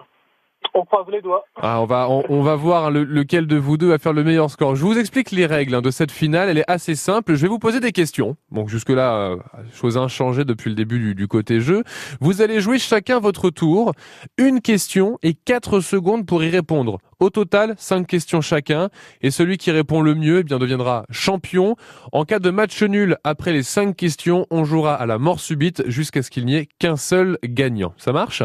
on 0.74 0.84
croise 0.84 1.06
les 1.10 1.20
doigts. 1.22 1.44
Ah, 1.60 1.80
on 1.80 1.84
va, 1.86 2.08
on, 2.10 2.24
on 2.28 2.42
va 2.42 2.54
voir 2.56 2.90
le- 2.90 3.04
lequel 3.04 3.46
de 3.46 3.56
vous 3.56 3.76
deux 3.76 3.88
va 3.88 3.98
faire 3.98 4.12
le 4.12 4.24
meilleur 4.24 4.50
score. 4.50 4.76
Je 4.76 4.82
vous 4.84 4.98
explique 4.98 5.30
les 5.30 5.46
règles 5.46 5.74
hein, 5.74 5.82
de 5.82 5.90
cette 5.90 6.12
finale. 6.12 6.48
Elle 6.48 6.58
est 6.58 6.70
assez 6.70 6.94
simple. 6.94 7.34
Je 7.34 7.42
vais 7.42 7.48
vous 7.48 7.58
poser 7.58 7.80
des 7.80 7.92
questions. 7.92 8.36
Donc 8.52 8.68
jusque 8.68 8.90
là, 8.90 9.36
chose 9.72 9.96
inchangée 9.96 10.44
depuis 10.44 10.70
le 10.70 10.76
début 10.76 10.98
du, 10.98 11.14
du 11.14 11.28
côté 11.28 11.60
jeu. 11.60 11.82
Vous 12.20 12.42
allez 12.42 12.60
jouer 12.60 12.78
chacun 12.78 13.18
votre 13.20 13.50
tour. 13.50 13.92
Une 14.36 14.60
question 14.60 15.18
et 15.22 15.34
quatre 15.34 15.80
secondes 15.80 16.26
pour 16.26 16.42
y 16.44 16.50
répondre. 16.50 16.98
Au 17.20 17.30
total, 17.30 17.74
cinq 17.78 18.06
questions 18.06 18.40
chacun. 18.40 18.90
Et 19.22 19.30
celui 19.30 19.56
qui 19.58 19.70
répond 19.70 20.00
le 20.02 20.14
mieux, 20.14 20.38
eh 20.38 20.44
bien, 20.44 20.58
deviendra 20.58 21.04
champion. 21.10 21.74
En 22.12 22.24
cas 22.24 22.38
de 22.38 22.50
match 22.50 22.82
nul 22.82 23.16
après 23.24 23.52
les 23.52 23.62
cinq 23.64 23.96
questions, 23.96 24.46
on 24.50 24.64
jouera 24.64 24.94
à 24.94 25.06
la 25.06 25.18
mort 25.18 25.40
subite 25.40 25.82
jusqu'à 25.88 26.22
ce 26.22 26.30
qu'il 26.30 26.44
n'y 26.46 26.54
ait 26.56 26.68
qu'un 26.78 26.96
seul 26.96 27.38
gagnant. 27.42 27.92
Ça 27.96 28.12
marche? 28.12 28.42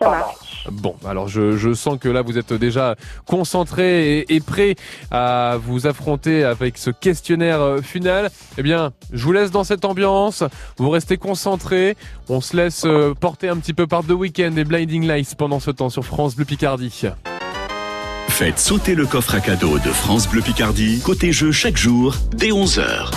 Ça 0.00 0.08
marche. 0.08 0.66
Bon, 0.70 0.96
alors 1.06 1.28
je, 1.28 1.56
je 1.56 1.72
sens 1.72 1.98
que 1.98 2.08
là 2.08 2.22
vous 2.22 2.38
êtes 2.38 2.52
déjà 2.52 2.94
concentré 3.26 4.18
et, 4.18 4.34
et 4.34 4.40
prêt 4.40 4.76
à 5.10 5.56
vous 5.60 5.86
affronter 5.86 6.44
avec 6.44 6.78
ce 6.78 6.90
questionnaire 6.90 7.60
euh, 7.60 7.80
final. 7.80 8.30
Eh 8.58 8.62
bien, 8.62 8.92
je 9.12 9.24
vous 9.24 9.32
laisse 9.32 9.50
dans 9.50 9.64
cette 9.64 9.84
ambiance. 9.84 10.44
Vous 10.76 10.90
restez 10.90 11.16
concentrés. 11.16 11.96
On 12.28 12.40
se 12.40 12.56
laisse 12.56 12.84
euh, 12.84 13.14
porter 13.14 13.48
un 13.48 13.56
petit 13.56 13.74
peu 13.74 13.86
par 13.86 14.04
The 14.04 14.10
Weeknd 14.10 14.56
et 14.56 14.64
Blinding 14.64 15.06
Lights 15.06 15.34
pendant 15.36 15.60
ce 15.60 15.70
temps 15.70 15.90
sur 15.90 16.04
France 16.04 16.36
Bleu 16.36 16.44
Picardie. 16.44 17.02
Faites 18.28 18.58
sauter 18.58 18.94
le 18.94 19.06
coffre 19.06 19.34
à 19.34 19.40
cadeau 19.40 19.78
de 19.78 19.90
France 19.90 20.28
Bleu 20.28 20.42
Picardie, 20.42 21.00
côté 21.04 21.32
jeu 21.32 21.50
chaque 21.50 21.76
jour 21.76 22.14
dès 22.36 22.50
11h. 22.50 23.10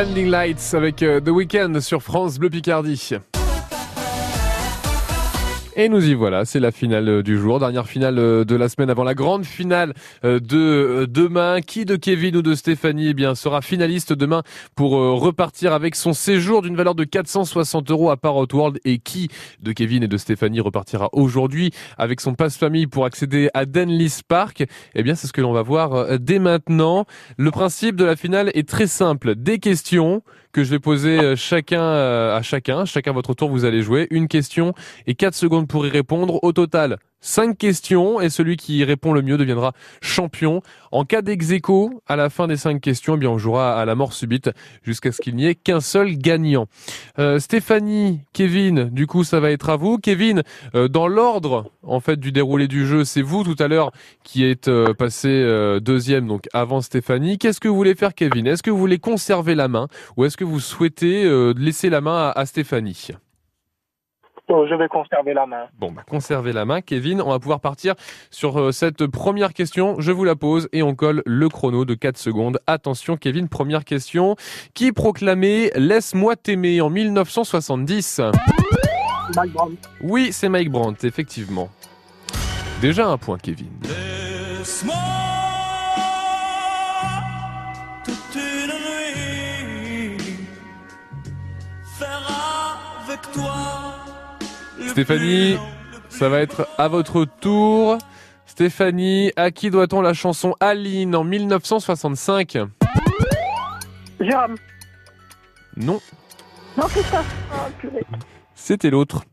Blending 0.00 0.30
Lights 0.30 0.72
avec 0.72 1.02
euh, 1.02 1.20
The 1.20 1.28
Weeknd 1.28 1.78
sur 1.80 2.02
France 2.02 2.38
Bleu 2.38 2.48
Picardie. 2.48 3.18
Et 5.80 5.88
nous 5.88 6.06
y 6.06 6.12
voilà, 6.12 6.44
c'est 6.44 6.60
la 6.60 6.72
finale 6.72 7.08
euh, 7.08 7.22
du 7.22 7.38
jour, 7.38 7.58
dernière 7.58 7.86
finale 7.86 8.18
euh, 8.18 8.44
de 8.44 8.54
la 8.54 8.68
semaine 8.68 8.90
avant 8.90 9.02
la 9.02 9.14
grande 9.14 9.46
finale 9.46 9.94
euh, 10.26 10.38
de 10.38 11.06
demain. 11.08 11.62
Qui 11.62 11.86
de 11.86 11.96
Kevin 11.96 12.36
ou 12.36 12.42
de 12.42 12.54
Stéphanie 12.54 13.08
eh 13.08 13.14
bien, 13.14 13.34
sera 13.34 13.62
finaliste 13.62 14.12
demain 14.12 14.42
pour 14.74 14.90
repartir 14.90 15.72
avec 15.72 15.94
son 15.94 16.12
séjour 16.12 16.60
d'une 16.60 16.76
valeur 16.76 16.94
de 16.94 17.04
460 17.04 17.90
euros 17.90 18.10
à 18.10 18.18
Parrot 18.18 18.46
World? 18.52 18.78
Et 18.84 18.98
qui 18.98 19.30
de 19.62 19.72
Kevin 19.72 20.02
et 20.02 20.08
de 20.08 20.18
Stéphanie 20.18 20.60
repartira 20.60 21.08
aujourd'hui 21.14 21.70
avec 21.96 22.20
son 22.20 22.34
passe-famille 22.34 22.86
pour 22.86 23.06
accéder 23.06 23.48
à 23.54 23.64
Denlis 23.64 24.20
Park? 24.28 24.66
Eh 24.94 25.02
bien, 25.02 25.14
c'est 25.14 25.28
ce 25.28 25.32
que 25.32 25.40
l'on 25.40 25.54
va 25.54 25.62
voir 25.62 26.18
dès 26.18 26.40
maintenant. 26.40 27.06
Le 27.38 27.50
principe 27.50 27.96
de 27.96 28.04
la 28.04 28.16
finale 28.16 28.50
est 28.52 28.68
très 28.68 28.86
simple. 28.86 29.34
Des 29.34 29.58
questions 29.58 30.22
que 30.52 30.64
je 30.64 30.70
vais 30.70 30.78
poser 30.78 31.18
euh, 31.18 31.36
chacun 31.36 31.82
euh, 31.82 32.36
à 32.36 32.42
chacun. 32.42 32.84
Chacun 32.84 33.10
à 33.10 33.14
votre 33.14 33.34
tour, 33.34 33.50
vous 33.50 33.64
allez 33.64 33.82
jouer 33.82 34.06
une 34.10 34.28
question 34.28 34.74
et 35.06 35.14
4 35.14 35.34
secondes 35.34 35.68
pour 35.68 35.86
y 35.86 35.90
répondre. 35.90 36.42
Au 36.42 36.52
total, 36.52 36.98
5 37.20 37.56
questions 37.56 38.20
et 38.20 38.30
celui 38.30 38.56
qui 38.56 38.82
répond 38.84 39.12
le 39.12 39.22
mieux 39.22 39.36
deviendra 39.36 39.72
champion. 40.00 40.62
En 40.92 41.04
cas 41.04 41.22
dex 41.22 41.52
à 42.06 42.16
la 42.16 42.30
fin 42.30 42.46
des 42.46 42.56
5 42.56 42.80
questions, 42.80 43.14
eh 43.16 43.18
bien 43.18 43.30
on 43.30 43.38
jouera 43.38 43.80
à 43.80 43.84
la 43.84 43.94
mort 43.94 44.12
subite 44.12 44.50
jusqu'à 44.82 45.12
ce 45.12 45.20
qu'il 45.20 45.36
n'y 45.36 45.46
ait 45.46 45.54
qu'un 45.54 45.80
seul 45.80 46.16
gagnant. 46.16 46.66
Euh, 47.18 47.38
Stéphanie, 47.38 48.20
Kevin, 48.32 48.90
du 48.90 49.06
coup 49.06 49.24
ça 49.24 49.40
va 49.40 49.50
être 49.50 49.70
à 49.70 49.76
vous. 49.76 49.98
Kevin, 49.98 50.42
euh, 50.74 50.88
dans 50.88 51.08
l'ordre 51.08 51.70
en 51.82 52.00
fait 52.00 52.18
du 52.18 52.32
déroulé 52.32 52.68
du 52.68 52.86
jeu, 52.86 53.04
c'est 53.04 53.22
vous 53.22 53.44
tout 53.44 53.56
à 53.58 53.68
l'heure 53.68 53.92
qui 54.24 54.44
êtes 54.44 54.68
euh, 54.68 54.94
passé 54.94 55.30
deuxième, 55.80 56.26
donc 56.26 56.46
avant 56.52 56.80
Stéphanie. 56.80 57.38
Qu'est-ce 57.38 57.60
que 57.60 57.68
vous 57.68 57.76
voulez 57.76 57.94
faire, 57.94 58.14
Kevin? 58.14 58.46
Est-ce 58.46 58.62
que 58.62 58.70
vous 58.70 58.78
voulez 58.78 58.98
conserver 58.98 59.54
la 59.54 59.68
main 59.68 59.88
ou 60.16 60.24
est-ce 60.24 60.36
que 60.36 60.44
vous 60.44 60.60
souhaitez 60.60 61.28
laisser 61.54 61.90
la 61.90 62.00
main 62.00 62.32
à 62.34 62.46
Stéphanie? 62.46 63.10
Oh, 64.52 64.66
je 64.68 64.74
vais 64.74 64.88
conserver 64.88 65.32
la 65.32 65.46
main. 65.46 65.66
Bon, 65.78 65.92
bah, 65.92 66.02
conservez 66.08 66.52
la 66.52 66.64
main, 66.64 66.80
Kevin. 66.80 67.22
On 67.22 67.30
va 67.30 67.38
pouvoir 67.38 67.60
partir 67.60 67.94
sur 68.32 68.60
euh, 68.60 68.72
cette 68.72 69.06
première 69.06 69.54
question. 69.54 70.00
Je 70.00 70.10
vous 70.10 70.24
la 70.24 70.34
pose 70.34 70.68
et 70.72 70.82
on 70.82 70.96
colle 70.96 71.22
le 71.24 71.48
chrono 71.48 71.84
de 71.84 71.94
4 71.94 72.18
secondes. 72.18 72.58
Attention, 72.66 73.16
Kevin, 73.16 73.48
première 73.48 73.84
question. 73.84 74.34
Qui 74.74 74.90
proclamait 74.90 75.70
Laisse-moi 75.76 76.34
t'aimer 76.34 76.80
en 76.80 76.90
1970 76.90 78.22
Mike 79.36 79.52
Brown. 79.52 79.76
Oui, 80.02 80.30
c'est 80.32 80.48
Mike 80.48 80.70
Brandt, 80.70 81.06
effectivement. 81.06 81.68
Déjà 82.80 83.06
un 83.06 83.18
point, 83.18 83.38
Kevin. 83.38 83.70
Laisse-moi 83.84 85.09
Stéphanie, 94.90 95.56
ça 96.08 96.28
va 96.28 96.40
être 96.40 96.66
à 96.78 96.88
votre 96.88 97.24
tour. 97.24 97.96
Stéphanie, 98.46 99.32
à 99.36 99.50
qui 99.50 99.70
doit-on 99.70 100.00
la 100.02 100.12
chanson 100.14 100.54
Aline 100.60 101.14
en 101.14 101.24
1965 101.24 102.58
Jérôme. 104.20 104.56
Non, 105.76 106.00
Non, 106.76 106.84
Christophe. 106.88 107.34
Oh, 107.52 107.70
purée. 107.78 108.04
c'était 108.54 108.90
l'autre. 108.90 109.24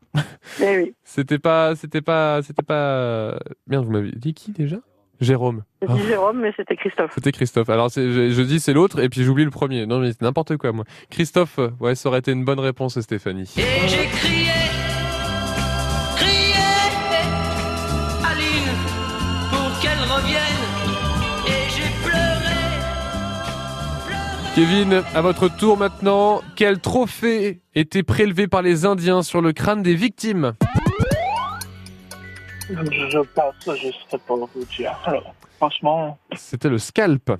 Eh 0.61 0.77
oui. 0.77 0.95
C'était 1.03 1.39
pas, 1.39 1.75
c'était 1.75 2.01
pas, 2.01 2.41
c'était 2.43 2.63
pas. 2.63 3.37
Merde, 3.67 3.85
vous 3.85 3.91
m'avez 3.91 4.11
dit 4.11 4.33
qui 4.33 4.51
déjà? 4.51 4.77
Jérôme. 5.19 5.63
J'ai 5.81 5.87
Ah, 5.91 5.95
dit 5.95 6.03
Jérôme, 6.07 6.39
mais 6.41 6.53
c'était 6.55 6.75
Christophe. 6.75 7.11
C'était 7.15 7.31
Christophe. 7.31 7.69
Alors 7.69 7.89
c'est- 7.91 8.11
je, 8.11 8.29
je 8.29 8.41
dis 8.43 8.59
c'est 8.59 8.73
l'autre 8.73 8.99
et 8.99 9.09
puis 9.09 9.23
j'oublie 9.23 9.43
le 9.45 9.49
premier. 9.49 9.85
Non 9.87 9.99
mais 9.99 10.11
c'est 10.11 10.21
n'importe 10.21 10.57
quoi 10.57 10.71
moi. 10.71 10.85
Christophe, 11.09 11.57
euh, 11.59 11.69
ouais, 11.79 11.95
ça 11.95 12.09
aurait 12.09 12.19
été 12.19 12.31
une 12.31 12.45
bonne 12.45 12.59
réponse 12.59 12.99
Stéphanie. 12.99 13.51
Et 13.57 13.87
j'ai 13.87 14.05
crié, 14.05 14.45
Kevin, 24.57 25.03
à 25.13 25.21
votre 25.21 25.55
tour 25.55 25.77
maintenant. 25.77 26.41
Quel 26.55 26.79
trophée 26.79 27.61
était 27.75 28.01
prélevé 28.01 28.47
par 28.47 28.63
les 28.63 28.85
Indiens 28.85 29.21
sur 29.21 29.39
le 29.39 29.53
crâne 29.53 29.83
des 29.83 29.93
victimes? 29.93 30.55
Je 32.67 33.19
pense 33.35 33.53
que 33.63 33.75
je 33.75 33.89
serais 33.91 34.17
pas 34.27 34.33
vous 34.33 34.65
dire. 34.75 34.99
Alors, 35.05 35.35
franchement, 35.57 36.17
C'était 36.35 36.69
le 36.69 36.79
scalp. 36.79 37.33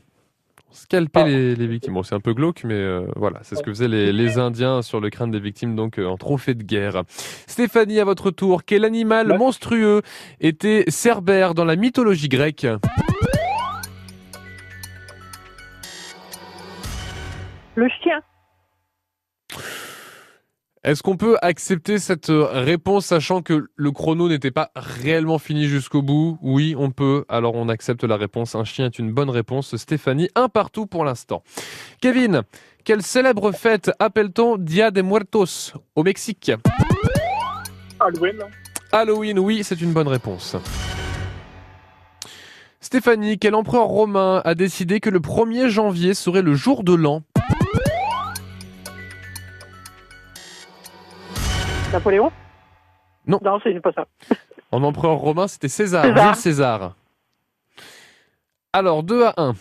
Scalper 0.70 1.24
les, 1.24 1.56
les 1.56 1.66
victimes. 1.66 1.96
Bon, 1.96 2.04
c'est 2.04 2.14
un 2.14 2.20
peu 2.20 2.36
glauque, 2.36 2.64
mais 2.64 2.76
euh, 2.76 3.08
voilà, 3.16 3.40
c'est 3.42 3.56
ce 3.56 3.64
que 3.64 3.72
faisaient 3.72 3.88
les, 3.88 4.14
les 4.14 4.38
Indiens 4.38 4.84
sur 4.84 5.00
le 5.00 5.10
crâne 5.10 5.32
des 5.32 5.40
victimes, 5.40 5.76
donc 5.76 5.98
euh, 5.98 6.06
en 6.06 6.18
trophée 6.18 6.54
de 6.54 6.62
guerre. 6.62 7.02
Stéphanie, 7.48 8.00
à 8.00 8.06
votre 8.06 8.30
tour, 8.30 8.64
quel 8.64 8.86
animal 8.86 9.40
monstrueux 9.40 10.04
était 10.40 10.84
Cerbère 10.90 11.56
dans 11.56 11.66
la 11.66 11.78
mythologie 11.78 12.30
grecque? 12.30 12.68
Le 17.78 17.88
chien. 18.02 18.20
Est-ce 20.84 21.04
qu'on 21.04 21.16
peut 21.16 21.38
accepter 21.44 22.00
cette 22.00 22.32
euh, 22.32 22.46
réponse 22.46 23.06
sachant 23.06 23.44
que 23.44 23.68
le 23.76 23.92
chrono 23.92 24.28
n'était 24.30 24.50
pas 24.50 24.72
réellement 24.76 25.38
fini 25.38 25.68
jusqu'au 25.68 26.02
bout? 26.02 26.40
Oui, 26.42 26.74
on 26.76 26.90
peut. 26.90 27.24
Alors 27.30 27.54
on 27.54 27.70
accepte 27.70 28.04
la 28.04 28.18
réponse. 28.18 28.56
Un 28.56 28.64
chien 28.64 28.88
est 28.88 28.98
une 28.98 29.12
bonne 29.12 29.30
réponse. 29.30 29.76
Stéphanie, 29.76 30.28
un 30.34 30.50
partout 30.50 30.88
pour 30.88 31.06
l'instant. 31.06 31.44
Kevin, 32.02 32.42
quelle 32.84 33.04
célèbre 33.04 33.52
fête 33.52 33.92
appelle-t-on 34.00 34.58
Dia 34.58 34.90
de 34.90 35.04
Muertos 35.04 35.74
au 35.96 36.02
Mexique? 36.02 36.52
Halloween. 38.00 38.40
Halloween, 38.92 39.38
oui, 39.38 39.64
c'est 39.64 39.80
une 39.82 39.94
bonne 39.94 40.08
réponse. 40.08 40.56
Stéphanie, 42.82 43.38
quel 43.38 43.54
empereur 43.54 43.86
romain 43.86 44.42
a 44.46 44.56
décidé 44.56 45.00
que 45.00 45.12
le 45.12 45.20
1er 45.20 45.68
janvier 45.68 46.16
serait 46.16 46.42
le 46.42 46.56
jour 46.56 46.84
de 46.84 46.96
l'an? 46.96 47.22
Napoléon 51.92 52.32
Non. 53.26 53.40
Non, 53.44 53.60
c'est 53.64 53.80
pas 53.82 53.92
ça. 53.94 54.06
En 54.70 54.84
empereur 54.84 55.16
romain, 55.16 55.48
c'était 55.48 55.70
César. 55.70 56.04
César. 56.04 56.26
Jules 56.26 56.36
César. 56.36 56.96
Alors, 58.74 59.02
2 59.02 59.24
à 59.24 59.34
1. 59.38 59.54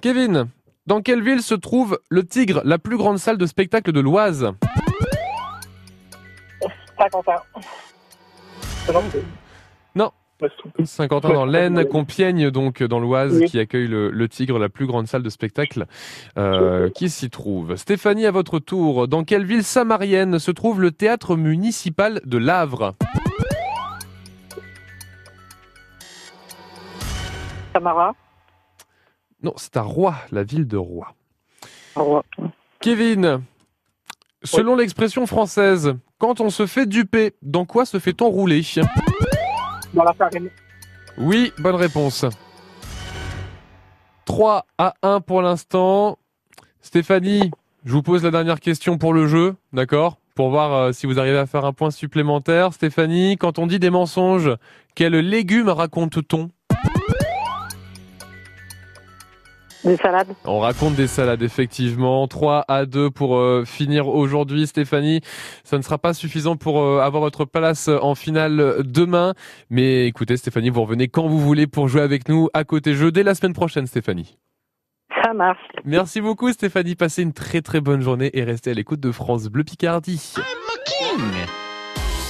Kevin, 0.00 0.48
dans 0.86 1.02
quelle 1.02 1.22
ville 1.22 1.42
se 1.42 1.54
trouve 1.54 2.00
le 2.08 2.24
Tigre, 2.26 2.62
la 2.64 2.78
plus 2.78 2.96
grande 2.96 3.18
salle 3.18 3.36
de 3.36 3.44
spectacle 3.44 3.92
de 3.92 4.00
l'Oise? 4.00 4.50
Saint-Quentin. 6.98 7.36
Non. 9.94 10.10
Saint-Quentin 10.84 11.32
dans 11.32 11.46
l'Aisne, 11.46 11.84
Compiègne 11.86 12.50
donc 12.50 12.82
dans 12.82 13.00
l'Oise 13.00 13.38
Oui. 13.40 13.46
qui 13.46 13.58
accueille 13.58 13.86
le, 13.86 14.10
le 14.10 14.28
Tigre, 14.28 14.58
la 14.58 14.68
plus 14.68 14.86
grande 14.86 15.06
salle 15.06 15.22
de 15.22 15.30
spectacle 15.30 15.86
euh, 16.36 16.90
qui 16.90 17.08
s'y 17.08 17.30
trouve. 17.30 17.76
Stéphanie, 17.76 18.26
à 18.26 18.30
votre 18.30 18.58
tour, 18.58 19.08
dans 19.08 19.24
quelle 19.24 19.44
ville 19.44 19.64
samarienne 19.64 20.38
se 20.38 20.50
trouve 20.50 20.80
le 20.80 20.90
théâtre 20.90 21.36
municipal 21.36 22.20
de 22.24 22.38
l'Avre? 22.38 22.94
Samara. 27.74 28.14
Non, 29.42 29.52
c'est 29.56 29.76
à 29.76 29.82
Roy, 29.82 30.14
la 30.32 30.42
ville 30.42 30.66
de 30.66 30.76
Roy. 30.76 31.06
Roy. 31.94 32.24
Kevin, 32.80 33.42
selon 34.42 34.76
l'expression 34.76 35.26
française, 35.26 35.94
quand 36.18 36.40
on 36.40 36.50
se 36.50 36.66
fait 36.66 36.86
duper, 36.86 37.34
dans 37.42 37.64
quoi 37.64 37.84
se 37.84 37.98
fait-on 37.98 38.28
rouler? 38.30 38.62
Oui, 41.18 41.52
bonne 41.58 41.74
réponse. 41.74 42.24
3 44.26 44.66
à 44.76 44.94
1 45.02 45.20
pour 45.20 45.40
l'instant. 45.40 46.18
Stéphanie, 46.82 47.50
je 47.84 47.92
vous 47.92 48.02
pose 48.02 48.24
la 48.24 48.30
dernière 48.30 48.60
question 48.60 48.98
pour 48.98 49.14
le 49.14 49.26
jeu, 49.26 49.54
d'accord? 49.72 50.18
Pour 50.34 50.50
voir 50.50 50.72
euh, 50.72 50.92
si 50.92 51.06
vous 51.06 51.18
arrivez 51.18 51.38
à 51.38 51.46
faire 51.46 51.64
un 51.64 51.72
point 51.72 51.90
supplémentaire. 51.90 52.72
Stéphanie, 52.72 53.36
quand 53.38 53.58
on 53.58 53.66
dit 53.66 53.78
des 53.78 53.90
mensonges, 53.90 54.54
quels 54.94 55.14
légumes 55.14 55.68
raconte-t-on? 55.68 56.50
Des 59.84 59.96
salades. 59.96 60.34
On 60.44 60.58
raconte 60.58 60.94
des 60.94 61.06
salades, 61.06 61.42
effectivement. 61.42 62.26
3 62.26 62.64
à 62.68 62.86
2 62.86 63.10
pour 63.10 63.36
euh, 63.36 63.64
finir 63.64 64.08
aujourd'hui, 64.08 64.66
Stéphanie. 64.66 65.20
Ça 65.64 65.76
ne 65.76 65.82
sera 65.82 65.98
pas 65.98 66.14
suffisant 66.14 66.56
pour 66.56 66.80
euh, 66.80 67.00
avoir 67.00 67.22
votre 67.22 67.44
place 67.44 67.88
en 67.88 68.14
finale 68.14 68.82
demain. 68.84 69.34
Mais 69.70 70.06
écoutez, 70.06 70.36
Stéphanie, 70.36 70.70
vous 70.70 70.82
revenez 70.82 71.08
quand 71.08 71.26
vous 71.26 71.40
voulez 71.40 71.66
pour 71.66 71.88
jouer 71.88 72.02
avec 72.02 72.28
nous 72.28 72.48
à 72.54 72.64
côté 72.64 72.94
jeu 72.94 73.12
dès 73.12 73.22
la 73.22 73.34
semaine 73.34 73.54
prochaine, 73.54 73.86
Stéphanie. 73.86 74.36
Ça 75.22 75.32
marche. 75.32 75.58
Merci 75.84 76.20
beaucoup, 76.20 76.50
Stéphanie. 76.52 76.94
Passez 76.94 77.22
une 77.22 77.32
très 77.32 77.62
très 77.62 77.80
bonne 77.80 78.00
journée 78.00 78.30
et 78.34 78.44
restez 78.44 78.70
à 78.70 78.74
l'écoute 78.74 79.00
de 79.00 79.12
France 79.12 79.46
Bleu 79.48 79.64
Picardie. 79.64 80.34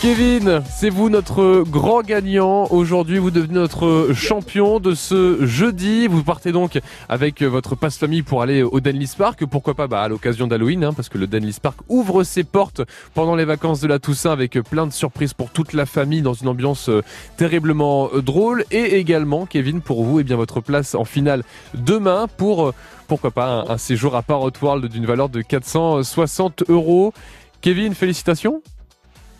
Kevin, 0.02 0.62
c'est 0.68 0.90
vous 0.90 1.08
notre 1.08 1.64
grand 1.66 2.02
gagnant. 2.02 2.66
Aujourd'hui, 2.70 3.16
vous 3.16 3.30
devenez 3.30 3.54
notre 3.54 4.10
champion 4.14 4.78
de 4.78 4.94
ce 4.94 5.46
jeudi. 5.46 6.06
Vous 6.06 6.22
partez 6.22 6.52
donc 6.52 6.78
avec 7.08 7.42
votre 7.42 7.76
passe-famille 7.76 8.22
pour 8.22 8.42
aller 8.42 8.62
au 8.62 8.78
Denlis 8.80 9.14
Park. 9.16 9.46
Pourquoi 9.46 9.72
pas 9.72 9.86
bah, 9.86 10.02
à 10.02 10.08
l'occasion 10.08 10.46
d'Halloween, 10.46 10.84
hein, 10.84 10.92
parce 10.92 11.08
que 11.08 11.16
le 11.16 11.26
Denlis 11.26 11.56
Park 11.62 11.78
ouvre 11.88 12.24
ses 12.24 12.44
portes 12.44 12.82
pendant 13.14 13.34
les 13.34 13.46
vacances 13.46 13.80
de 13.80 13.88
la 13.88 13.98
Toussaint 13.98 14.32
avec 14.32 14.60
plein 14.60 14.86
de 14.86 14.92
surprises 14.92 15.32
pour 15.32 15.48
toute 15.50 15.72
la 15.72 15.86
famille 15.86 16.20
dans 16.20 16.34
une 16.34 16.48
ambiance 16.48 16.90
euh, 16.90 17.02
terriblement 17.38 18.10
euh, 18.14 18.20
drôle. 18.20 18.64
Et 18.70 18.98
également, 18.98 19.46
Kevin, 19.46 19.80
pour 19.80 20.04
vous, 20.04 20.20
et 20.20 20.24
bien 20.24 20.36
votre 20.36 20.60
place 20.60 20.94
en 20.94 21.06
finale 21.06 21.42
demain 21.72 22.26
pour, 22.36 22.66
euh, 22.66 22.74
pourquoi 23.08 23.30
pas, 23.30 23.46
un, 23.46 23.70
un 23.70 23.78
séjour 23.78 24.14
à 24.14 24.20
Parrot 24.22 24.52
World 24.60 24.86
d'une 24.86 25.06
valeur 25.06 25.30
de 25.30 25.40
460 25.40 26.64
euros. 26.68 27.14
Kevin, 27.62 27.94
félicitations. 27.94 28.62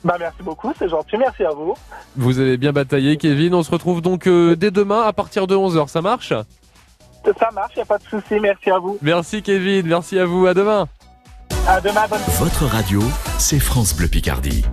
Bah, 0.07 0.15
merci 0.21 0.41
beaucoup, 0.45 0.73
c'est 0.79 0.89
gentil, 0.89 1.17
merci 1.17 1.45
à 1.45 1.51
vous. 1.51 1.75
Vous 2.15 2.39
avez 2.39 2.57
bien 2.57 2.73
bataillé, 2.73 3.17
Kevin. 3.17 3.55
On 3.55 3.65
se 3.65 3.73
retrouve 3.73 4.01
donc 4.01 4.29
euh, 4.29 4.55
dès 4.55 4.71
demain 4.71 5.03
à 5.03 5.13
partir 5.13 5.49
de 5.49 5.57
11h. 5.57 5.89
Ça 5.89 6.01
marche? 6.01 6.33
Ça 6.33 7.51
marche, 7.53 7.75
y 7.77 7.81
a 7.81 7.85
pas 7.85 7.99
de 7.99 8.05
souci, 8.05 8.39
merci 8.41 8.71
à 8.71 8.79
vous. 8.79 8.99
Merci, 9.03 9.43
Kevin. 9.43 9.85
Merci 9.85 10.17
à 10.21 10.25
vous. 10.25 10.47
À 10.47 10.55
demain. 10.55 10.87
À 11.67 11.81
demain, 11.81 12.07
bonne 12.09 12.21
Votre 12.39 12.67
radio, 12.67 13.03
c'est 13.39 13.59
France 13.59 13.97
Bleu 13.97 14.07
Picardie. 14.07 14.65